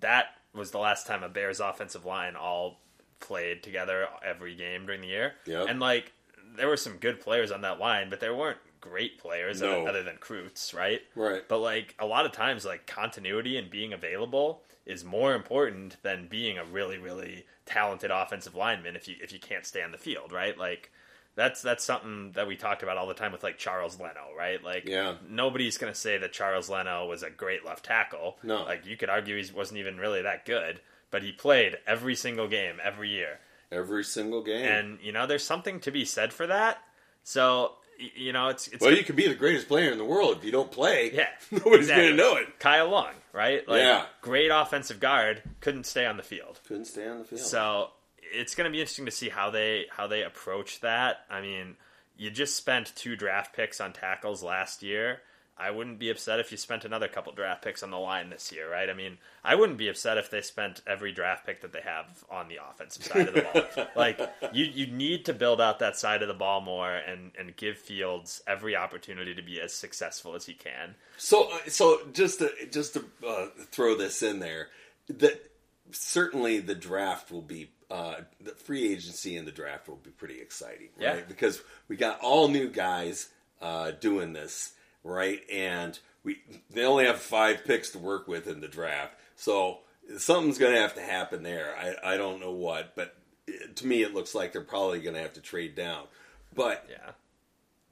that 0.01 0.27
was 0.55 0.71
the 0.71 0.79
last 0.79 1.07
time 1.07 1.23
a 1.23 1.29
Bears 1.29 1.61
offensive 1.61 2.05
line 2.05 2.35
all 2.37 2.81
played 3.21 3.63
together 3.63 4.09
every 4.25 4.55
game 4.55 4.87
during 4.87 5.01
the 5.01 5.09
year. 5.09 5.35
Yep. 5.47 5.67
And 5.69 5.81
like 5.81 6.13
there 6.57 6.69
were 6.69 6.77
some 6.77 6.97
good 6.97 7.21
players 7.21 7.51
on 7.51 7.61
that 7.63 7.79
line, 7.79 8.11
but 8.11 8.21
there 8.21 8.35
weren't 8.35 8.59
great 8.91 9.19
players 9.19 9.61
No. 9.63 9.81
other, 9.81 9.89
other 9.89 10.03
than 10.03 10.17
Kreutz, 10.17 10.75
right? 10.75 11.01
Right. 11.15 11.43
But 11.49 11.59
like 11.59 11.95
a 11.99 12.07
lot 12.07 12.27
of 12.27 12.33
times, 12.33 12.65
like 12.65 12.87
continuity 12.87 13.57
and 13.57 13.71
being 13.71 13.93
available 13.93 14.63
is 14.87 15.05
more 15.05 15.35
important 15.35 15.97
than 16.03 16.27
being 16.29 16.59
a 16.59 16.65
really, 16.65 16.99
really 16.99 17.47
talented 17.67 18.11
offensive 18.11 18.55
lineman 18.55 18.95
if 18.97 19.09
you 19.09 19.17
if 19.23 19.33
you 19.33 19.39
can't 19.39 19.65
stay 19.65 19.83
on 19.83 19.91
the 19.93 19.99
field, 19.99 20.33
right? 20.33 20.59
Like 20.59 20.91
that's 21.37 21.63
that's 21.63 21.83
something 21.83 22.33
that 22.33 22.47
we 22.47 22.57
talked 22.57 22.83
about 22.83 22.97
all 22.99 23.07
the 23.09 23.15
time 23.15 23.33
with 23.33 23.43
like 23.43 23.57
Charles 23.59 23.99
Leno, 23.99 24.29
right? 24.37 24.63
Like 24.63 24.87
Yeah. 24.87 25.15
nobody's 25.29 25.79
gonna 25.79 25.95
say 25.95 26.19
that 26.19 26.33
Charles 26.33 26.69
Leno 26.69 27.07
was 27.07 27.23
a 27.23 27.31
great 27.31 27.65
left 27.65 27.85
tackle. 27.87 28.37
No. 28.43 28.63
Like 28.65 28.87
you 28.87 28.97
could 28.97 29.09
argue 29.09 29.43
he 29.43 29.51
wasn't 29.53 29.79
even 29.81 29.97
really 29.97 30.21
that 30.23 30.45
good, 30.45 30.81
but 31.11 31.23
he 31.23 31.33
played 31.33 31.79
every 31.87 32.15
single 32.15 32.47
game 32.49 32.77
every 32.85 33.09
year. 33.09 33.39
Every 33.73 34.05
single 34.05 34.43
game. 34.43 34.65
And 34.65 34.99
you 35.03 35.11
know, 35.11 35.27
there's 35.27 35.43
something 35.45 35.81
to 35.81 35.91
be 35.91 36.05
said 36.05 36.33
for 36.35 36.47
that. 36.47 36.79
So 37.25 37.73
you 38.17 38.33
know, 38.33 38.49
it's 38.49 38.69
it's 38.69 38.81
well, 38.81 38.93
you 38.95 39.05
can 39.05 39.17
be 39.17 39.29
the 39.29 39.35
greatest 39.35 39.69
player 39.69 39.91
in 39.93 39.99
the 39.99 40.05
world 40.05 40.37
if 40.39 40.45
you 40.45 40.51
don't 40.53 40.71
play. 40.71 41.11
yeah, 41.15 41.29
Nobody's 41.51 41.81
exactly. 41.89 42.05
going 42.07 42.17
to 42.17 42.23
know 42.23 42.37
it. 42.37 42.59
Kyle 42.59 42.89
Long, 42.89 43.13
right? 43.33 43.67
Like, 43.69 43.81
Yeah. 43.81 44.07
great 44.21 44.49
offensive 44.51 45.01
guard, 45.01 45.43
couldn't 45.61 45.85
stay 45.85 46.07
on 46.07 46.17
the 46.17 46.23
field. 46.23 46.61
Couldn't 46.67 46.87
stay 46.87 47.07
on 47.09 47.19
the 47.21 47.25
field. 47.25 47.41
So 47.41 47.91
it's 48.33 48.55
going 48.55 48.65
to 48.67 48.71
be 48.73 48.81
interesting 48.81 49.05
to 49.07 49.11
see 49.13 49.29
how 49.29 49.51
they 49.51 49.87
how 49.91 50.07
they 50.07 50.23
approach 50.23 50.81
that. 50.81 51.19
I 51.31 51.41
mean, 51.41 51.77
you 52.17 52.31
just 52.31 52.57
spent 52.57 52.93
two 52.97 53.17
draft 53.17 53.55
picks 53.55 53.81
on 53.81 53.93
tackles 53.93 54.43
last 54.43 54.83
year. 54.83 55.21
I 55.57 55.71
wouldn't 55.71 56.01
be 56.01 56.11
upset 56.11 56.41
if 56.41 56.51
you 56.51 56.59
spent 56.59 56.85
another 56.85 57.07
couple 57.07 57.33
draft 57.33 57.63
picks 57.63 57.83
on 57.83 57.91
the 57.91 57.99
line 57.99 58.31
this 58.31 58.51
year, 58.51 58.71
right? 58.71 58.91
I 58.91 58.95
mean, 58.95 59.19
I 59.45 59.55
wouldn't 59.55 59.79
be 59.79 59.89
upset 59.89 60.19
if 60.19 60.29
they 60.31 60.41
spent 60.43 60.83
every 60.87 61.13
draft 61.13 61.47
pick 61.47 61.61
that 61.61 61.73
they 61.73 61.81
have 61.81 62.25
on 62.29 62.49
the 62.49 62.59
offensive 62.69 63.05
side 63.05 63.29
of 63.29 63.35
the 63.35 63.43
ball. 63.43 63.87
like 63.97 64.21
you, 64.53 64.65
you 64.65 64.89
need 64.89 65.25
to 65.27 65.33
build 65.33 65.61
out 65.61 65.79
that 65.79 65.97
side 65.97 66.23
of 66.23 66.29
the 66.29 66.35
ball 66.35 66.61
more 66.61 66.91
and 66.91 67.31
and 67.39 67.55
give 67.57 67.79
Fields 67.79 68.43
every 68.47 68.75
opportunity 68.75 69.35
to 69.35 69.43
be 69.43 69.61
as 69.61 69.73
successful 69.73 70.35
as 70.35 70.47
he 70.47 70.55
can. 70.55 70.97
So, 71.19 71.49
so 71.69 72.01
just 72.13 72.41
to 72.41 72.51
just 72.71 72.95
to 72.95 73.05
uh, 73.27 73.47
throw 73.71 73.97
this 73.97 74.23
in 74.23 74.41
there, 74.41 74.69
that 75.09 75.53
certainly 75.93 76.59
the 76.61 76.75
draft 76.75 77.31
will 77.31 77.43
be 77.43 77.71
uh, 77.91 78.17
the 78.41 78.53
free 78.53 78.93
agency 78.93 79.37
and 79.37 79.47
the 79.47 79.53
draft 79.53 79.89
will 79.89 79.97
be 79.97 80.11
pretty 80.11 80.41
exciting, 80.41 80.89
right? 80.99 81.17
Yeah. 81.17 81.21
Because 81.29 81.63
we 81.89 81.97
got 81.97 82.21
all 82.21 82.49
new 82.49 82.69
guys 82.69 83.29
uh, 83.61 83.93
doing 83.93 84.33
this, 84.33 84.73
right? 85.05 85.41
And 85.53 85.99
we 86.25 86.43
they 86.71 86.85
only 86.85 87.05
have 87.05 87.21
five 87.21 87.65
picks 87.65 87.91
to 87.91 87.99
work 87.99 88.27
with 88.27 88.49
in 88.49 88.61
the 88.61 88.69
draft, 88.69 89.15
so 89.37 89.81
something's 90.19 90.59
going 90.59 90.75
to 90.75 90.81
have 90.81 90.95
to 90.95 91.03
happen 91.03 91.43
there. 91.43 91.77
I 91.77 92.15
I 92.15 92.17
don't 92.17 92.41
know 92.41 92.53
what, 92.53 92.97
but 92.97 93.15
it, 93.47 93.77
to 93.77 93.87
me 93.87 94.03
it 94.03 94.15
looks 94.15 94.35
like 94.35 94.53
they're 94.53 94.63
probably 94.63 95.01
going 95.01 95.15
to 95.15 95.23
have 95.23 95.35
to 95.35 95.41
trade 95.41 95.75
down. 95.75 96.07
But 96.55 96.87
Yeah. 96.91 97.13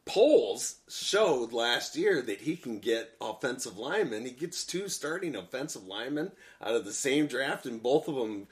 Poles 0.05 0.79
showed 0.89 1.53
last 1.53 1.95
year 1.95 2.23
that 2.23 2.41
he 2.41 2.57
can 2.57 2.81
get 2.81 3.15
offensive 3.21 3.79
linemen. 3.79 4.25
He 4.25 4.33
gets 4.33 4.65
two 4.65 4.89
starting 4.89 5.37
offensive 5.37 5.87
linemen 5.87 6.33
out 6.61 6.75
of 6.75 6.85
the 6.85 6.93
same 6.93 7.29
draft, 7.29 7.67
and 7.67 7.81
both 7.81 8.09
of 8.09 8.17
them 8.17 8.49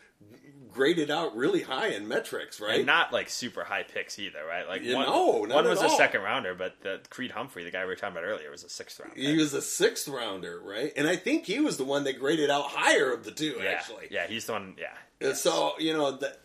graded 0.73 1.11
out 1.11 1.35
really 1.37 1.63
high 1.63 1.89
in 1.89 2.07
metrics, 2.07 2.61
right? 2.61 2.77
And 2.79 2.87
not 2.87 3.13
like 3.13 3.29
super 3.31 3.65
high 3.65 3.83
picks 3.83 4.19
either, 4.19 4.45
right? 4.45 4.69
Like 4.69 4.83
Yeah, 4.83 4.97
one, 4.97 5.49
one 5.49 5.65
was 5.67 5.81
a 5.83 5.89
second 5.91 6.23
rounder, 6.23 6.55
but 6.55 6.81
the 6.83 7.01
Creed 7.09 7.31
Humphrey, 7.31 7.65
the 7.65 7.71
guy 7.71 7.83
we 7.85 7.87
were 7.87 7.97
talking 7.97 8.17
about 8.17 8.25
earlier, 8.27 8.51
was 8.51 8.65
a 8.65 8.69
sixth 8.69 9.01
round. 9.01 9.17
he 9.17 9.37
was 9.37 9.55
a 9.55 9.63
sixth 9.63 10.07
rounder, 10.09 10.61
right? 10.63 10.93
And 10.97 11.09
I 11.09 11.17
think 11.17 11.47
he 11.47 11.61
was 11.61 11.77
the 11.77 11.85
one 11.85 12.05
that 12.05 12.19
graded 12.19 12.51
out 12.51 12.65
higher 12.67 13.13
of 13.13 13.25
the 13.25 13.31
two, 13.31 13.59
yeah, 13.63 13.71
actually. 13.71 14.09
yeah, 14.11 14.27
he's 14.27 14.45
the 14.47 14.53
one. 14.53 14.75
Yeah, 14.79 15.27
And 15.29 15.37
So 15.37 15.73
you 15.79 15.97
know 15.97 16.13
the 16.13 16.37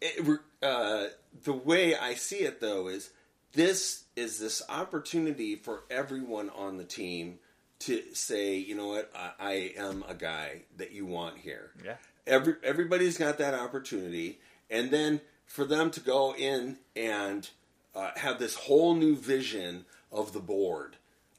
it, 0.00 0.40
uh, 0.62 1.04
the 1.44 1.52
way 1.52 1.94
I 1.96 2.14
see 2.14 2.38
it 2.38 2.60
though 2.60 2.88
is 2.88 3.10
this 3.52 4.04
is 4.16 4.38
this 4.38 4.62
opportunity 4.68 5.56
for 5.56 5.84
everyone 5.90 6.50
on 6.50 6.76
the 6.78 6.84
team 6.84 7.38
to 7.80 8.02
say, 8.12 8.56
you 8.56 8.74
know 8.74 8.88
what, 8.88 9.10
I, 9.14 9.30
I 9.38 9.52
am 9.76 10.04
a 10.08 10.14
guy 10.14 10.62
that 10.78 10.90
you 10.90 11.06
want 11.06 11.38
here. 11.38 11.70
yeah, 11.84 11.94
Every 12.28 12.54
everybody's 12.62 13.18
got 13.18 13.38
that 13.38 13.54
opportunity, 13.54 14.38
and 14.70 14.90
then 14.90 15.20
for 15.46 15.64
them 15.64 15.90
to 15.92 16.00
go 16.00 16.34
in 16.34 16.76
and 16.94 17.48
uh, 17.94 18.10
have 18.16 18.38
this 18.38 18.54
whole 18.54 18.94
new 18.94 19.16
vision 19.16 19.86
of 20.12 20.32
the 20.32 20.40
board 20.40 20.96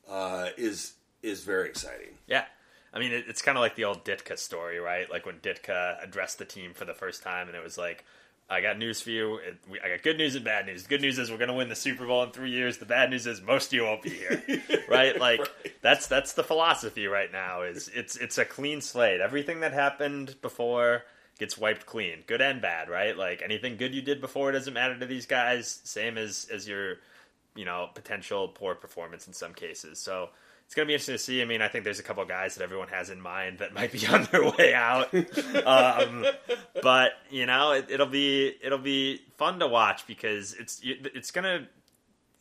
uh, 0.10 0.50
is 0.58 0.94
is 1.22 1.44
very 1.44 1.70
exciting. 1.70 2.18
yeah. 2.28 2.46
I 2.92 2.98
mean, 2.98 3.12
it, 3.12 3.26
it's 3.28 3.44
kind 3.44 3.56
of 3.56 3.62
like 3.62 3.76
the 3.76 3.86
old 3.86 4.04
Ditka 4.04 4.36
story, 4.40 4.80
right? 4.80 5.10
Like 5.12 5.26
when 5.26 5.38
Ditka 5.40 6.04
addressed 6.04 6.40
the 6.40 6.46
team 6.46 6.74
for 6.74 6.86
the 6.86 6.96
first 6.96 7.22
time, 7.22 7.48
and 7.48 7.56
it 7.56 7.64
was 7.64 7.78
like, 7.78 8.04
"I 8.50 8.62
got 8.62 8.78
news 8.78 9.02
for 9.02 9.10
you. 9.12 9.36
It, 9.36 9.58
we, 9.70 9.80
I 9.80 9.90
got 9.90 10.02
good 10.04 10.18
news 10.18 10.36
and 10.36 10.44
bad 10.44 10.66
news. 10.66 10.84
The 10.84 10.90
good 10.90 11.02
news 11.02 11.20
is 11.20 11.30
we're 11.30 11.38
going 11.38 11.50
to 11.50 11.54
win 11.54 11.70
the 11.70 11.76
Super 11.76 12.06
Bowl 12.08 12.24
in 12.24 12.32
three 12.32 12.52
years. 12.52 12.78
The 12.78 12.86
bad 12.86 13.10
news 13.10 13.28
is 13.28 13.42
most 13.42 13.68
of 13.68 13.74
you 13.74 13.84
won't 13.84 14.02
be 14.02 14.10
here, 14.10 14.44
right? 14.90 15.20
Like 15.20 15.40
Right. 15.40 15.74
that's 15.82 16.08
that's 16.08 16.34
the 16.34 16.44
philosophy 16.44 17.08
right 17.08 17.32
now. 17.32 17.62
Is 17.62 17.90
it's 17.94 18.16
it's 18.16 18.38
a 18.38 18.46
clean 18.46 18.82
slate. 18.82 19.22
Everything 19.22 19.60
that 19.60 19.74
happened 19.74 20.36
before 20.42 21.04
gets 21.38 21.58
wiped 21.58 21.86
clean, 21.86 22.24
good 22.28 22.42
and 22.42 22.62
bad, 22.62 22.90
right? 22.90 23.16
Like 23.18 23.42
anything 23.42 23.78
good 23.78 23.94
you 23.96 24.02
did 24.02 24.20
before 24.20 24.52
doesn't 24.52 24.74
matter 24.74 24.98
to 25.00 25.06
these 25.06 25.26
guys. 25.26 25.80
Same 25.84 26.18
as 26.18 26.48
as 26.52 26.68
your 26.68 26.96
you 27.56 27.66
know 27.66 27.90
potential 27.94 28.48
poor 28.48 28.76
performance 28.76 29.28
in 29.28 29.34
some 29.34 29.54
cases. 29.54 30.00
So 30.00 30.30
it's 30.70 30.76
going 30.76 30.86
to 30.86 30.88
be 30.88 30.94
interesting 30.94 31.16
to 31.16 31.18
see. 31.18 31.42
I 31.42 31.46
mean, 31.46 31.64
I 31.64 31.68
think 31.68 31.84
there's 31.84 32.00
a 32.00 32.04
couple 32.04 32.24
guys 32.26 32.54
that 32.54 32.64
everyone 32.64 32.90
has 32.90 33.10
in 33.10 33.20
mind 33.20 33.58
that 33.58 33.74
might 33.74 33.92
be 33.92 34.06
on 34.14 34.28
their 34.32 34.44
way 34.52 34.72
out. 34.76 35.12
um, 35.66 36.28
but 36.84 37.14
you 37.32 37.48
know, 37.48 37.72
it, 37.72 37.88
it'll 37.90 38.06
be 38.06 38.54
it'll 38.62 38.78
be 38.78 39.20
fun 39.36 39.58
to 39.62 39.68
watch 39.68 40.06
because 40.06 40.54
it's 40.54 40.80
it's 40.84 41.32
gonna 41.32 41.68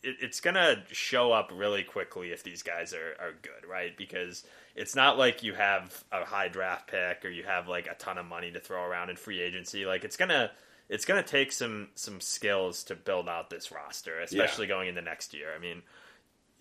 it, 0.03 0.17
it's 0.21 0.41
gonna 0.41 0.83
show 0.91 1.31
up 1.31 1.49
really 1.51 1.81
quickly 1.81 2.31
if 2.31 2.43
these 2.43 2.61
guys 2.61 2.93
are, 2.93 3.15
are 3.19 3.33
good, 3.41 3.67
right? 3.67 3.97
Because 3.97 4.43
it's 4.75 4.95
not 4.95 5.17
like 5.17 5.41
you 5.41 5.55
have 5.55 6.03
a 6.11 6.23
high 6.23 6.49
draft 6.49 6.85
pick 6.85 7.25
or 7.25 7.29
you 7.29 7.45
have 7.45 7.67
like 7.67 7.87
a 7.87 7.95
ton 7.95 8.19
of 8.19 8.27
money 8.27 8.51
to 8.51 8.59
throw 8.59 8.83
around 8.83 9.09
in 9.09 9.15
free 9.15 9.41
agency. 9.41 9.87
Like 9.87 10.03
it's 10.03 10.17
gonna 10.17 10.51
it's 10.87 11.05
gonna 11.05 11.23
take 11.23 11.51
some 11.51 11.87
some 11.95 12.21
skills 12.21 12.83
to 12.83 12.95
build 12.95 13.27
out 13.27 13.49
this 13.49 13.71
roster, 13.71 14.19
especially 14.19 14.67
going 14.67 14.87
into 14.87 15.01
next 15.01 15.33
year. 15.33 15.47
I 15.55 15.57
mean, 15.57 15.81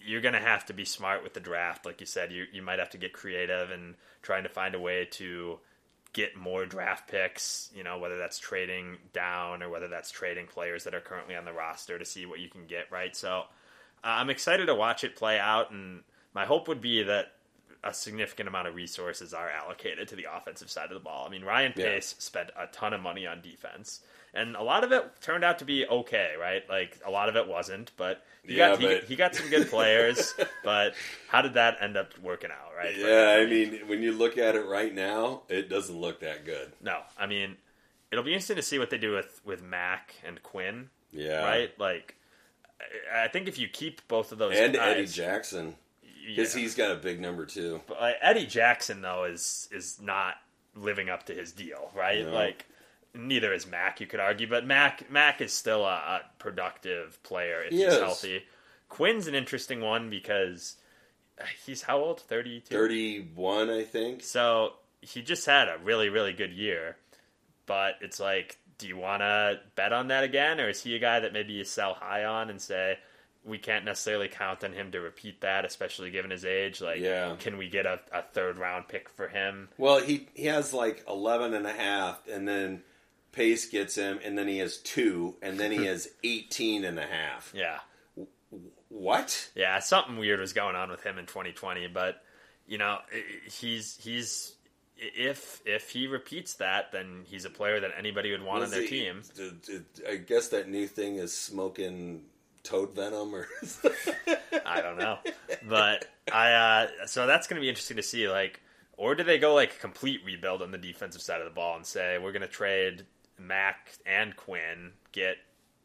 you're 0.01 0.21
gonna 0.21 0.41
have 0.41 0.67
to 0.67 0.73
be 0.73 0.85
smart 0.85 1.23
with 1.23 1.35
the 1.35 1.41
draft, 1.41 1.85
like 1.87 2.01
you 2.01 2.07
said. 2.07 2.33
You 2.33 2.47
you 2.53 2.63
might 2.63 2.79
have 2.79 2.91
to 2.91 2.99
get 2.99 3.13
creative 3.13 3.71
and 3.71 3.95
trying 4.23 4.45
to 4.45 4.49
find 4.49 4.75
a 4.75 4.81
way 4.81 5.07
to 5.13 5.59
get 6.13 6.37
more 6.37 6.65
draft 6.65 7.09
picks, 7.09 7.71
you 7.75 7.85
know, 7.85 7.99
whether 7.99 8.17
that's 8.17 8.39
trading 8.39 8.97
down 9.13 9.63
or 9.63 9.69
whether 9.69 9.89
that's 9.89 10.11
trading 10.11 10.47
players 10.47 10.85
that 10.85 10.95
are 10.95 11.01
currently 11.01 11.37
on 11.37 11.45
the 11.45 11.53
roster 11.53 11.99
to 11.99 12.05
see 12.05 12.25
what 12.27 12.41
you 12.41 12.49
can 12.49 12.67
get, 12.67 12.91
right? 12.91 13.15
So 13.15 13.45
uh, 14.03 14.07
I'm 14.07 14.31
excited 14.31 14.67
to 14.67 14.75
watch 14.75 15.05
it 15.05 15.17
play 15.17 15.39
out, 15.39 15.71
and 15.71 16.03
my 16.35 16.47
hope 16.47 16.67
would 16.69 16.81
be 16.81 17.03
that 17.03 17.33
a 17.85 17.95
significant 17.95 18.49
amount 18.49 18.67
of 18.67 18.75
resources 18.75 19.33
are 19.33 19.49
allocated 19.51 20.09
to 20.09 20.17
the 20.17 20.27
offensive 20.35 20.71
side 20.71 20.87
of 20.87 20.95
the 20.95 21.01
ball. 21.01 21.27
I 21.27 21.31
mean, 21.31 21.45
Ryan 21.45 21.73
Yeah. 21.77 21.85
Pace 21.87 22.15
spent 22.19 22.51
a 22.57 22.67
ton 22.67 22.93
of 22.93 23.01
money 23.01 23.27
on 23.27 23.41
defense, 23.41 24.01
and 24.35 24.57
a 24.57 24.63
lot 24.63 24.85
of 24.85 24.93
it 24.93 25.05
turned 25.21 25.45
out 25.45 25.59
to 25.61 25.65
be 25.65 25.87
okay, 25.87 26.35
right? 26.41 26.69
Like 26.69 26.99
a 27.07 27.11
lot 27.11 27.29
of 27.29 27.37
it 27.37 27.47
wasn't, 27.47 27.93
but 27.97 28.25
he 28.49 28.57
Yeah, 28.57 28.71
got 28.71 28.81
but- 28.81 29.01
he, 29.03 29.07
he 29.07 29.17
got 29.17 29.35
some 29.35 29.49
good 29.51 29.69
players. 29.71 30.35
but 30.65 30.95
how 31.29 31.43
did 31.43 31.55
that 31.55 31.79
end 31.81 31.97
up 31.97 32.19
working 32.19 32.51
out, 32.51 32.73
right? 32.77 32.97
Yeah. 32.97 33.39
I 33.41 33.47
mean, 33.47 33.81
when 33.87 34.03
you 34.03 34.13
look 34.13 34.39
at 34.39 34.55
it 34.57 34.67
right 34.67 34.95
now, 34.95 35.43
it 35.49 35.69
doesn't 35.69 35.97
look 35.97 36.21
that 36.21 36.45
good. 36.45 36.73
No, 36.83 37.01
I 37.19 37.27
mean, 37.27 37.57
it'll 38.11 38.25
be 38.25 38.33
interesting 38.33 38.57
to 38.57 38.63
see 38.63 38.79
what 38.79 38.91
they 38.91 38.99
do 38.99 39.13
with 39.13 39.41
with 39.45 39.63
Mac 39.63 40.15
and 40.27 40.43
Quinn, 40.43 40.91
Yeah, 41.13 41.45
right? 41.45 41.79
Like, 41.79 42.17
I- 43.13 43.29
think 43.29 43.49
if 43.49 43.59
you 43.59 43.69
keep 43.69 44.07
both 44.09 44.33
of 44.33 44.39
those 44.39 44.57
And 44.57 44.75
guys, 44.75 44.97
Eddie 44.97 45.07
Jackson, 45.07 45.75
yeah. 46.03 46.37
because 46.37 46.55
he's 46.55 46.75
got 46.75 46.91
a 46.91 46.97
big 46.97 47.21
number 47.21 47.45
too. 47.47 47.81
But, 47.87 48.01
like, 48.01 48.17
Eddie 48.23 48.47
Jackson 48.47 49.03
though 49.03 49.25
is 49.25 49.69
is 49.73 50.01
not 50.01 50.37
living 50.75 51.11
up 51.11 51.27
to 51.27 51.35
his 51.35 51.53
deal, 51.53 51.91
right? 51.95 52.25
No. 52.25 52.33
Like, 52.33 52.67
neither 53.19 53.53
is 53.53 53.67
Mac. 53.67 54.01
You 54.01 54.07
could 54.07 54.21
argue, 54.21 54.49
but 54.49 54.65
Mac 54.67 55.11
Mac 55.11 55.41
is 55.41 55.53
still 55.53 55.85
a, 55.85 55.89
a 55.95 56.21
productive 56.39 57.23
player 57.23 57.63
if 57.65 57.73
He 57.73 57.85
he's 57.85 57.93
is. 57.93 57.99
healthy. 57.99 58.43
Quinn's 58.89 59.27
an 59.27 59.35
interesting 59.35 59.81
one 59.83 60.09
because 60.09 60.77
he's 61.67 61.83
how 61.83 61.99
old? 61.99 62.21
Thirty 62.21 62.61
two. 62.61 62.75
Thirty-one, 62.75 63.71
I 63.71 63.83
think. 63.85 64.23
So 64.23 64.75
he 65.03 65.23
just 65.23 65.45
had 65.47 65.69
a 65.69 65.79
really, 65.83 66.09
really 66.09 66.33
good 66.33 66.53
year, 66.53 66.97
but 67.67 67.95
it's 68.01 68.19
like 68.21 68.59
do 68.79 68.87
you 68.87 68.97
want 68.97 69.21
to 69.23 69.59
bet 69.75 69.93
on 69.93 70.07
that 70.09 70.23
again, 70.23 70.61
or 70.61 70.69
is 70.69 70.81
he 70.83 70.95
a 70.95 71.01
guy 71.01 71.19
that 71.21 71.33
maybe 71.33 71.53
you 71.53 71.65
sell 71.65 71.95
high 71.95 72.25
on 72.25 72.49
and 72.49 72.63
say 72.63 72.97
we 73.45 73.59
can't 73.59 73.85
necessarily 73.85 74.29
count 74.29 74.63
on 74.63 74.73
him 74.73 74.93
to 74.93 75.01
repeat 75.01 75.41
that, 75.41 75.65
especially 75.65 76.11
given 76.13 76.31
his 76.31 76.45
age? 76.45 76.81
Like, 76.81 77.01
Yeah. 77.01 77.35
can 77.41 77.59
we 77.59 77.69
get 77.69 77.87
a, 77.87 77.99
a 78.13 78.23
third 78.23 78.57
round 78.59 78.87
pick 78.87 79.09
for 79.09 79.27
him? 79.27 79.69
Well, 79.79 80.01
he 80.01 80.29
he 80.35 80.45
has 80.47 80.73
like 80.73 81.05
11 81.09 81.55
and 81.55 81.67
a 81.67 81.73
half, 81.73 82.21
and 82.29 82.47
then 82.47 82.83
Pace 83.33 83.67
gets 83.67 83.95
him, 83.95 84.19
and 84.25 84.37
then 84.39 84.49
he 84.49 84.59
has 84.59 84.79
two, 84.79 85.37
and 85.43 85.59
then 85.59 85.71
he 85.71 85.85
has 85.87 86.09
18 86.25 86.85
and 86.85 86.99
a 86.99 87.07
half. 87.07 87.53
Yeah, 87.55 87.79
What? 88.89 89.51
yeah, 89.55 89.79
something 89.81 90.17
weird 90.17 90.41
was 90.41 90.53
going 90.53 90.77
on 90.77 90.91
with 90.91 91.03
him 91.03 91.19
in 91.19 91.27
2020, 91.27 91.89
but 91.89 92.23
you 92.67 92.79
know, 92.79 92.99
he's 93.51 93.97
he's 94.03 94.55
if 94.97 95.61
if 95.65 95.91
he 95.91 96.07
repeats 96.07 96.55
that, 96.55 96.91
then 96.93 97.23
he's 97.27 97.45
a 97.45 97.51
player 97.51 97.81
that 97.81 97.93
anybody 97.97 98.31
would 98.33 98.43
want 98.43 98.65
on 98.65 98.71
their 98.71 98.83
he- 98.83 98.89
team. 98.89 99.23
I 100.09 100.17
guess 100.17 100.49
that 100.49 100.69
new 100.69 100.87
thing 100.87 101.17
is 101.17 101.33
smoking 101.33 102.25
toad 102.65 102.95
venom 102.95 103.35
or 103.35 103.47
I 104.67 104.81
don't 104.83 104.99
know, 104.99 105.19
but 105.69 106.07
I 106.33 106.53
uh, 106.53 106.89
so 107.07 107.27
that's 107.27 107.47
going 107.47 107.57
to 107.61 107.63
be 107.65 107.69
interesting 107.69 107.97
to 107.99 108.03
see. 108.03 108.29
Like, 108.29 108.61
or 108.97 109.15
do 109.15 109.23
they 109.23 109.39
go 109.39 109.55
like 109.55 109.79
complete 109.81 110.21
rebuild 110.27 110.61
on 110.61 110.71
the 110.71 110.79
defensive 110.79 111.23
side 111.23 111.41
of 111.41 111.47
the 111.47 111.55
ball 111.55 111.77
and 111.77 111.87
say 111.87 112.19
we're 112.19 112.33
going 112.33 112.43
to 112.43 112.49
trade 112.49 113.05
Mac 113.39 113.93
and 114.07 114.37
Quinn, 114.37 114.93
get 115.13 115.37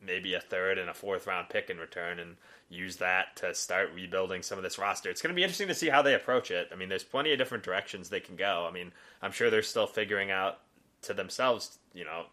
maybe 0.01 0.33
a 0.33 0.39
third 0.39 0.77
and 0.77 0.89
a 0.89 0.93
fourth 0.93 1.27
round 1.27 1.49
pick 1.49 1.69
in 1.69 1.77
return, 1.77 2.19
and 2.19 2.35
use 2.69 2.97
that 2.97 3.35
to 3.37 3.53
start 3.53 3.91
rebuilding 3.93 4.41
some 4.41 4.57
of 4.57 4.63
this 4.63 4.79
roster. 4.79 5.09
It's 5.09 5.21
going 5.21 5.33
to 5.33 5.35
be 5.35 5.43
interesting 5.43 5.67
to 5.67 5.75
see 5.75 5.89
how 5.89 6.01
they 6.01 6.15
approach 6.15 6.51
it. 6.51 6.69
I 6.71 6.75
mean, 6.75 6.89
there's 6.89 7.03
plenty 7.03 7.31
of 7.31 7.37
different 7.37 7.63
directions 7.63 8.09
they 8.09 8.19
can 8.19 8.35
go. 8.35 8.65
I 8.67 8.73
mean, 8.73 8.91
I'm 9.21 9.31
sure 9.31 9.49
they're 9.49 9.61
still 9.61 9.87
figuring 9.87 10.31
out 10.31 10.59
to 11.03 11.13
themselves, 11.13 11.77
you 11.93 12.03
know, 12.03 12.25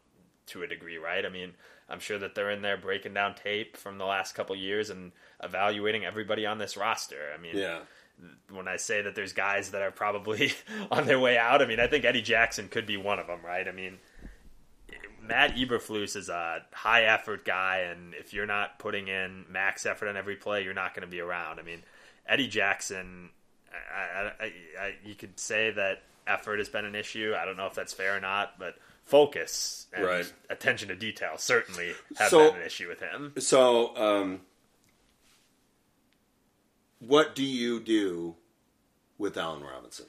to 0.46 0.62
a 0.62 0.66
degree, 0.66 0.96
right? 0.96 1.24
I 1.24 1.28
mean, 1.28 1.52
I'm 1.88 2.00
sure 2.00 2.18
that 2.18 2.34
they're 2.34 2.50
in 2.50 2.62
there 2.62 2.76
breaking 2.76 3.14
down 3.14 3.34
tape 3.34 3.76
from 3.76 3.98
the 3.98 4.04
last 4.04 4.34
couple 4.34 4.56
years 4.56 4.90
and 4.90 5.12
evaluating 5.42 6.04
everybody 6.04 6.46
on 6.46 6.58
this 6.58 6.76
roster. 6.76 7.32
I 7.36 7.40
mean, 7.40 7.56
yeah. 7.56 7.80
when 8.50 8.68
I 8.68 8.76
say 8.76 9.02
that 9.02 9.14
there's 9.14 9.32
guys 9.32 9.70
that 9.72 9.82
are 9.82 9.90
probably 9.90 10.52
on 10.90 11.06
their 11.06 11.18
way 11.18 11.36
out, 11.36 11.62
I 11.62 11.66
mean, 11.66 11.80
I 11.80 11.88
think 11.88 12.04
Eddie 12.04 12.22
Jackson 12.22 12.68
could 12.68 12.86
be 12.86 12.96
one 12.96 13.18
of 13.18 13.26
them, 13.26 13.40
right? 13.44 13.66
I 13.66 13.72
mean, 13.72 13.98
Matt 15.30 15.54
Eberflus 15.56 16.16
is 16.16 16.28
a 16.28 16.62
high 16.72 17.04
effort 17.04 17.44
guy, 17.44 17.78
and 17.90 18.14
if 18.14 18.34
you're 18.34 18.46
not 18.46 18.78
putting 18.80 19.06
in 19.08 19.44
max 19.48 19.86
effort 19.86 20.08
on 20.08 20.16
every 20.16 20.34
play, 20.36 20.64
you're 20.64 20.74
not 20.74 20.92
going 20.92 21.06
to 21.06 21.10
be 21.10 21.20
around. 21.20 21.60
I 21.60 21.62
mean, 21.62 21.82
Eddie 22.26 22.48
Jackson, 22.48 23.30
I, 23.72 24.20
I, 24.20 24.32
I, 24.44 24.52
I, 24.80 24.94
you 25.04 25.14
could 25.14 25.38
say 25.38 25.70
that 25.70 26.02
effort 26.26 26.58
has 26.58 26.68
been 26.68 26.84
an 26.84 26.96
issue. 26.96 27.32
I 27.40 27.44
don't 27.44 27.56
know 27.56 27.66
if 27.66 27.74
that's 27.74 27.92
fair 27.92 28.16
or 28.16 28.20
not, 28.20 28.58
but 28.58 28.74
focus 29.04 29.86
and 29.92 30.04
Right. 30.04 30.32
attention 30.50 30.88
to 30.88 30.96
detail 30.96 31.34
certainly 31.36 31.92
have 32.18 32.28
So- 32.30 32.50
been 32.50 32.60
an 32.62 32.66
issue 32.66 32.88
with 32.88 32.98
him. 33.00 33.32
So, 33.38 33.96
um, 33.96 34.40
what 36.98 37.34
do 37.36 37.44
you 37.44 37.78
do 37.80 38.34
with 39.16 39.36
Allen 39.36 39.62
Robinson? 39.62 40.06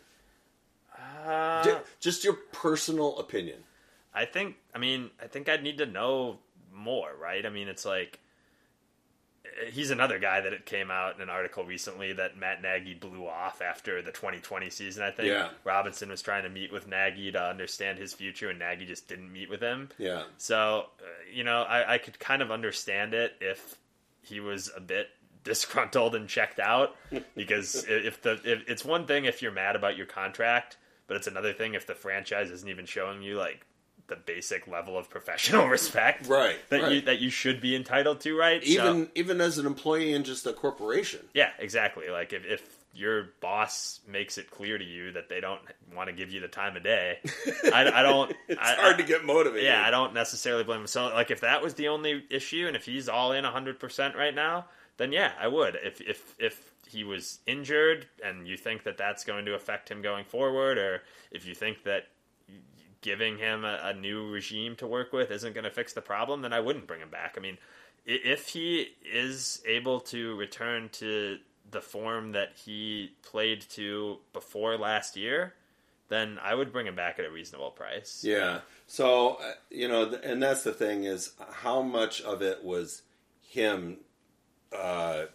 Uh, 1.26 1.64
Ju- 1.64 1.80
Just 2.00 2.24
your 2.24 2.34
personal 2.34 3.18
opinion. 3.20 3.64
I 4.14 4.26
think. 4.26 4.56
I 4.74 4.78
mean, 4.80 5.10
I 5.22 5.28
think 5.28 5.50
I'd 5.50 5.64
need 5.64 5.78
to 5.80 5.86
know 5.86 6.40
more, 6.74 7.12
right? 7.20 7.46
I 7.46 7.50
mean, 7.50 7.68
it's 7.68 7.86
like 7.86 8.20
he's 9.70 9.92
another 9.92 10.20
guy 10.20 10.40
that 10.42 10.54
it 10.54 10.66
came 10.66 10.90
out 10.92 11.16
in 11.16 11.22
an 11.22 11.30
article 11.30 11.66
recently 11.66 12.14
that 12.14 12.38
Matt 12.38 12.62
Nagy 12.62 12.94
blew 12.94 13.28
off 13.28 13.62
after 13.62 14.02
the 14.02 14.12
2020 14.12 14.70
season. 14.70 15.04
I 15.04 15.12
think 15.12 15.30
Yeah. 15.30 15.50
Robinson 15.64 16.10
was 16.10 16.22
trying 16.22 16.44
to 16.44 16.50
meet 16.50 16.72
with 16.72 16.88
Nagy 16.88 17.32
to 17.32 17.42
understand 17.44 17.98
his 18.00 18.14
future, 18.14 18.50
and 18.50 18.60
Nagy 18.60 18.86
just 18.86 19.08
didn't 19.08 19.32
meet 19.32 19.50
with 19.50 19.62
him. 19.62 19.90
Yeah. 19.98 20.24
So, 20.38 20.88
uh, 21.00 21.04
you 21.32 21.44
know, 21.44 21.64
I, 21.64 21.96
I 21.96 21.98
could 21.98 22.20
kind 22.20 22.42
of 22.42 22.52
understand 22.52 23.14
it 23.14 23.34
if 23.42 23.78
he 24.22 24.40
was 24.40 24.72
a 24.76 24.80
bit 24.80 25.10
disgruntled 25.44 26.16
and 26.16 26.30
checked 26.30 26.60
out, 26.60 26.96
because 27.36 27.84
if 27.88 28.22
the 28.22 28.40
if, 28.46 28.64
it's 28.68 28.86
one 28.86 29.06
thing 29.06 29.26
if 29.26 29.42
you're 29.42 29.52
mad 29.52 29.76
about 29.76 29.98
your 29.98 30.06
contract, 30.06 30.78
but 31.08 31.18
it's 31.18 31.28
another 31.28 31.52
thing 31.52 31.74
if 31.74 31.88
the 31.88 31.96
franchise 31.96 32.52
isn't 32.52 32.70
even 32.70 32.86
showing 32.86 33.22
you 33.22 33.38
like 33.38 33.66
the 34.12 34.16
basic 34.16 34.68
level 34.68 34.96
of 34.98 35.10
professional 35.10 35.68
respect, 35.78 36.28
Right, 36.28 36.58
That 36.70 36.92
you 36.92 37.02
that 37.02 37.18
you 37.20 37.32
should 37.32 37.60
be 37.62 37.76
entitled 37.76 38.20
to, 38.22 38.38
right? 38.38 38.64
So- 38.64 38.70
Even 38.72 39.10
even 39.16 39.42
as 39.42 39.58
an 39.58 39.66
employee 39.66 40.14
in 40.14 40.24
just 40.24 40.46
a 40.46 40.54
corporation. 40.54 41.22
yeah, 41.34 41.50
exactly. 41.58 42.10
Like 42.12 42.32
if, 42.34 42.46
if 42.46 42.76
your 42.94 43.30
boss 43.40 44.02
makes 44.06 44.38
it 44.38 44.52
clear 44.52 44.78
to 44.78 44.84
you 44.84 45.14
that 45.14 45.30
they 45.30 45.40
don't 45.40 45.62
want 45.96 46.10
to 46.10 46.14
give 46.14 46.30
you 46.30 46.42
the 46.42 46.48
time 46.50 46.76
of 46.78 46.84
day, 46.84 47.20
I, 47.74 47.90
I 47.90 48.04
don't. 48.04 48.32
It's 48.50 48.60
I, 48.62 48.76
hard 48.76 48.96
I- 48.96 48.98
to 48.98 49.04
get 49.04 49.24
motivated. 49.26 49.64
Yeah, 49.66 49.82
I 49.84 49.90
don't 49.92 50.14
necessarily 50.14 50.64
blame 50.66 50.82
him. 50.82 50.88
So, 50.88 51.06
like, 51.06 51.32
if 51.32 51.40
that 51.42 51.62
was 51.64 51.74
the 51.76 51.88
only 51.88 52.24
issue, 52.30 52.68
and 52.68 52.76
if 52.76 52.86
he's 52.86 53.08
all 53.10 53.32
in 53.32 53.44
hundred 53.46 53.80
percent 53.80 54.16
right 54.16 54.36
now, 54.36 54.66
then 54.98 55.12
yeah, 55.14 55.32
I 55.40 55.48
would. 55.48 55.78
If 55.82 56.02
if 56.02 56.36
if 56.38 56.72
he 56.86 57.06
was 57.06 57.40
injured, 57.48 58.08
and 58.22 58.46
you 58.46 58.58
think 58.58 58.84
that 58.84 58.98
that's 58.98 59.24
going 59.24 59.46
to 59.46 59.54
affect 59.56 59.90
him 59.90 60.02
going 60.02 60.26
forward, 60.26 60.78
or 60.78 61.02
if 61.32 61.46
you 61.46 61.56
think 61.56 61.84
that 61.86 62.08
giving 63.02 63.38
him 63.38 63.66
a, 63.66 63.80
a 63.84 63.94
new 63.94 64.30
regime 64.30 64.76
to 64.78 64.88
work 64.88 65.12
with 65.12 65.32
isn't 65.32 65.54
going 65.54 65.64
to 65.64 65.72
fix 65.72 65.94
the 65.94 66.02
problem, 66.02 66.42
then 66.42 66.54
I 66.54 66.60
wouldn't 66.60 66.88
bring 66.88 67.02
him 67.02 67.10
back. 67.10 67.36
I 67.38 67.42
mean, 67.42 67.58
if 68.06 68.50
he 68.50 68.90
is 69.12 69.62
able 69.68 70.00
to 70.02 70.36
return 70.36 70.90
to 70.94 71.38
the 71.70 71.82
form 71.82 72.34
that 72.34 72.54
he 72.66 73.12
played 73.22 73.62
to 73.62 74.18
before 74.34 74.78
last 74.78 75.16
year, 75.16 75.54
then 76.10 76.38
I 76.44 76.56
would 76.56 76.74
bring 76.74 76.88
him 76.88 76.96
back 76.96 77.20
at 77.20 77.26
a 77.26 77.32
reasonable 77.32 77.72
price. 77.72 78.24
Yeah. 78.24 78.60
So 78.88 79.36
uh, 79.36 79.54
you 79.70 79.88
know, 79.88 80.14
and 80.24 80.42
that's 80.44 80.64
the 80.64 80.74
thing 80.74 81.06
is 81.06 81.34
how 81.52 81.82
much 81.82 82.22
of 82.22 82.42
it 82.42 82.64
was 82.64 83.04
him 83.42 83.98
uh, 84.78 85.26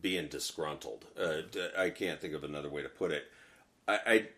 being 0.00 0.28
disgruntled. 0.28 1.06
Uh, 1.20 1.42
I 1.76 1.90
can't 1.90 2.20
think 2.20 2.34
of 2.34 2.44
another 2.44 2.68
way 2.68 2.82
to 2.82 2.88
put 2.88 3.10
it. 3.10 3.24
I 3.86 4.28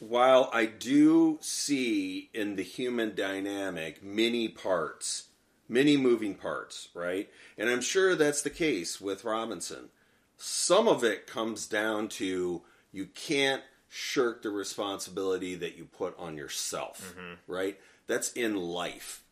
while 0.00 0.50
I 0.52 0.66
do 0.66 1.38
see 1.40 2.30
in 2.32 2.56
the 2.56 2.62
human 2.62 3.14
dynamic 3.14 4.02
many 4.02 4.48
parts, 4.48 5.28
many 5.68 5.96
moving 5.96 6.34
parts, 6.34 6.88
right? 6.94 7.28
And 7.56 7.68
I'm 7.68 7.80
sure 7.80 8.14
that's 8.14 8.42
the 8.42 8.50
case 8.50 9.00
with 9.00 9.24
Robinson. 9.24 9.90
Some 10.36 10.86
of 10.86 11.02
it 11.02 11.26
comes 11.26 11.66
down 11.66 12.08
to 12.08 12.62
you 12.92 13.06
can't 13.06 13.62
shirk 13.88 14.42
the 14.42 14.50
responsibility 14.50 15.54
that 15.56 15.76
you 15.76 15.84
put 15.84 16.16
on 16.18 16.36
yourself, 16.36 17.14
mm-hmm. 17.16 17.34
right? 17.52 17.78
That's 18.06 18.32
in 18.32 18.56
life. 18.56 19.24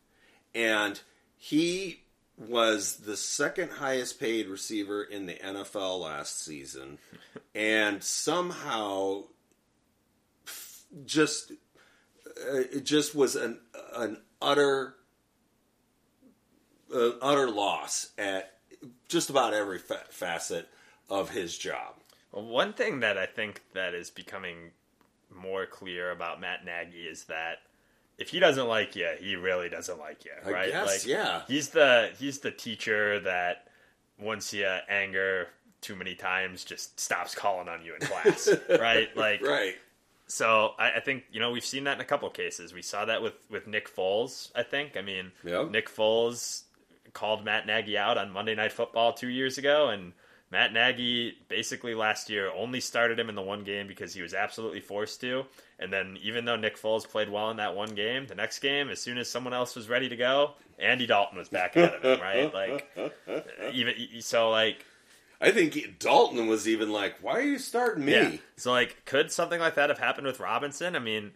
And 0.53 0.99
he 1.37 2.01
was 2.37 2.97
the 2.97 3.17
second 3.17 3.71
highest 3.71 4.19
paid 4.19 4.47
receiver 4.47 5.03
in 5.03 5.25
the 5.25 5.33
NFL 5.33 6.01
last 6.01 6.43
season 6.43 6.99
and 7.55 8.03
somehow 8.03 9.23
just 11.05 11.51
uh, 11.51 12.55
it 12.71 12.85
just 12.85 13.15
was 13.15 13.35
an 13.35 13.59
an 13.95 14.17
utter 14.41 14.95
an 16.93 17.13
utter 17.21 17.49
loss 17.49 18.11
at 18.17 18.53
just 19.07 19.29
about 19.29 19.53
every 19.53 19.79
fa- 19.79 20.05
facet 20.09 20.69
of 21.09 21.29
his 21.31 21.57
job. 21.57 21.95
Well, 22.31 22.45
one 22.45 22.73
thing 22.73 22.99
that 23.01 23.17
I 23.17 23.25
think 23.25 23.61
that 23.73 23.93
is 23.93 24.09
becoming 24.09 24.71
more 25.33 25.65
clear 25.65 26.11
about 26.11 26.39
Matt 26.39 26.65
Nagy 26.65 27.01
is 27.07 27.25
that 27.25 27.59
if 28.17 28.29
he 28.29 28.39
doesn't 28.39 28.67
like 28.67 28.95
you, 28.95 29.09
he 29.19 29.35
really 29.35 29.69
doesn't 29.69 29.99
like 29.99 30.25
you, 30.25 30.31
I 30.45 30.51
right? 30.51 30.71
guess, 30.71 30.85
like, 30.85 31.05
yeah. 31.05 31.41
He's 31.47 31.69
the 31.69 32.11
he's 32.17 32.39
the 32.39 32.51
teacher 32.51 33.19
that 33.21 33.67
once 34.19 34.53
you 34.53 34.65
anger 34.89 35.49
too 35.81 35.95
many 35.95 36.15
times, 36.15 36.63
just 36.63 36.99
stops 36.99 37.35
calling 37.35 37.69
on 37.69 37.83
you 37.85 37.93
in 37.93 38.01
class, 38.01 38.49
right? 38.79 39.15
Like, 39.15 39.41
Right. 39.41 39.75
So 40.27 40.73
I, 40.77 40.93
I 40.93 40.99
think 40.99 41.23
you 41.31 41.39
know 41.39 41.51
we've 41.51 41.65
seen 41.65 41.85
that 41.85 41.95
in 41.95 42.01
a 42.01 42.05
couple 42.05 42.29
cases. 42.29 42.73
We 42.73 42.81
saw 42.81 43.05
that 43.05 43.21
with 43.21 43.33
with 43.49 43.67
Nick 43.67 43.93
Foles. 43.93 44.51
I 44.55 44.63
think. 44.63 44.97
I 44.97 45.01
mean, 45.01 45.31
Yep. 45.43 45.71
Nick 45.71 45.89
Foles 45.89 46.63
called 47.13 47.43
Matt 47.43 47.65
Nagy 47.65 47.97
out 47.97 48.17
on 48.17 48.31
Monday 48.31 48.53
Night 48.55 48.71
Football 48.71 49.13
two 49.13 49.29
years 49.29 49.57
ago, 49.57 49.89
and 49.89 50.13
Matt 50.51 50.71
Nagy 50.71 51.35
basically 51.49 51.95
last 51.95 52.29
year 52.29 52.51
only 52.55 52.79
started 52.79 53.19
him 53.19 53.27
in 53.29 53.35
the 53.35 53.41
one 53.41 53.63
game 53.63 53.87
because 53.87 54.13
he 54.13 54.21
was 54.21 54.33
absolutely 54.33 54.79
forced 54.81 55.19
to. 55.21 55.43
And 55.79 55.91
then 55.91 56.17
even 56.21 56.45
though 56.45 56.55
Nick 56.55 56.77
Foles 56.77 57.07
played 57.07 57.29
well 57.29 57.49
in 57.51 57.57
that 57.57 57.75
one 57.75 57.95
game, 57.95 58.27
the 58.27 58.35
next 58.35 58.59
game, 58.59 58.89
as 58.89 59.01
soon 59.01 59.17
as 59.17 59.29
someone 59.29 59.53
else 59.53 59.75
was 59.75 59.89
ready 59.89 60.09
to 60.09 60.15
go, 60.15 60.53
Andy 60.79 61.05
Dalton 61.05 61.37
was 61.37 61.49
back 61.49 61.75
of 61.75 62.01
him, 62.01 62.19
right? 62.21 62.53
Like 62.53 62.87
even 63.73 63.93
so, 64.21 64.49
like 64.49 64.85
I 65.39 65.51
think 65.51 65.99
Dalton 65.99 66.47
was 66.47 66.67
even 66.67 66.91
like, 66.91 67.17
"Why 67.21 67.33
are 67.33 67.41
you 67.41 67.59
starting 67.59 68.05
me?" 68.05 68.11
yeah. 68.13 68.31
So, 68.55 68.71
like, 68.71 69.05
could 69.05 69.31
something 69.31 69.59
like 69.59 69.75
that 69.75 69.89
have 69.89 69.99
happened 69.99 70.25
with 70.27 70.39
Robinson? 70.39 70.95
I 70.95 70.99
mean, 70.99 71.31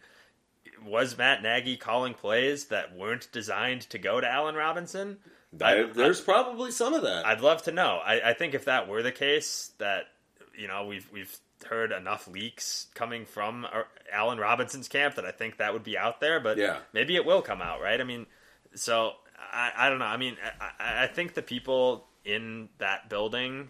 was 0.84 1.18
Matt 1.18 1.44
Nagy 1.44 1.78
calling 1.78 2.14
plays 2.14 2.66
that 2.66 2.96
weren't 2.96 3.32
designed 3.32 3.82
to 3.92 3.98
go 4.00 4.20
to 4.20 4.28
Allen 4.28 4.56
Robinson? 4.56 5.18
I- 5.62 5.82
I- 5.82 5.84
there's 5.84 6.22
probably 6.22 6.72
some 6.72 6.94
of 6.94 7.04
that. 7.04 7.26
I'd 7.26 7.42
love 7.42 7.62
to 7.64 7.72
know. 7.72 8.00
I, 8.04 8.32
I 8.32 8.34
think 8.34 8.54
if 8.54 8.66
that 8.66 8.88
were 8.88 9.04
the 9.04 9.12
case, 9.12 9.72
that 9.78 10.06
you 10.58 10.68
know 10.68 10.86
we've 10.86 11.08
we've 11.12 11.38
heard 11.70 11.92
enough 11.92 12.28
leaks 12.28 12.88
coming 12.96 13.24
from 13.26 13.66
uh, 13.66 13.84
Allen 14.12 14.40
Robinson's 14.40 14.88
camp 14.88 15.14
that 15.16 15.26
I 15.26 15.32
think 15.32 15.58
that 15.58 15.74
would 15.74 15.84
be 15.84 15.96
out 15.96 16.20
there, 16.20 16.40
but 16.40 16.58
Yeah. 16.58 16.80
maybe 16.92 17.16
it 17.16 17.24
will 17.24 17.44
come 17.44 17.62
out, 17.62 17.82
right? 17.82 18.02
I 18.02 18.04
mean, 18.04 18.26
so 18.74 19.14
I, 19.38 19.72
I 19.78 19.90
don't 19.90 20.00
know. 20.00 20.06
I 20.06 20.18
mean, 20.18 20.38
I, 20.60 21.04
I 21.04 21.08
think 21.08 21.36
the 21.36 21.44
people 21.44 22.08
in 22.26 22.70
that 22.80 23.10
building, 23.10 23.70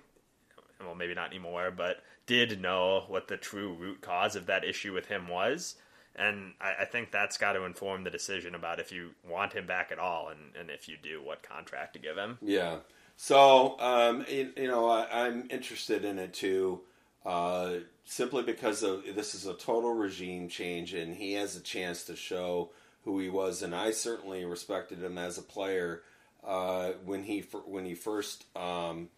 well, 0.86 0.96
maybe 0.96 1.14
not 1.14 1.30
anymore, 1.30 1.72
but 1.76 1.98
did 2.26 2.62
know 2.62 3.06
what 3.08 3.28
the 3.28 3.38
true 3.38 3.74
root 3.74 4.02
cause 4.02 4.36
of 4.36 4.46
that 4.48 4.64
issue 4.64 4.94
with 4.94 5.08
him 5.08 5.28
was. 5.28 5.76
And 6.16 6.54
I, 6.60 6.82
I 6.82 6.86
think 6.86 7.12
that's 7.12 7.38
got 7.38 7.54
to 7.54 7.64
inform 7.64 8.04
the 8.04 8.10
decision 8.10 8.56
about 8.56 8.80
if 8.80 8.92
you 8.92 9.12
want 9.28 9.54
him 9.54 9.66
back 9.66 9.92
at 9.92 10.00
all, 10.00 10.30
and, 10.30 10.56
and 10.60 10.70
if 10.70 10.88
you 10.88 10.96
do, 11.02 11.22
what 11.24 11.44
contract 11.44 11.94
to 11.94 12.00
give 12.00 12.18
him. 12.18 12.38
Yeah. 12.42 12.78
So, 13.16 13.80
um, 13.80 14.26
you, 14.30 14.52
you 14.58 14.68
know, 14.68 14.90
I, 14.90 15.26
I'm 15.26 15.48
interested 15.50 16.04
in 16.04 16.20
it 16.20 16.34
too, 16.34 16.82
uh, 17.26 17.76
simply 18.04 18.44
because 18.44 18.84
of 18.84 19.04
this 19.16 19.36
is 19.36 19.46
a 19.46 19.54
total 19.54 19.94
regime 19.94 20.50
change, 20.50 20.94
and 20.94 21.16
he 21.16 21.34
has 21.34 21.56
a 21.56 21.62
chance 21.62 22.04
to 22.06 22.16
show 22.16 22.72
who 23.04 23.20
he 23.20 23.30
was, 23.30 23.62
and 23.62 23.74
I 23.74 23.92
certainly 23.92 24.44
respected 24.46 25.04
him 25.04 25.18
as 25.18 25.38
a 25.38 25.44
player 25.44 26.04
uh, 26.44 26.92
when 27.06 27.24
he 27.24 27.42
when 27.66 27.86
he 27.86 27.94
first 27.94 28.46
um, 28.56 29.10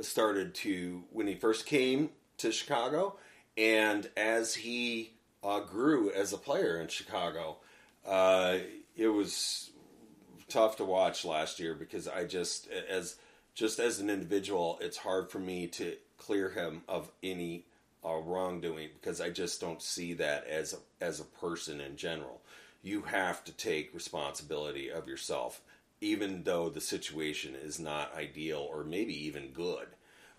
started 0.00 0.54
to 0.56 1.04
when 1.10 1.26
he 1.26 1.34
first 1.34 1.66
came 1.66 2.10
to 2.38 2.50
Chicago, 2.50 3.16
and 3.56 4.08
as 4.16 4.54
he 4.54 5.12
uh, 5.44 5.60
grew 5.60 6.10
as 6.10 6.32
a 6.32 6.38
player 6.38 6.80
in 6.80 6.88
Chicago, 6.88 7.58
uh, 8.06 8.58
it 8.96 9.08
was 9.08 9.70
tough 10.48 10.76
to 10.76 10.84
watch 10.84 11.24
last 11.24 11.58
year 11.58 11.74
because 11.74 12.08
I 12.08 12.24
just 12.24 12.68
as 12.68 13.16
just 13.54 13.78
as 13.78 14.00
an 14.00 14.08
individual, 14.08 14.78
it's 14.80 14.96
hard 14.96 15.30
for 15.30 15.38
me 15.38 15.66
to 15.68 15.96
clear 16.16 16.50
him 16.50 16.82
of 16.88 17.10
any 17.22 17.64
uh, 18.04 18.16
wrongdoing 18.16 18.88
because 19.00 19.20
I 19.20 19.30
just 19.30 19.60
don't 19.60 19.82
see 19.82 20.14
that 20.14 20.46
as 20.46 20.72
a, 20.72 21.04
as 21.04 21.20
a 21.20 21.24
person 21.24 21.80
in 21.80 21.96
general. 21.96 22.40
You 22.82 23.02
have 23.02 23.44
to 23.44 23.52
take 23.52 23.94
responsibility 23.94 24.90
of 24.90 25.06
yourself, 25.06 25.60
even 26.02 26.42
though 26.42 26.68
the 26.68 26.80
situation 26.80 27.54
is 27.54 27.78
not 27.78 28.14
ideal 28.14 28.66
or 28.70 28.84
maybe 28.84 29.26
even 29.26 29.50
good. 29.50 29.86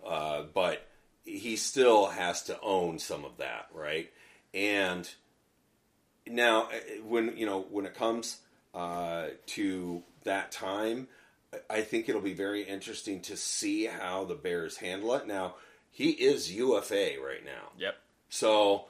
Uh, 0.05 0.43
but 0.53 0.85
he 1.23 1.55
still 1.55 2.07
has 2.07 2.43
to 2.43 2.59
own 2.61 2.99
some 2.99 3.23
of 3.23 3.37
that, 3.37 3.67
right? 3.73 4.11
And 4.53 5.09
now, 6.27 6.63
uh, 6.63 7.01
when 7.05 7.35
you 7.37 7.45
know 7.45 7.65
when 7.69 7.85
it 7.85 7.95
comes 7.95 8.39
uh, 8.73 9.27
to 9.47 10.03
that 10.25 10.51
time, 10.51 11.07
I 11.69 11.81
think 11.81 12.09
it'll 12.09 12.21
be 12.21 12.33
very 12.33 12.63
interesting 12.63 13.21
to 13.21 13.37
see 13.37 13.85
how 13.85 14.25
the 14.25 14.35
Bears 14.35 14.77
handle 14.77 15.13
it. 15.13 15.27
Now, 15.27 15.55
he 15.89 16.11
is 16.11 16.53
UFA 16.53 17.15
right 17.25 17.45
now, 17.45 17.71
Yep. 17.77 17.95
so 18.29 18.85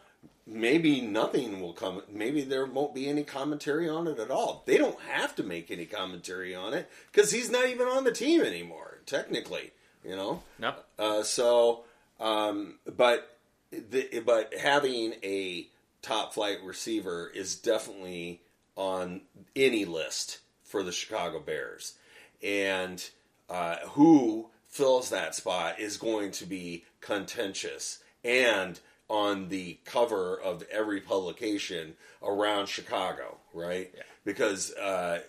maybe 0.46 1.02
nothing 1.02 1.62
will 1.62 1.74
come. 1.74 2.02
Maybe 2.12 2.44
there 2.44 2.66
won't 2.66 2.94
be 2.94 3.08
any 3.08 3.24
commentary 3.24 3.88
on 3.88 4.08
it 4.08 4.20
at 4.20 4.32
all. 4.32 4.64
They 4.66 4.78
don't 4.78 5.00
have 5.02 5.36
to 5.36 5.44
make 5.44 5.72
any 5.72 5.86
commentary 5.86 6.54
on 6.56 6.74
it 6.74 6.90
because 7.12 7.32
he's 7.32 7.50
not 7.50 7.70
even 7.70 7.88
on 7.88 8.04
the 8.04 8.12
team 8.12 8.42
anymore, 8.42 9.00
technically. 9.06 9.72
You 10.04 10.16
know. 10.16 10.44
No. 10.60 10.76
Uh, 11.00 11.24
so, 11.24 11.86
um, 12.20 12.80
but 12.86 13.38
the, 13.72 14.22
but 14.26 14.54
having 14.56 15.14
a 15.24 15.68
top 16.02 16.34
flight 16.34 16.58
receiver 16.64 17.32
is 17.34 17.56
definitely 17.56 18.42
on 18.76 19.22
any 19.56 19.86
list 19.86 20.40
for 20.64 20.84
the 20.84 20.92
Chicago 20.92 21.40
Bears, 21.40 21.94
and 22.42 23.10
uh, 23.50 23.78
who 23.92 24.50
fills 24.68 25.10
that 25.12 25.36
spot 25.36 25.80
is 25.80 25.98
going 25.98 26.32
to 26.32 26.46
be 26.46 26.84
contentious 27.00 28.00
and 28.24 28.80
on 29.10 29.50
the 29.50 29.80
cover 29.86 30.40
of 30.40 30.64
every 30.72 31.02
publication 31.02 31.96
around 32.22 32.68
Chicago, 32.68 33.38
right? 33.54 33.92
Yeah. 33.96 34.04
Because, 34.26 34.74
uh, 34.74 35.22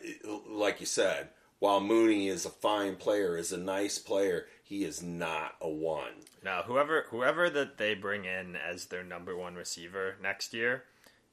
like 0.49 0.81
you 0.81 0.87
said, 0.87 1.31
while 1.59 1.81
Mooney 1.81 2.29
is 2.29 2.45
a 2.45 2.51
fine 2.51 2.97
player, 2.97 3.37
is 3.37 3.53
a 3.53 3.59
nice 3.59 3.99
player, 3.99 4.47
he 4.63 4.85
is 4.85 5.03
not 5.03 5.57
a 5.61 5.69
one. 5.69 6.25
Now, 6.43 6.63
whoever 6.63 7.07
whoever 7.11 7.49
that 7.51 7.79
they 7.79 7.95
bring 7.95 8.25
in 8.25 8.57
as 8.57 8.87
their 8.87 9.03
number 9.03 9.37
one 9.37 9.55
receiver 9.55 10.17
next 10.23 10.53
year 10.53 10.85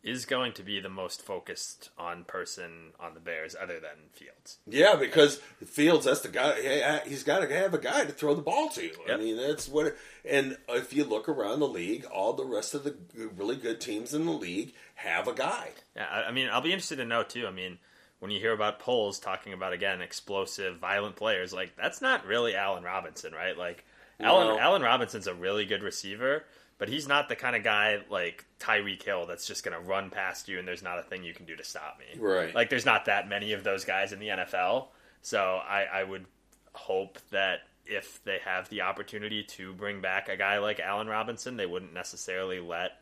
is 0.03 0.25
going 0.25 0.51
to 0.53 0.63
be 0.63 0.79
the 0.79 0.89
most 0.89 1.21
focused 1.21 1.89
on 1.97 2.23
person 2.23 2.91
on 2.99 3.13
the 3.13 3.19
Bears, 3.19 3.55
other 3.59 3.79
than 3.79 4.09
Fields. 4.11 4.57
Yeah, 4.67 4.95
because 4.95 5.37
Fields, 5.65 6.05
that's 6.05 6.21
the 6.21 6.29
guy. 6.29 7.01
He's 7.05 7.23
got 7.23 7.39
to 7.39 7.55
have 7.55 7.73
a 7.73 7.77
guy 7.77 8.05
to 8.05 8.11
throw 8.11 8.33
the 8.33 8.41
ball 8.41 8.69
to. 8.69 8.91
I 9.11 9.17
mean, 9.17 9.37
that's 9.37 9.69
what. 9.69 9.95
And 10.27 10.57
if 10.69 10.93
you 10.93 11.03
look 11.03 11.29
around 11.29 11.59
the 11.59 11.67
league, 11.67 12.05
all 12.05 12.33
the 12.33 12.45
rest 12.45 12.73
of 12.73 12.83
the 12.83 12.95
really 13.35 13.55
good 13.55 13.79
teams 13.79 14.13
in 14.13 14.25
the 14.25 14.31
league 14.31 14.73
have 14.95 15.27
a 15.27 15.33
guy. 15.33 15.69
Yeah, 15.95 16.07
I, 16.09 16.23
I 16.23 16.31
mean, 16.31 16.49
I'll 16.51 16.61
be 16.61 16.73
interested 16.73 16.97
to 16.97 17.05
know 17.05 17.23
too. 17.23 17.45
I 17.45 17.51
mean, 17.51 17.77
when 18.19 18.31
you 18.31 18.39
hear 18.39 18.53
about 18.53 18.79
Poles 18.79 19.19
talking 19.19 19.53
about 19.53 19.73
again 19.73 20.01
explosive, 20.01 20.77
violent 20.77 21.15
players, 21.15 21.53
like 21.53 21.75
that's 21.75 22.01
not 22.01 22.25
really 22.25 22.55
Allen 22.55 22.83
Robinson, 22.83 23.33
right? 23.33 23.57
Like 23.57 23.83
Allen 24.19 24.47
No. 24.47 24.59
Allen 24.59 24.81
Robinson's 24.81 25.27
a 25.27 25.33
really 25.33 25.65
good 25.65 25.83
receiver, 25.83 26.45
but 26.81 26.89
he's 26.89 27.07
not 27.07 27.29
the 27.29 27.35
kind 27.35 27.55
of 27.55 27.61
guy 27.63 27.99
like 28.09 28.43
Tyreek 28.59 29.03
Hill 29.03 29.27
that's 29.27 29.45
just 29.45 29.63
going 29.63 29.79
to 29.79 29.87
run 29.87 30.09
past 30.09 30.49
you 30.49 30.57
and 30.57 30.67
there's 30.67 30.81
not 30.81 30.97
a 30.97 31.03
thing 31.03 31.23
you 31.23 31.31
can 31.31 31.45
do 31.45 31.55
to 31.55 31.63
stop 31.63 31.99
me. 31.99 32.19
Right. 32.19 32.55
Like 32.55 32.71
there's 32.71 32.87
not 32.87 33.05
that 33.05 33.29
many 33.29 33.53
of 33.53 33.63
those 33.63 33.85
guys 33.85 34.13
in 34.13 34.19
the 34.19 34.29
NFL. 34.29 34.87
So 35.21 35.39
I, 35.39 35.83
I 35.83 36.03
would 36.03 36.25
hope 36.73 37.19
that 37.29 37.59
if 37.85 38.23
they 38.23 38.39
have 38.43 38.67
the 38.69 38.81
opportunity 38.81 39.43
to 39.43 39.73
bring 39.73 40.01
back 40.01 40.27
a 40.27 40.35
guy 40.35 40.57
like 40.57 40.79
Allen 40.79 41.05
Robinson, 41.05 41.55
they 41.55 41.67
wouldn't 41.67 41.93
necessarily 41.93 42.59
let 42.59 42.93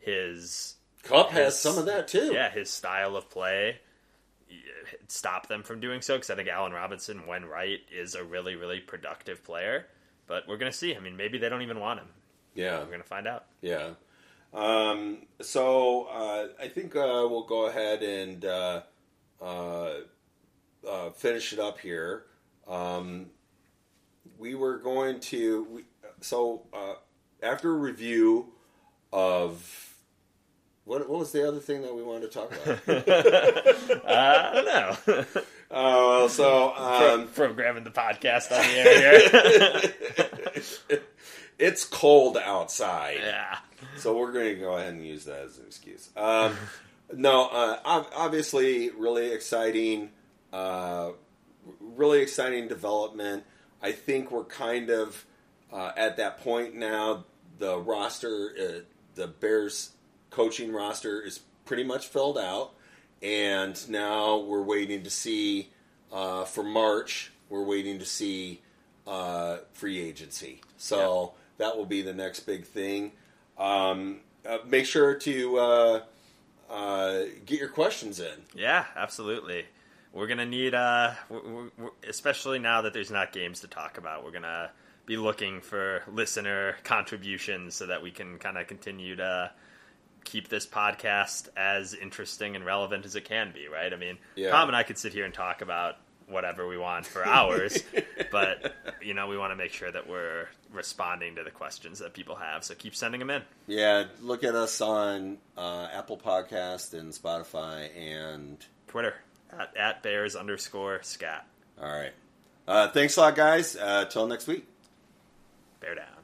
his 0.00 0.74
Cup 1.04 1.30
has 1.30 1.56
some 1.56 1.78
of 1.78 1.86
that 1.86 2.08
too. 2.08 2.32
yeah, 2.32 2.50
his 2.50 2.68
style 2.70 3.14
of 3.14 3.30
play 3.30 3.78
eh, 4.50 4.54
stop 5.06 5.46
them 5.46 5.62
from 5.62 5.78
doing 5.78 6.00
so 6.00 6.16
because 6.16 6.30
I 6.30 6.34
think 6.34 6.48
Allen 6.48 6.72
Robinson, 6.72 7.24
when 7.24 7.44
right, 7.44 7.78
is 7.92 8.16
a 8.16 8.24
really, 8.24 8.56
really 8.56 8.80
productive 8.80 9.44
player. 9.44 9.86
But 10.26 10.48
we're 10.48 10.58
going 10.58 10.72
to 10.72 10.76
see. 10.76 10.96
I 10.96 10.98
mean, 10.98 11.16
maybe 11.16 11.38
they 11.38 11.48
don't 11.48 11.62
even 11.62 11.78
want 11.78 12.00
him. 12.00 12.08
Yeah, 12.54 12.78
We're 12.80 12.86
going 12.86 13.00
to 13.00 13.06
find 13.06 13.26
out. 13.26 13.46
yeah. 13.60 13.90
Um, 14.54 15.18
so 15.42 16.04
uh, 16.04 16.46
I 16.58 16.68
think 16.68 16.96
uh, 16.96 17.28
we'll 17.30 17.44
go 17.44 17.66
ahead 17.66 18.02
and 18.02 18.42
uh, 18.44 18.80
uh, 19.42 19.90
uh, 20.88 21.10
finish 21.10 21.52
it 21.52 21.58
up 21.58 21.78
here. 21.80 22.24
Um, 22.66 23.26
we 24.38 24.54
were 24.54 24.78
going 24.78 25.20
to 25.20 25.64
we, 25.70 25.84
so 26.22 26.62
uh, 26.72 26.94
after 27.42 27.70
a 27.70 27.76
review 27.76 28.52
of 29.12 29.94
what, 30.84 31.06
what 31.08 31.18
was 31.18 31.32
the 31.32 31.46
other 31.46 31.60
thing 31.60 31.82
that 31.82 31.94
we 31.94 32.02
wanted 32.02 32.30
to 32.32 32.38
talk 32.38 32.50
about? 32.50 32.78
I 34.06 34.50
don't 34.54 34.64
know. 34.64 35.24
Oh, 35.70 36.18
well, 36.20 36.28
so 36.30 36.72
um, 36.74 37.26
from 37.28 37.54
grabbing 37.54 37.84
the 37.84 37.90
podcast 37.90 38.50
on 38.50 38.62
the 38.66 38.78
air 38.78 39.92
here. 40.88 41.02
it's 41.58 41.84
cold 41.84 42.36
outside. 42.36 43.18
yeah. 43.22 43.58
So 43.96 44.16
we're 44.16 44.32
going 44.32 44.54
to 44.54 44.60
go 44.60 44.76
ahead 44.76 44.94
and 44.94 45.06
use 45.06 45.24
that 45.24 45.40
as 45.40 45.58
an 45.58 45.66
excuse. 45.66 46.10
Um, 46.16 46.56
no, 47.14 47.48
uh, 47.48 47.78
obviously, 47.84 48.90
really 48.90 49.32
exciting, 49.32 50.10
uh, 50.52 51.10
really 51.80 52.20
exciting 52.20 52.68
development. 52.68 53.44
I 53.82 53.92
think 53.92 54.30
we're 54.30 54.44
kind 54.44 54.90
of 54.90 55.24
uh, 55.72 55.92
at 55.96 56.16
that 56.16 56.38
point 56.38 56.74
now. 56.74 57.24
The 57.58 57.76
roster, 57.76 58.54
uh, 58.60 58.80
the 59.16 59.26
Bears 59.26 59.90
coaching 60.30 60.72
roster, 60.72 61.20
is 61.20 61.40
pretty 61.64 61.82
much 61.82 62.06
filled 62.06 62.38
out, 62.38 62.74
and 63.20 63.88
now 63.90 64.38
we're 64.38 64.62
waiting 64.62 65.02
to 65.02 65.10
see 65.10 65.70
uh, 66.12 66.44
for 66.44 66.62
March. 66.62 67.32
We're 67.48 67.64
waiting 67.64 67.98
to 67.98 68.04
see 68.04 68.62
uh, 69.08 69.58
free 69.72 70.00
agency. 70.00 70.60
So 70.76 71.34
that 71.58 71.76
will 71.76 71.86
be 71.86 72.02
the 72.02 72.12
next 72.14 72.40
big 72.40 72.64
thing. 72.64 73.12
Um, 73.58 74.20
uh, 74.48 74.58
make 74.66 74.86
sure 74.86 75.14
to 75.14 75.58
uh, 75.58 76.00
uh, 76.70 77.22
get 77.46 77.58
your 77.58 77.68
questions 77.68 78.20
in. 78.20 78.32
Yeah, 78.54 78.84
absolutely. 78.96 79.66
We're 80.12 80.26
gonna 80.26 80.46
need, 80.46 80.74
uh, 80.74 81.14
we're, 81.28 81.40
we're, 81.42 81.70
we're- 81.76 81.90
especially 82.08 82.58
now 82.58 82.82
that 82.82 82.94
there's 82.94 83.10
not 83.10 83.32
games 83.32 83.60
to 83.60 83.68
talk 83.68 83.98
about. 83.98 84.24
We're 84.24 84.30
gonna 84.30 84.70
be 85.06 85.16
looking 85.16 85.60
for 85.60 86.02
listener 86.10 86.76
contributions 86.84 87.74
so 87.74 87.86
that 87.86 88.02
we 88.02 88.10
can 88.10 88.38
kind 88.38 88.56
of 88.58 88.66
continue 88.66 89.16
to 89.16 89.50
keep 90.24 90.48
this 90.48 90.66
podcast 90.66 91.48
as 91.56 91.94
interesting 91.94 92.54
and 92.56 92.64
relevant 92.64 93.04
as 93.06 93.16
it 93.16 93.24
can 93.24 93.52
be. 93.52 93.68
Right? 93.68 93.92
I 93.92 93.96
mean, 93.96 94.18
Yeah. 94.36 94.50
Tom 94.50 94.68
and 94.68 94.76
I 94.76 94.82
could 94.82 94.98
sit 94.98 95.12
here 95.12 95.24
and 95.24 95.32
talk 95.34 95.62
about 95.62 95.96
whatever 96.28 96.66
we 96.68 96.76
want 96.78 97.06
for 97.06 97.24
hours, 97.26 97.82
but 98.30 98.74
you 99.02 99.14
know, 99.14 99.26
we 99.26 99.36
want 99.38 99.52
to 99.52 99.56
make 99.56 99.72
sure 99.72 99.90
that 99.90 100.08
we're 100.08 100.48
responding 100.72 101.36
to 101.36 101.42
the 101.44 101.50
questions 101.50 101.98
that 102.00 102.12
people 102.14 102.36
have. 102.36 102.64
So 102.64 102.74
keep 102.74 102.94
sending 102.94 103.18
them 103.20 103.30
in. 103.30 103.42
Yeah, 103.66 104.04
look 104.20 104.44
at 104.44 104.54
us 104.54 104.80
on 104.80 105.38
uh, 105.56 105.88
Apple 105.92 106.18
Podcast 106.18 106.92
and 106.98 107.12
Spotify, 107.12 107.88
and 107.96 108.58
Twitter 108.86 109.14
at, 109.58 109.76
at 109.76 110.02
bears 110.02 110.36
underscore 110.36 111.00
scat. 111.02 111.46
all 111.80 111.88
right. 111.90 112.12
Uh, 112.66 112.88
thanks 112.90 113.16
a 113.16 113.20
lot, 113.22 113.34
guys. 113.34 113.76
Uh, 113.76 114.04
till 114.04 114.26
next 114.26 114.46
week. 114.46 114.66
Bear 115.80 115.94
down. 115.94 116.17